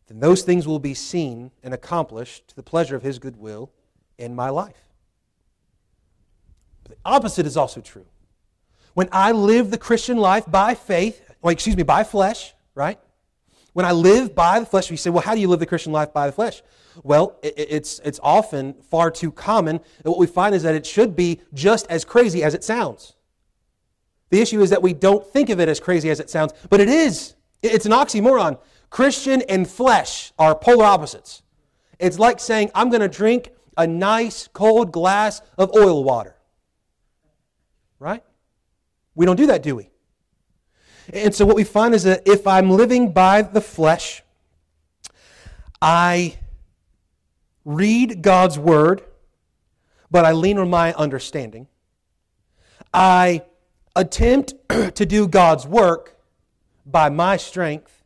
then 0.08 0.20
those 0.20 0.42
things 0.42 0.66
will 0.66 0.78
be 0.78 0.94
seen 0.94 1.50
and 1.62 1.72
accomplished 1.72 2.48
to 2.48 2.56
the 2.56 2.62
pleasure 2.62 2.96
of 2.96 3.02
His 3.02 3.18
good 3.18 3.36
will 3.36 3.70
in 4.18 4.34
my 4.34 4.50
life. 4.50 4.76
But 6.82 6.92
the 6.92 6.98
opposite 7.04 7.46
is 7.46 7.56
also 7.56 7.80
true. 7.80 8.06
When 8.94 9.08
I 9.10 9.32
live 9.32 9.70
the 9.70 9.78
Christian 9.78 10.18
life 10.18 10.44
by 10.46 10.74
faith, 10.74 11.20
well, 11.42 11.52
excuse 11.52 11.76
me, 11.76 11.82
by 11.82 12.04
flesh, 12.04 12.54
right? 12.74 12.98
When 13.72 13.84
I 13.84 13.92
live 13.92 14.34
by 14.34 14.60
the 14.60 14.66
flesh, 14.66 14.90
we 14.90 14.96
say, 14.96 15.10
well, 15.10 15.22
how 15.22 15.34
do 15.34 15.40
you 15.40 15.48
live 15.48 15.58
the 15.58 15.66
Christian 15.66 15.92
life 15.92 16.12
by 16.12 16.26
the 16.26 16.32
flesh? 16.32 16.62
Well, 17.02 17.38
it's, 17.42 17.98
it's 18.04 18.20
often 18.22 18.74
far 18.74 19.10
too 19.10 19.32
common. 19.32 19.76
And 19.76 20.04
what 20.04 20.18
we 20.18 20.28
find 20.28 20.54
is 20.54 20.62
that 20.62 20.76
it 20.76 20.86
should 20.86 21.16
be 21.16 21.40
just 21.52 21.86
as 21.90 22.04
crazy 22.04 22.44
as 22.44 22.54
it 22.54 22.62
sounds. 22.62 23.14
The 24.30 24.40
issue 24.40 24.62
is 24.62 24.70
that 24.70 24.80
we 24.80 24.92
don't 24.92 25.26
think 25.26 25.50
of 25.50 25.58
it 25.58 25.68
as 25.68 25.80
crazy 25.80 26.08
as 26.08 26.20
it 26.20 26.30
sounds, 26.30 26.52
but 26.70 26.80
it 26.80 26.88
is. 26.88 27.34
It's 27.62 27.86
an 27.86 27.92
oxymoron. 27.92 28.58
Christian 28.90 29.42
and 29.42 29.68
flesh 29.68 30.32
are 30.38 30.54
polar 30.54 30.84
opposites. 30.84 31.42
It's 31.98 32.18
like 32.18 32.38
saying, 32.38 32.70
I'm 32.76 32.90
going 32.90 33.00
to 33.00 33.08
drink 33.08 33.50
a 33.76 33.86
nice 33.86 34.48
cold 34.48 34.92
glass 34.92 35.42
of 35.58 35.74
oil 35.74 36.04
water. 36.04 36.36
Right? 37.98 38.22
We 39.14 39.26
don't 39.26 39.36
do 39.36 39.46
that, 39.46 39.62
do 39.62 39.76
we? 39.76 39.90
And 41.12 41.34
so 41.34 41.44
what 41.44 41.56
we 41.56 41.64
find 41.64 41.94
is 41.94 42.04
that 42.04 42.22
if 42.26 42.46
I'm 42.46 42.70
living 42.70 43.12
by 43.12 43.42
the 43.42 43.60
flesh, 43.60 44.22
I 45.80 46.38
read 47.64 48.22
God's 48.22 48.58
word, 48.58 49.02
but 50.10 50.24
I 50.24 50.32
lean 50.32 50.58
on 50.58 50.70
my 50.70 50.94
understanding. 50.94 51.66
I 52.92 53.42
attempt 53.94 54.54
to 54.68 55.06
do 55.06 55.28
God's 55.28 55.66
work 55.66 56.16
by 56.86 57.10
my 57.10 57.36
strength, 57.36 58.02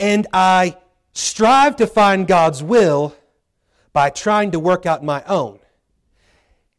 and 0.00 0.26
I 0.32 0.76
strive 1.12 1.76
to 1.76 1.86
find 1.86 2.26
God's 2.26 2.62
will 2.62 3.14
by 3.94 4.10
trying 4.10 4.50
to 4.50 4.60
work 4.60 4.84
out 4.84 5.02
my 5.02 5.22
own. 5.24 5.58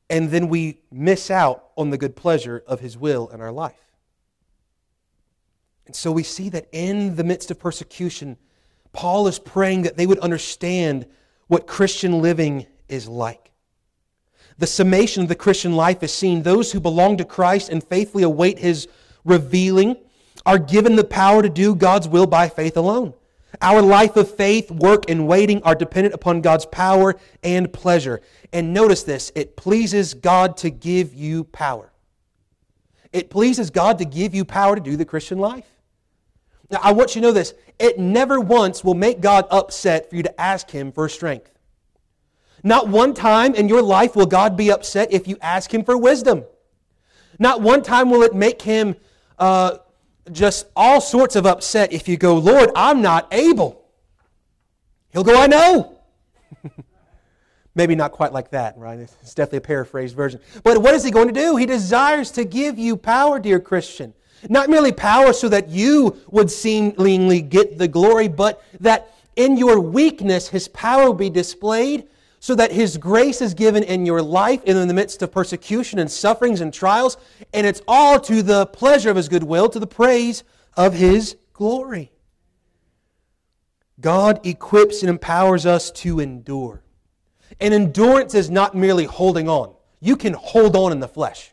And 0.08 0.30
then 0.30 0.50
we 0.50 0.82
miss 0.92 1.32
out 1.32 1.70
on 1.76 1.90
the 1.90 1.98
good 1.98 2.16
pleasure 2.16 2.64
of 2.68 2.82
His 2.82 2.96
will 2.96 3.30
in 3.30 3.42
our 3.42 3.52
life. 3.52 3.82
And 5.88 5.96
so 5.96 6.12
we 6.12 6.22
see 6.22 6.50
that 6.50 6.68
in 6.72 7.16
the 7.16 7.24
midst 7.24 7.50
of 7.50 7.60
persecution, 7.60 8.38
Paul 8.92 9.28
is 9.28 9.40
praying 9.40 9.84
that 9.84 9.98
they 9.98 10.06
would 10.06 10.20
understand 10.20 11.08
what 11.48 11.66
Christian 11.68 12.22
living 12.22 12.68
is 12.88 13.08
like. 13.08 13.52
The 14.58 14.68
summation 14.68 15.24
of 15.24 15.30
the 15.30 15.36
Christian 15.36 15.76
life 15.76 16.04
is 16.04 16.14
seen. 16.14 16.44
Those 16.44 16.72
who 16.72 16.80
belong 16.80 17.18
to 17.18 17.26
Christ 17.26 17.70
and 17.70 17.84
faithfully 17.84 18.24
await 18.24 18.60
His 18.60 18.88
revealing 19.24 19.98
are 20.46 20.60
given 20.60 20.96
the 20.96 21.04
power 21.04 21.42
to 21.42 21.50
do 21.50 21.76
God's 21.76 22.08
will 22.08 22.28
by 22.28 22.50
faith 22.50 22.78
alone. 22.78 23.14
Our 23.62 23.82
life 23.82 24.16
of 24.16 24.34
faith, 24.36 24.72
work, 24.72 25.10
and 25.10 25.28
waiting 25.28 25.62
are 25.64 25.76
dependent 25.76 26.14
upon 26.16 26.42
God's 26.42 26.66
power 26.66 27.16
and 27.44 27.72
pleasure. 27.72 28.22
And 28.52 28.74
notice 28.74 29.04
this 29.04 29.32
it 29.36 29.56
pleases 29.56 30.14
God 30.14 30.58
to 30.58 30.70
give 30.70 31.14
you 31.14 31.44
power. 31.46 31.92
It 33.14 33.30
pleases 33.30 33.70
God 33.70 33.98
to 34.00 34.06
give 34.06 34.36
you 34.36 34.44
power 34.44 34.76
to 34.76 34.82
do 34.82 34.98
the 34.98 35.06
Christian 35.06 35.40
life. 35.40 35.68
Now, 36.70 36.80
I 36.82 36.92
want 36.92 37.16
you 37.16 37.22
to 37.22 37.28
know 37.28 37.34
this 37.34 37.54
it 37.80 38.00
never 38.00 38.40
once 38.40 38.84
will 38.84 38.94
make 38.94 39.22
God 39.22 39.46
upset 39.52 40.10
for 40.10 40.16
you 40.16 40.24
to 40.24 40.42
ask 40.42 40.70
Him 40.70 40.92
for 40.92 41.08
strength. 41.08 41.52
Not 42.64 42.88
one 42.88 43.14
time 43.14 43.54
in 43.54 43.70
your 43.70 43.82
life 43.82 44.16
will 44.16 44.26
God 44.26 44.58
be 44.58 44.72
upset 44.72 45.14
if 45.14 45.28
you 45.28 45.38
ask 45.42 45.74
Him 45.74 45.84
for 45.84 45.98
wisdom. 45.98 46.46
Not 47.38 47.62
one 47.62 47.84
time 47.84 48.10
will 48.10 48.24
it 48.24 48.34
make 48.34 48.62
Him 48.62 48.96
uh, 49.38 49.78
just 50.32 50.68
all 50.76 51.02
sorts 51.02 51.36
of 51.36 51.46
upset 51.46 51.94
if 51.94 52.08
you 52.08 52.18
go, 52.18 52.36
Lord, 52.36 52.72
I'm 52.76 53.02
not 53.02 53.28
able. 53.32 53.84
He'll 55.12 55.24
go, 55.24 55.42
I 55.42 55.48
know. 55.48 55.98
Maybe 57.76 57.96
not 57.96 58.12
quite 58.12 58.34
like 58.34 58.52
that, 58.52 58.78
right? 58.78 59.00
It's 59.00 59.34
definitely 59.34 59.58
a 59.58 59.62
paraphrased 59.62 60.16
version. 60.16 60.40
But 60.64 60.82
what 60.82 60.94
is 60.94 61.04
he 61.04 61.12
going 61.12 61.28
to 61.28 61.34
do? 61.34 61.58
He 61.58 61.66
desires 61.66 62.32
to 62.32 62.46
give 62.46 62.80
you 62.80 62.96
power, 62.96 63.40
dear 63.40 63.60
Christian. 63.60 64.14
Not 64.50 64.70
merely 64.70 64.92
power 64.92 65.34
so 65.34 65.50
that 65.50 65.70
you 65.70 66.18
would 66.30 66.50
seemingly 66.52 67.42
get 67.42 67.78
the 67.78 67.88
glory, 67.88 68.28
but 68.28 68.64
that 68.80 69.14
in 69.36 69.58
your 69.58 69.80
weakness 69.80 70.48
his 70.48 70.68
power 70.70 71.06
will 71.06 71.14
be 71.14 71.30
displayed 71.30 72.08
so 72.46 72.54
that 72.54 72.72
His 72.72 72.98
grace 72.98 73.42
is 73.42 73.56
given 73.56 73.82
in 73.82 74.06
your 74.06 74.22
life 74.22 74.64
in 74.66 74.88
the 74.88 74.94
midst 74.94 75.24
of 75.24 75.32
persecution 75.32 75.98
and 75.98 76.12
sufferings 76.12 76.62
and 76.62 76.72
trials, 76.72 77.18
and 77.56 77.66
it's 77.66 77.82
all 77.88 78.20
to 78.20 78.44
the 78.44 78.68
pleasure 78.68 79.10
of 79.10 79.16
His 79.16 79.28
goodwill, 79.28 79.68
to 79.68 79.80
the 79.80 79.88
praise 79.88 80.44
of 80.78 80.94
His 80.94 81.38
glory. 81.54 82.12
God 84.00 84.46
equips 84.46 85.02
and 85.02 85.10
empowers 85.10 85.66
us 85.66 85.90
to 85.94 86.20
endure. 86.20 86.84
And 87.60 87.74
endurance 87.74 88.36
is 88.36 88.52
not 88.52 88.76
merely 88.76 89.06
holding 89.06 89.50
on. 89.50 89.74
You 90.00 90.16
can 90.16 90.34
hold 90.34 90.76
on 90.76 90.92
in 90.92 91.00
the 91.00 91.08
flesh. 91.08 91.52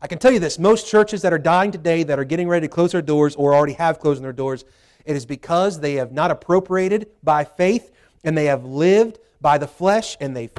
I 0.00 0.06
can 0.06 0.18
tell 0.18 0.32
you 0.32 0.38
this 0.38 0.58
most 0.58 0.88
churches 0.88 1.20
that 1.20 1.34
are 1.34 1.38
dying 1.38 1.72
today, 1.72 2.04
that 2.04 2.18
are 2.18 2.24
getting 2.24 2.48
ready 2.48 2.66
to 2.66 2.72
close 2.72 2.92
their 2.92 3.02
doors 3.02 3.36
or 3.36 3.54
already 3.54 3.74
have 3.74 3.98
closed 3.98 4.24
their 4.24 4.32
doors, 4.32 4.64
it 5.04 5.14
is 5.14 5.26
because 5.26 5.78
they 5.78 5.96
have 5.96 6.10
not 6.10 6.30
appropriated 6.30 7.08
by 7.22 7.44
faith 7.44 7.90
and 8.24 8.34
they 8.34 8.46
have 8.46 8.64
lived 8.64 9.18
by 9.42 9.58
the 9.58 9.66
flesh 9.66 10.16
and 10.20 10.36
they've 10.36 10.52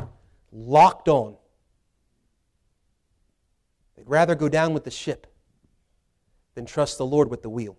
locked 0.52 1.08
on. 1.08 1.36
They'd 3.96 4.10
rather 4.10 4.36
go 4.36 4.50
down 4.50 4.74
with 4.74 4.84
the 4.84 4.91
ship 4.91 5.28
than 6.56 6.65
trust 6.65 6.98
the 6.98 7.06
Lord 7.06 7.30
with 7.30 7.41
the 7.41 7.50
wheel. 7.50 7.78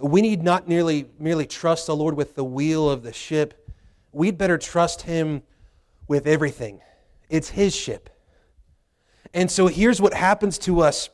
We 0.00 0.22
need 0.22 0.42
not 0.44 0.68
merely, 0.68 1.06
merely 1.18 1.46
trust 1.46 1.86
the 1.86 1.96
Lord 1.96 2.14
with 2.14 2.36
the 2.36 2.44
wheel 2.44 2.88
of 2.88 3.02
the 3.02 3.12
ship. 3.12 3.68
We'd 4.12 4.38
better 4.38 4.58
trust 4.58 5.02
Him 5.02 5.42
with 6.06 6.26
everything. 6.26 6.80
It's 7.28 7.48
His 7.48 7.74
ship. 7.74 8.10
And 9.34 9.50
so 9.50 9.66
here's 9.66 10.00
what 10.00 10.14
happens 10.14 10.58
to 10.58 10.80
us 10.80 11.10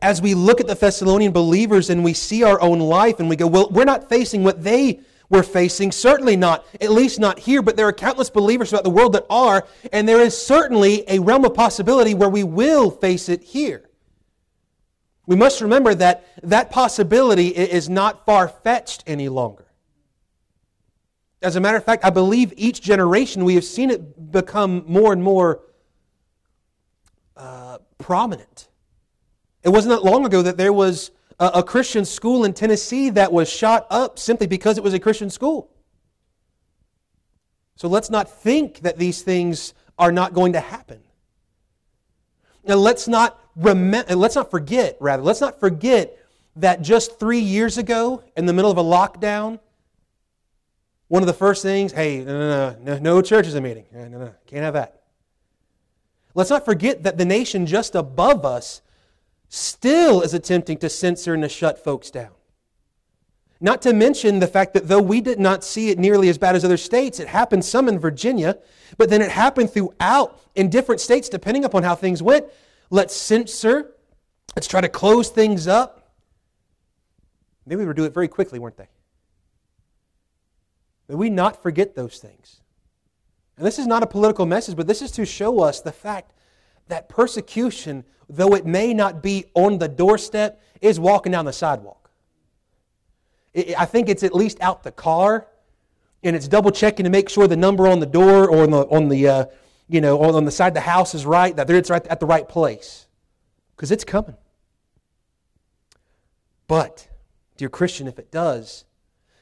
as 0.00 0.22
we 0.22 0.34
look 0.34 0.60
at 0.60 0.66
the 0.66 0.74
Thessalonian 0.74 1.32
believers 1.32 1.90
and 1.90 2.04
we 2.04 2.12
see 2.12 2.42
our 2.44 2.60
own 2.60 2.78
life 2.78 3.18
and 3.18 3.28
we 3.28 3.36
go, 3.36 3.46
well, 3.46 3.68
we're 3.70 3.84
not 3.84 4.08
facing 4.08 4.44
what 4.44 4.62
they 4.62 5.00
we're 5.30 5.44
facing. 5.44 5.92
Certainly 5.92 6.36
not, 6.36 6.66
at 6.80 6.90
least 6.90 7.18
not 7.18 7.38
here, 7.38 7.62
but 7.62 7.76
there 7.76 7.86
are 7.86 7.92
countless 7.92 8.28
believers 8.28 8.68
throughout 8.68 8.84
the 8.84 8.90
world 8.90 9.12
that 9.14 9.24
are, 9.30 9.66
and 9.92 10.06
there 10.06 10.20
is 10.20 10.36
certainly 10.36 11.04
a 11.08 11.20
realm 11.20 11.44
of 11.44 11.54
possibility 11.54 12.12
where 12.12 12.28
we 12.28 12.44
will 12.44 12.90
face 12.90 13.28
it 13.28 13.42
here. 13.42 13.88
We 15.26 15.36
must 15.36 15.60
remember 15.60 15.94
that 15.94 16.26
that 16.42 16.70
possibility 16.70 17.48
is 17.48 17.88
not 17.88 18.26
far 18.26 18.48
fetched 18.48 19.04
any 19.06 19.28
longer. 19.28 19.66
As 21.40 21.54
a 21.54 21.60
matter 21.60 21.76
of 21.76 21.84
fact, 21.84 22.04
I 22.04 22.10
believe 22.10 22.52
each 22.56 22.82
generation 22.82 23.44
we 23.44 23.54
have 23.54 23.64
seen 23.64 23.90
it 23.90 24.32
become 24.32 24.84
more 24.86 25.12
and 25.12 25.22
more 25.22 25.60
uh, 27.36 27.78
prominent. 27.98 28.68
It 29.62 29.68
wasn't 29.68 29.94
that 29.94 30.04
long 30.04 30.26
ago 30.26 30.42
that 30.42 30.56
there 30.56 30.72
was 30.72 31.12
a, 31.40 31.46
a 31.54 31.62
Christian 31.62 32.04
school 32.04 32.44
in 32.44 32.52
Tennessee 32.52 33.10
that 33.10 33.32
was 33.32 33.50
shot 33.50 33.86
up 33.90 34.18
simply 34.18 34.46
because 34.46 34.78
it 34.78 34.84
was 34.84 34.94
a 34.94 35.00
Christian 35.00 35.30
school. 35.30 35.70
So 37.74 37.88
let's 37.88 38.10
not 38.10 38.30
think 38.30 38.80
that 38.80 38.98
these 38.98 39.22
things 39.22 39.74
are 39.98 40.12
not 40.12 40.34
going 40.34 40.52
to 40.52 40.60
happen. 40.60 41.00
Now 42.62 42.74
let's 42.74 43.08
not 43.08 43.40
remember, 43.56 44.14
let's 44.14 44.36
not 44.36 44.50
forget, 44.50 44.98
rather, 45.00 45.22
let's 45.22 45.40
not 45.40 45.58
forget 45.58 46.16
that 46.56 46.82
just 46.82 47.18
three 47.18 47.40
years 47.40 47.78
ago, 47.78 48.22
in 48.36 48.44
the 48.44 48.52
middle 48.52 48.70
of 48.70 48.76
a 48.76 48.82
lockdown, 48.82 49.60
one 51.08 51.22
of 51.22 51.26
the 51.26 51.32
first 51.32 51.62
things, 51.62 51.90
hey, 51.90 52.22
no, 52.22 52.38
no, 52.38 52.76
no, 52.80 52.98
no 52.98 53.22
churches 53.22 53.56
are 53.56 53.60
meeting. 53.60 53.86
No, 53.92 54.06
no, 54.08 54.34
can't 54.46 54.62
have 54.62 54.74
that. 54.74 55.00
Let's 56.34 56.50
not 56.50 56.64
forget 56.64 57.02
that 57.02 57.18
the 57.18 57.24
nation 57.24 57.66
just 57.66 57.94
above 57.94 58.44
us 58.44 58.82
still 59.50 60.22
is 60.22 60.32
attempting 60.32 60.78
to 60.78 60.88
censor 60.88 61.34
and 61.34 61.42
to 61.42 61.48
shut 61.48 61.82
folks 61.82 62.10
down. 62.10 62.30
Not 63.60 63.82
to 63.82 63.92
mention 63.92 64.38
the 64.38 64.46
fact 64.46 64.72
that 64.72 64.88
though 64.88 65.02
we 65.02 65.20
did 65.20 65.38
not 65.38 65.62
see 65.62 65.90
it 65.90 65.98
nearly 65.98 66.30
as 66.30 66.38
bad 66.38 66.56
as 66.56 66.64
other 66.64 66.78
states, 66.78 67.20
it 67.20 67.28
happened 67.28 67.64
some 67.64 67.88
in 67.88 67.98
Virginia, 67.98 68.56
but 68.96 69.10
then 69.10 69.20
it 69.20 69.30
happened 69.30 69.70
throughout 69.70 70.40
in 70.54 70.70
different 70.70 71.00
states 71.00 71.28
depending 71.28 71.64
upon 71.64 71.82
how 71.82 71.94
things 71.94 72.22
went. 72.22 72.46
Let's 72.88 73.14
censor. 73.14 73.92
Let's 74.56 74.66
try 74.66 74.80
to 74.80 74.88
close 74.88 75.28
things 75.28 75.66
up. 75.66 76.12
Maybe 77.66 77.80
we 77.80 77.86
were 77.86 77.94
doing 77.94 78.08
it 78.08 78.14
very 78.14 78.28
quickly, 78.28 78.58
weren't 78.58 78.76
they? 78.76 78.88
May 81.08 81.16
we 81.16 81.28
not 81.28 81.62
forget 81.62 81.94
those 81.94 82.18
things. 82.18 82.60
And 83.56 83.66
this 83.66 83.78
is 83.78 83.86
not 83.86 84.02
a 84.02 84.06
political 84.06 84.46
message, 84.46 84.76
but 84.76 84.86
this 84.86 85.02
is 85.02 85.10
to 85.12 85.26
show 85.26 85.60
us 85.60 85.80
the 85.80 85.92
fact 85.92 86.32
that 86.90 87.08
persecution, 87.08 88.04
though 88.28 88.54
it 88.54 88.66
may 88.66 88.94
not 88.94 89.22
be 89.22 89.46
on 89.54 89.78
the 89.78 89.88
doorstep, 89.88 90.62
is 90.80 91.00
walking 91.00 91.32
down 91.32 91.44
the 91.44 91.52
sidewalk. 91.52 92.10
I 93.76 93.84
think 93.86 94.08
it's 94.08 94.22
at 94.22 94.34
least 94.34 94.58
out 94.60 94.82
the 94.82 94.92
car, 94.92 95.48
and 96.22 96.36
it's 96.36 96.46
double 96.46 96.70
checking 96.70 97.04
to 97.04 97.10
make 97.10 97.28
sure 97.28 97.48
the 97.48 97.56
number 97.56 97.88
on 97.88 97.98
the 97.98 98.06
door 98.06 98.48
or 98.48 98.62
on 98.62 98.70
the, 98.70 98.82
on 98.88 99.08
the 99.08 99.28
uh, 99.28 99.44
you 99.90 100.00
know, 100.00 100.20
on 100.20 100.44
the 100.44 100.52
side 100.52 100.68
of 100.68 100.74
the 100.74 100.80
house 100.80 101.16
is 101.16 101.26
right, 101.26 101.56
that 101.56 101.68
it's 101.68 101.90
right 101.90 102.06
at 102.06 102.20
the 102.20 102.26
right 102.26 102.48
place. 102.48 103.08
Because 103.74 103.90
it's 103.90 104.04
coming. 104.04 104.36
But, 106.68 107.08
dear 107.56 107.68
Christian, 107.68 108.06
if 108.06 108.16
it 108.16 108.30
does, 108.30 108.84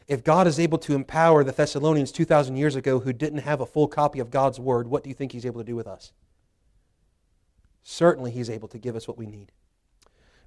if 0.07 0.25
God 0.25 0.47
is 0.47 0.59
able 0.59 0.79
to 0.79 0.95
empower 0.95 1.45
the 1.45 1.53
Thessalonians 1.53 2.11
2,000 2.13 2.57
years 2.57 2.77
ago 2.77 3.01
who 3.01 3.13
didn't 3.13 3.41
have 3.41 3.61
a 3.61 3.67
full 3.67 3.89
copy 3.89 4.21
of 4.21 4.31
God's 4.31 4.59
Word, 4.59 4.89
what 4.89 5.03
do 5.05 5.11
you 5.11 5.15
think 5.15 5.33
He's 5.33 5.45
able 5.45 5.61
to 5.61 5.67
do 5.67 5.77
with 5.77 5.87
us? 5.87 6.13
Certainly 7.89 8.31
He's 8.31 8.51
able 8.51 8.69
to 8.69 8.79
give 8.79 8.97
us 8.97 9.09
what 9.09 9.17
we 9.17 9.27
need. 9.27 9.51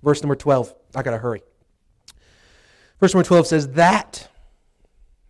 Verse 0.04 0.22
number 0.22 0.36
12. 0.36 0.74
I 0.96 1.02
got 1.02 1.12
to 1.12 1.18
hurry. 1.18 1.42
Verse 3.00 3.14
number 3.14 3.28
12 3.28 3.48
says, 3.48 3.68
That. 3.70 4.28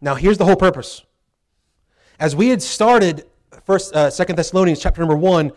Now, 0.01 0.15
here's 0.15 0.37
the 0.37 0.45
whole 0.45 0.55
purpose. 0.55 1.03
As 2.19 2.35
we 2.35 2.49
had 2.49 2.61
started 2.61 3.25
first, 3.65 3.95
uh, 3.95 4.09
Second 4.09 4.35
Thessalonians 4.35 4.79
chapter 4.79 5.01
number 5.01 5.15
1, 5.15 5.51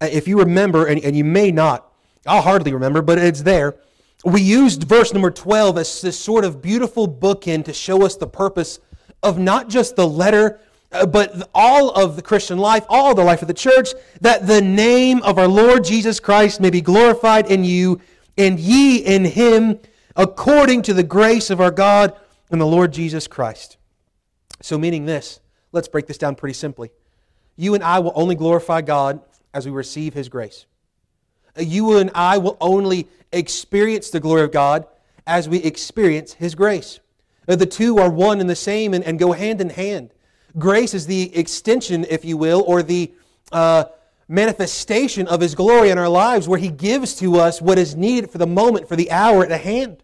uh, 0.00 0.08
if 0.10 0.28
you 0.28 0.38
remember, 0.38 0.86
and, 0.86 1.02
and 1.02 1.16
you 1.16 1.24
may 1.24 1.50
not, 1.50 1.92
I'll 2.26 2.42
hardly 2.42 2.72
remember, 2.72 3.02
but 3.02 3.18
it's 3.18 3.42
there. 3.42 3.76
We 4.24 4.42
used 4.42 4.84
verse 4.84 5.12
number 5.12 5.30
12 5.30 5.78
as 5.78 6.00
this 6.00 6.18
sort 6.18 6.44
of 6.44 6.62
beautiful 6.62 7.08
bookend 7.08 7.64
to 7.66 7.72
show 7.72 8.04
us 8.04 8.16
the 8.16 8.26
purpose 8.26 8.80
of 9.22 9.38
not 9.38 9.68
just 9.68 9.96
the 9.96 10.06
letter 10.06 10.60
but 11.04 11.50
all 11.54 11.90
of 11.90 12.16
the 12.16 12.22
Christian 12.22 12.58
life, 12.58 12.84
all 12.88 13.14
the 13.14 13.24
life 13.24 13.42
of 13.42 13.48
the 13.48 13.54
church, 13.54 13.90
that 14.20 14.46
the 14.46 14.62
name 14.62 15.22
of 15.22 15.38
our 15.38 15.48
Lord 15.48 15.84
Jesus 15.84 16.20
Christ 16.20 16.60
may 16.60 16.70
be 16.70 16.80
glorified 16.80 17.50
in 17.50 17.64
you, 17.64 18.00
and 18.38 18.58
ye 18.58 18.98
in 18.98 19.24
him, 19.24 19.78
according 20.14 20.82
to 20.82 20.94
the 20.94 21.02
grace 21.02 21.50
of 21.50 21.60
our 21.60 21.70
God 21.70 22.16
and 22.50 22.60
the 22.60 22.66
Lord 22.66 22.92
Jesus 22.92 23.26
Christ. 23.26 23.76
So, 24.62 24.78
meaning 24.78 25.04
this, 25.04 25.40
let's 25.72 25.88
break 25.88 26.06
this 26.06 26.18
down 26.18 26.36
pretty 26.36 26.54
simply. 26.54 26.90
You 27.56 27.74
and 27.74 27.82
I 27.82 27.98
will 27.98 28.12
only 28.14 28.34
glorify 28.34 28.82
God 28.82 29.20
as 29.52 29.66
we 29.66 29.72
receive 29.72 30.14
his 30.14 30.28
grace. 30.28 30.66
Uh, 31.58 31.62
you 31.62 31.96
and 31.98 32.10
I 32.14 32.38
will 32.38 32.56
only 32.60 33.08
experience 33.32 34.10
the 34.10 34.20
glory 34.20 34.42
of 34.42 34.52
God 34.52 34.86
as 35.26 35.48
we 35.48 35.58
experience 35.58 36.34
his 36.34 36.54
grace. 36.54 37.00
Uh, 37.48 37.56
the 37.56 37.66
two 37.66 37.98
are 37.98 38.10
one 38.10 38.40
and 38.40 38.48
the 38.48 38.56
same 38.56 38.94
and, 38.94 39.02
and 39.04 39.18
go 39.18 39.32
hand 39.32 39.60
in 39.60 39.70
hand. 39.70 40.10
Grace 40.58 40.94
is 40.94 41.06
the 41.06 41.36
extension, 41.36 42.06
if 42.08 42.24
you 42.24 42.36
will, 42.36 42.64
or 42.66 42.82
the 42.82 43.12
uh, 43.52 43.84
manifestation 44.28 45.28
of 45.28 45.40
His 45.40 45.54
glory 45.54 45.90
in 45.90 45.98
our 45.98 46.08
lives, 46.08 46.48
where 46.48 46.58
He 46.58 46.68
gives 46.68 47.14
to 47.16 47.36
us 47.36 47.60
what 47.60 47.78
is 47.78 47.94
needed 47.94 48.30
for 48.30 48.38
the 48.38 48.46
moment, 48.46 48.88
for 48.88 48.96
the 48.96 49.10
hour 49.10 49.44
at 49.44 49.60
hand. 49.60 50.02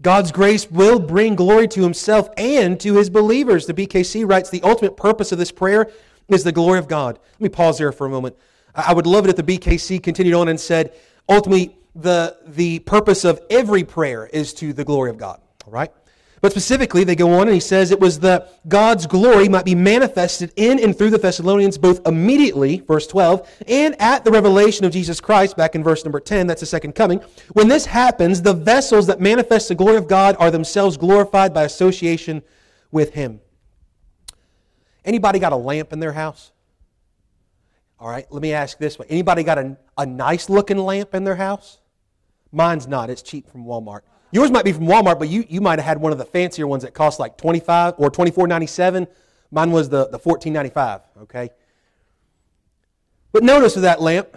God's 0.00 0.32
grace 0.32 0.70
will 0.70 0.98
bring 0.98 1.36
glory 1.36 1.68
to 1.68 1.82
Himself 1.82 2.28
and 2.36 2.80
to 2.80 2.94
His 2.94 3.10
believers. 3.10 3.66
The 3.66 3.74
BKC 3.74 4.28
writes 4.28 4.50
the 4.50 4.62
ultimate 4.62 4.96
purpose 4.96 5.32
of 5.32 5.38
this 5.38 5.52
prayer 5.52 5.90
is 6.28 6.44
the 6.44 6.52
glory 6.52 6.78
of 6.78 6.88
God. 6.88 7.18
Let 7.34 7.40
me 7.40 7.48
pause 7.48 7.78
there 7.78 7.92
for 7.92 8.06
a 8.06 8.10
moment. 8.10 8.36
I 8.74 8.94
would 8.94 9.06
love 9.06 9.26
it 9.26 9.30
if 9.30 9.36
the 9.36 9.58
BKC 9.58 10.02
continued 10.02 10.34
on 10.34 10.48
and 10.48 10.58
said, 10.58 10.94
ultimately, 11.28 11.76
the, 11.94 12.38
the 12.46 12.78
purpose 12.80 13.24
of 13.24 13.40
every 13.50 13.84
prayer 13.84 14.26
is 14.26 14.54
to 14.54 14.72
the 14.72 14.84
glory 14.84 15.10
of 15.10 15.18
God. 15.18 15.40
All 15.66 15.72
right? 15.72 15.92
But 16.42 16.50
specifically, 16.50 17.04
they 17.04 17.14
go 17.14 17.34
on 17.34 17.42
and 17.42 17.54
he 17.54 17.60
says 17.60 17.92
it 17.92 18.00
was 18.00 18.18
that 18.18 18.68
God's 18.68 19.06
glory 19.06 19.48
might 19.48 19.64
be 19.64 19.76
manifested 19.76 20.52
in 20.56 20.80
and 20.80 20.96
through 20.96 21.10
the 21.10 21.18
Thessalonians 21.18 21.78
both 21.78 22.04
immediately, 22.04 22.80
verse 22.80 23.06
12, 23.06 23.48
and 23.68 23.94
at 24.02 24.24
the 24.24 24.32
revelation 24.32 24.84
of 24.84 24.92
Jesus 24.92 25.20
Christ, 25.20 25.56
back 25.56 25.76
in 25.76 25.84
verse 25.84 26.04
number 26.04 26.18
10, 26.18 26.48
that's 26.48 26.58
the 26.58 26.66
second 26.66 26.96
coming. 26.96 27.20
When 27.52 27.68
this 27.68 27.86
happens, 27.86 28.42
the 28.42 28.54
vessels 28.54 29.06
that 29.06 29.20
manifest 29.20 29.68
the 29.68 29.76
glory 29.76 29.96
of 29.96 30.08
God 30.08 30.34
are 30.40 30.50
themselves 30.50 30.96
glorified 30.96 31.54
by 31.54 31.62
association 31.62 32.42
with 32.90 33.14
him. 33.14 33.40
Anybody 35.04 35.38
got 35.38 35.52
a 35.52 35.56
lamp 35.56 35.92
in 35.92 36.00
their 36.00 36.12
house? 36.12 36.50
All 38.00 38.08
right, 38.08 38.26
let 38.32 38.42
me 38.42 38.52
ask 38.52 38.78
this 38.78 38.98
way. 38.98 39.06
Anybody 39.08 39.44
got 39.44 39.58
a, 39.58 39.76
a 39.96 40.04
nice 40.04 40.50
looking 40.50 40.78
lamp 40.78 41.14
in 41.14 41.22
their 41.22 41.36
house? 41.36 41.78
Mine's 42.50 42.88
not. 42.88 43.10
It's 43.10 43.22
cheap 43.22 43.48
from 43.48 43.64
Walmart. 43.64 44.00
Yours 44.32 44.50
might 44.50 44.64
be 44.64 44.72
from 44.72 44.86
Walmart, 44.86 45.18
but 45.18 45.28
you, 45.28 45.44
you 45.48 45.60
might 45.60 45.78
have 45.78 45.84
had 45.84 45.98
one 46.00 46.10
of 46.10 46.16
the 46.16 46.24
fancier 46.24 46.66
ones 46.66 46.82
that 46.82 46.94
cost 46.94 47.20
like 47.20 47.36
25 47.36 47.94
or 47.98 48.10
24.97. 48.10 49.06
Mine 49.50 49.70
was 49.70 49.90
the, 49.90 50.08
the 50.08 50.18
14.95, 50.18 51.02
okay? 51.22 51.50
But 53.30 53.42
notice 53.42 53.74
with 53.74 53.84
that 53.84 54.00
lamp, 54.00 54.36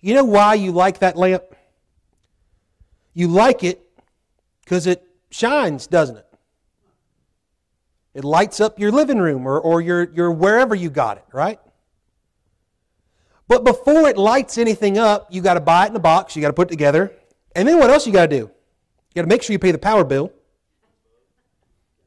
you 0.00 0.14
know 0.14 0.24
why 0.24 0.54
you 0.54 0.70
like 0.70 1.00
that 1.00 1.16
lamp? 1.16 1.42
You 3.12 3.26
like 3.26 3.64
it 3.64 3.84
because 4.64 4.86
it 4.86 5.04
shines, 5.30 5.88
doesn't 5.88 6.16
it? 6.16 6.26
It 8.14 8.22
lights 8.22 8.60
up 8.60 8.78
your 8.78 8.92
living 8.92 9.18
room 9.18 9.46
or, 9.48 9.60
or 9.60 9.80
your, 9.80 10.04
your 10.12 10.30
wherever 10.30 10.76
you 10.76 10.90
got 10.90 11.16
it, 11.16 11.24
right? 11.32 11.58
But 13.48 13.64
before 13.64 14.08
it 14.08 14.16
lights 14.16 14.58
anything 14.58 14.96
up, 14.96 15.26
you 15.30 15.42
got 15.42 15.54
to 15.54 15.60
buy 15.60 15.86
it 15.86 15.90
in 15.90 15.96
a 15.96 16.00
box, 16.00 16.36
you 16.36 16.42
got 16.42 16.48
to 16.48 16.54
put 16.54 16.68
it 16.68 16.70
together. 16.70 17.12
And 17.56 17.66
then 17.66 17.78
what 17.78 17.90
else 17.90 18.06
you 18.06 18.12
got 18.12 18.30
to 18.30 18.38
do? 18.38 18.50
You 19.14 19.20
got 19.20 19.28
to 19.28 19.28
make 19.28 19.42
sure 19.42 19.52
you 19.52 19.60
pay 19.60 19.70
the 19.70 19.78
power 19.78 20.02
bill. 20.02 20.32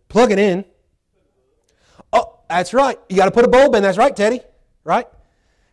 Plug 0.10 0.32
it 0.32 0.40
in. 0.40 0.66
Oh, 2.12 2.40
that's 2.50 2.74
right. 2.74 3.00
You 3.08 3.16
got 3.16 3.26
to 3.26 3.32
put 3.32 3.46
a 3.46 3.48
bulb 3.48 3.76
in. 3.76 3.84
That's 3.84 3.98
right, 3.98 4.14
Teddy. 4.14 4.42
Right? 4.84 5.08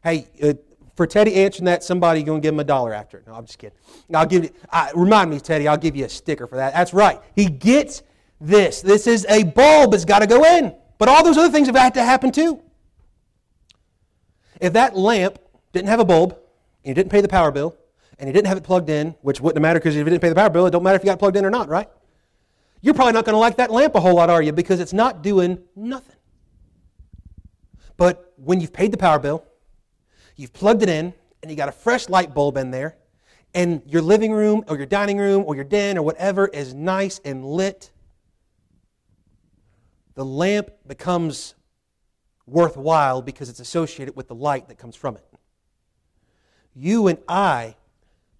Hey, 0.02 0.28
uh, 0.42 0.54
for 0.94 1.06
Teddy 1.08 1.34
answering 1.34 1.64
that, 1.64 1.82
somebody 1.82 2.22
going 2.22 2.40
to 2.40 2.46
give 2.46 2.54
him 2.54 2.60
a 2.60 2.64
dollar 2.64 2.92
after 2.92 3.18
it. 3.18 3.26
No, 3.26 3.34
I'm 3.34 3.46
just 3.46 3.58
kidding. 3.58 3.76
I'll 4.14 4.26
give 4.26 4.44
you. 4.44 4.50
Remind 4.94 5.30
me, 5.30 5.40
Teddy. 5.40 5.66
I'll 5.66 5.76
give 5.76 5.96
you 5.96 6.04
a 6.04 6.08
sticker 6.08 6.46
for 6.46 6.56
that. 6.56 6.72
That's 6.72 6.94
right. 6.94 7.20
He 7.34 7.46
gets 7.46 8.02
this. 8.40 8.80
This 8.80 9.08
is 9.08 9.26
a 9.28 9.42
bulb. 9.42 9.94
It's 9.94 10.04
got 10.04 10.20
to 10.20 10.26
go 10.28 10.44
in. 10.44 10.74
But 10.98 11.08
all 11.08 11.24
those 11.24 11.36
other 11.36 11.50
things 11.50 11.66
have 11.66 11.76
had 11.76 11.94
to 11.94 12.02
happen 12.04 12.30
too. 12.30 12.60
If 14.60 14.74
that 14.74 14.96
lamp 14.96 15.40
didn't 15.72 15.88
have 15.88 15.98
a 15.98 16.04
bulb 16.04 16.32
and 16.32 16.38
you 16.90 16.94
didn't 16.94 17.10
pay 17.10 17.20
the 17.20 17.28
power 17.28 17.50
bill, 17.50 17.76
and 18.18 18.28
he 18.28 18.32
didn't 18.32 18.46
have 18.46 18.56
it 18.56 18.64
plugged 18.64 18.90
in, 18.90 19.14
which 19.22 19.40
wouldn't 19.40 19.60
matter 19.60 19.78
because 19.78 19.96
if 19.96 20.04
he 20.04 20.10
didn't 20.10 20.22
pay 20.22 20.28
the 20.28 20.34
power 20.34 20.50
bill, 20.50 20.66
it 20.66 20.70
don't 20.70 20.82
matter 20.82 20.96
if 20.96 21.02
you 21.02 21.06
got 21.06 21.18
plugged 21.18 21.36
in 21.36 21.44
or 21.44 21.50
not, 21.50 21.68
right? 21.68 21.88
You're 22.80 22.94
probably 22.94 23.14
not 23.14 23.24
going 23.24 23.34
to 23.34 23.38
like 23.38 23.56
that 23.56 23.70
lamp 23.70 23.94
a 23.94 24.00
whole 24.00 24.14
lot, 24.14 24.30
are 24.30 24.42
you? 24.42 24.52
Because 24.52 24.78
it's 24.80 24.92
not 24.92 25.22
doing 25.22 25.58
nothing. 25.74 26.16
But 27.96 28.34
when 28.36 28.60
you've 28.60 28.72
paid 28.72 28.92
the 28.92 28.96
power 28.96 29.18
bill, 29.18 29.44
you've 30.36 30.52
plugged 30.52 30.82
it 30.82 30.88
in, 30.88 31.14
and 31.42 31.50
you 31.50 31.56
got 31.56 31.68
a 31.68 31.72
fresh 31.72 32.08
light 32.08 32.34
bulb 32.34 32.56
in 32.56 32.70
there, 32.70 32.96
and 33.54 33.82
your 33.86 34.02
living 34.02 34.32
room 34.32 34.64
or 34.68 34.76
your 34.76 34.86
dining 34.86 35.18
room 35.18 35.44
or 35.46 35.54
your 35.54 35.64
den 35.64 35.96
or 35.96 36.02
whatever 36.02 36.48
is 36.48 36.74
nice 36.74 37.20
and 37.24 37.44
lit, 37.44 37.90
the 40.14 40.24
lamp 40.24 40.70
becomes 40.86 41.54
worthwhile 42.46 43.22
because 43.22 43.48
it's 43.48 43.60
associated 43.60 44.16
with 44.16 44.28
the 44.28 44.34
light 44.34 44.68
that 44.68 44.76
comes 44.76 44.96
from 44.96 45.16
it. 45.16 45.24
You 46.74 47.06
and 47.06 47.18
I 47.28 47.76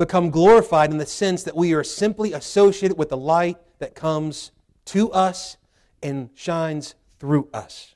become 0.04 0.30
glorified 0.30 0.90
in 0.90 0.98
the 0.98 1.06
sense 1.06 1.42
that 1.44 1.56
we 1.56 1.72
are 1.72 1.82
simply 1.82 2.32
associated 2.32 2.98
with 2.98 3.08
the 3.08 3.16
light 3.16 3.56
that 3.78 3.94
comes 3.94 4.52
to 4.84 5.10
us 5.12 5.56
and 6.02 6.28
shines 6.34 6.94
through 7.18 7.48
us. 7.54 7.94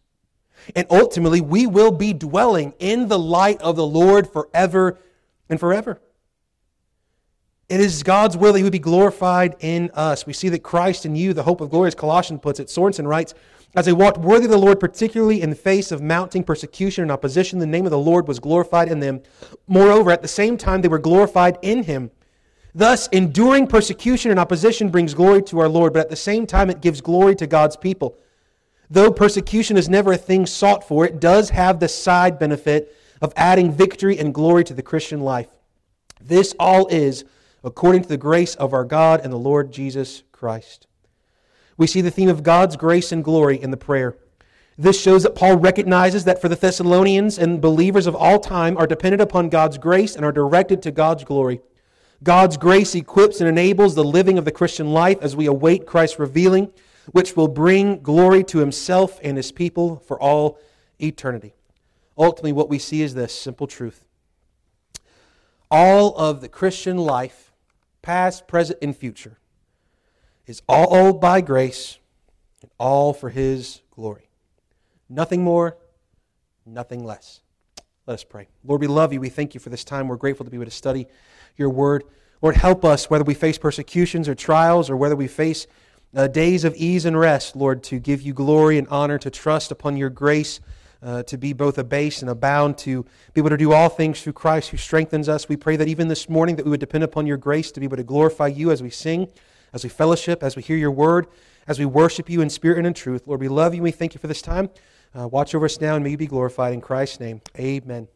And 0.74 0.86
ultimately, 0.90 1.40
we 1.40 1.66
will 1.66 1.92
be 1.92 2.12
dwelling 2.12 2.72
in 2.78 3.08
the 3.08 3.18
light 3.18 3.60
of 3.60 3.76
the 3.76 3.86
Lord 3.86 4.26
forever 4.26 4.98
and 5.48 5.60
forever. 5.60 6.00
It 7.68 7.80
is 7.80 8.02
God's 8.02 8.36
will 8.36 8.54
that 8.54 8.58
He 8.58 8.62
would 8.62 8.72
be 8.72 8.78
glorified 8.78 9.56
in 9.60 9.90
us. 9.92 10.26
We 10.26 10.32
see 10.32 10.48
that 10.48 10.62
Christ 10.62 11.04
in 11.04 11.14
you, 11.14 11.34
the 11.34 11.42
hope 11.42 11.60
of 11.60 11.68
glory, 11.68 11.88
as 11.88 11.94
Colossians 11.94 12.40
puts 12.42 12.58
it. 12.58 12.70
Sorenson 12.70 13.06
writes, 13.06 13.34
As 13.76 13.84
they 13.84 13.92
walked 13.92 14.18
worthy 14.18 14.46
of 14.46 14.50
the 14.50 14.58
Lord, 14.58 14.80
particularly 14.80 15.42
in 15.42 15.50
the 15.50 15.56
face 15.56 15.92
of 15.92 16.00
mounting 16.00 16.42
persecution 16.42 17.02
and 17.02 17.12
opposition, 17.12 17.58
the 17.58 17.66
name 17.66 17.84
of 17.84 17.90
the 17.90 17.98
Lord 17.98 18.26
was 18.26 18.40
glorified 18.40 18.88
in 18.88 19.00
them. 19.00 19.20
Moreover, 19.66 20.10
at 20.10 20.22
the 20.22 20.28
same 20.28 20.56
time, 20.56 20.80
they 20.80 20.88
were 20.88 20.98
glorified 20.98 21.58
in 21.60 21.84
Him. 21.84 22.10
Thus, 22.74 23.08
enduring 23.08 23.66
persecution 23.66 24.30
and 24.30 24.40
opposition 24.40 24.88
brings 24.88 25.14
glory 25.14 25.42
to 25.42 25.58
our 25.58 25.68
Lord, 25.68 25.92
but 25.92 26.00
at 26.00 26.10
the 26.10 26.16
same 26.16 26.46
time, 26.46 26.70
it 26.70 26.80
gives 26.80 27.00
glory 27.00 27.34
to 27.36 27.46
God's 27.46 27.76
people. 27.76 28.18
Though 28.90 29.12
persecution 29.12 29.76
is 29.76 29.88
never 29.88 30.12
a 30.12 30.16
thing 30.16 30.46
sought 30.46 30.86
for, 30.86 31.04
it 31.04 31.20
does 31.20 31.50
have 31.50 31.78
the 31.78 31.88
side 31.88 32.38
benefit 32.38 32.94
of 33.20 33.34
adding 33.36 33.70
victory 33.70 34.18
and 34.18 34.32
glory 34.32 34.64
to 34.64 34.74
the 34.74 34.82
Christian 34.82 35.20
life. 35.20 35.48
This 36.20 36.54
all 36.58 36.86
is 36.88 37.24
according 37.62 38.02
to 38.02 38.08
the 38.08 38.16
grace 38.16 38.54
of 38.54 38.72
our 38.72 38.84
God 38.84 39.20
and 39.22 39.32
the 39.32 39.36
Lord 39.36 39.72
Jesus 39.72 40.22
Christ. 40.32 40.87
We 41.78 41.86
see 41.86 42.02
the 42.02 42.10
theme 42.10 42.28
of 42.28 42.42
God's 42.42 42.76
grace 42.76 43.10
and 43.10 43.24
glory 43.24 43.60
in 43.60 43.70
the 43.70 43.78
prayer. 43.78 44.18
This 44.76 45.00
shows 45.00 45.22
that 45.22 45.34
Paul 45.34 45.56
recognizes 45.56 46.24
that 46.24 46.40
for 46.40 46.50
the 46.50 46.56
Thessalonians 46.56 47.38
and 47.38 47.60
believers 47.60 48.06
of 48.06 48.14
all 48.14 48.38
time 48.38 48.76
are 48.76 48.86
dependent 48.86 49.22
upon 49.22 49.48
God's 49.48 49.78
grace 49.78 50.14
and 50.14 50.24
are 50.24 50.32
directed 50.32 50.82
to 50.82 50.90
God's 50.90 51.24
glory. 51.24 51.62
God's 52.22 52.58
grace 52.58 52.94
equips 52.94 53.40
and 53.40 53.48
enables 53.48 53.94
the 53.94 54.04
living 54.04 54.36
of 54.36 54.44
the 54.44 54.52
Christian 54.52 54.92
life 54.92 55.18
as 55.22 55.34
we 55.34 55.46
await 55.46 55.86
Christ's 55.86 56.18
revealing 56.18 56.70
which 57.12 57.36
will 57.36 57.48
bring 57.48 58.00
glory 58.02 58.44
to 58.44 58.58
himself 58.58 59.18
and 59.22 59.36
his 59.36 59.52
people 59.52 59.96
for 59.96 60.20
all 60.20 60.58
eternity. 61.00 61.54
Ultimately, 62.16 62.52
what 62.52 62.68
we 62.68 62.78
see 62.78 63.02
is 63.02 63.14
this 63.14 63.38
simple 63.38 63.66
truth 63.66 64.04
all 65.70 66.16
of 66.16 66.40
the 66.40 66.48
Christian 66.48 66.96
life, 66.96 67.52
past, 68.00 68.48
present, 68.48 68.78
and 68.80 68.96
future, 68.96 69.38
is 70.48 70.62
all 70.68 71.12
by 71.12 71.40
grace 71.40 71.98
and 72.62 72.70
all 72.78 73.12
for 73.12 73.28
his 73.28 73.82
glory. 73.90 74.30
Nothing 75.08 75.44
more, 75.44 75.76
nothing 76.66 77.04
less. 77.04 77.40
Let 78.06 78.14
us 78.14 78.24
pray. 78.24 78.48
Lord, 78.64 78.80
we 78.80 78.86
love 78.86 79.12
you. 79.12 79.20
We 79.20 79.28
thank 79.28 79.52
you 79.52 79.60
for 79.60 79.68
this 79.68 79.84
time. 79.84 80.08
We're 80.08 80.16
grateful 80.16 80.44
to 80.44 80.50
be 80.50 80.56
able 80.56 80.64
to 80.64 80.70
study 80.70 81.06
your 81.56 81.68
word. 81.68 82.04
Lord, 82.40 82.56
help 82.56 82.84
us 82.84 83.10
whether 83.10 83.24
we 83.24 83.34
face 83.34 83.58
persecutions 83.58 84.28
or 84.28 84.34
trials 84.34 84.88
or 84.88 84.96
whether 84.96 85.16
we 85.16 85.26
face 85.26 85.66
uh, 86.16 86.26
days 86.26 86.64
of 86.64 86.74
ease 86.76 87.04
and 87.04 87.18
rest, 87.18 87.54
Lord, 87.54 87.82
to 87.84 87.98
give 87.98 88.22
you 88.22 88.32
glory 88.32 88.78
and 88.78 88.88
honor, 88.88 89.18
to 89.18 89.30
trust 89.30 89.70
upon 89.70 89.98
your 89.98 90.08
grace, 90.08 90.60
uh, 91.02 91.22
to 91.24 91.36
be 91.36 91.52
both 91.52 91.76
abased 91.76 92.22
and 92.22 92.30
abound, 92.30 92.78
to 92.78 93.02
be 93.34 93.40
able 93.40 93.50
to 93.50 93.58
do 93.58 93.72
all 93.72 93.90
things 93.90 94.22
through 94.22 94.32
Christ 94.32 94.70
who 94.70 94.78
strengthens 94.78 95.28
us. 95.28 95.48
We 95.48 95.56
pray 95.56 95.76
that 95.76 95.88
even 95.88 96.08
this 96.08 96.28
morning 96.28 96.56
that 96.56 96.64
we 96.64 96.70
would 96.70 96.80
depend 96.80 97.04
upon 97.04 97.26
your 97.26 97.36
grace 97.36 97.70
to 97.72 97.80
be 97.80 97.84
able 97.84 97.98
to 97.98 98.04
glorify 98.04 98.46
you 98.46 98.70
as 98.70 98.82
we 98.82 98.88
sing, 98.88 99.28
as 99.72 99.84
we 99.84 99.90
fellowship, 99.90 100.42
as 100.42 100.56
we 100.56 100.62
hear 100.62 100.76
your 100.76 100.90
word, 100.90 101.26
as 101.66 101.78
we 101.78 101.84
worship 101.84 102.30
you 102.30 102.40
in 102.40 102.50
spirit 102.50 102.78
and 102.78 102.86
in 102.86 102.94
truth. 102.94 103.26
Lord, 103.26 103.40
we 103.40 103.48
love 103.48 103.74
you 103.74 103.82
we 103.82 103.90
thank 103.90 104.14
you 104.14 104.20
for 104.20 104.26
this 104.26 104.42
time. 104.42 104.70
Uh, 105.18 105.28
watch 105.28 105.54
over 105.54 105.66
us 105.66 105.80
now 105.80 105.94
and 105.94 106.04
may 106.04 106.10
you 106.10 106.16
be 106.16 106.26
glorified 106.26 106.72
in 106.72 106.80
Christ's 106.80 107.20
name. 107.20 107.40
Amen. 107.58 108.08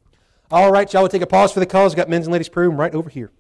All 0.51 0.71
right, 0.71 0.93
y'all, 0.93 1.03
we'll 1.03 1.09
take 1.09 1.23
a 1.23 1.27
pause 1.27 1.53
for 1.53 1.61
the 1.61 1.67
calls. 1.67 1.93
We've 1.93 1.99
got 1.99 2.09
men's 2.09 2.27
and 2.27 2.33
ladies' 2.33 2.49
prayer 2.49 2.69
room 2.69 2.79
right 2.79 2.95
over 2.95 3.09
here. 3.09 3.31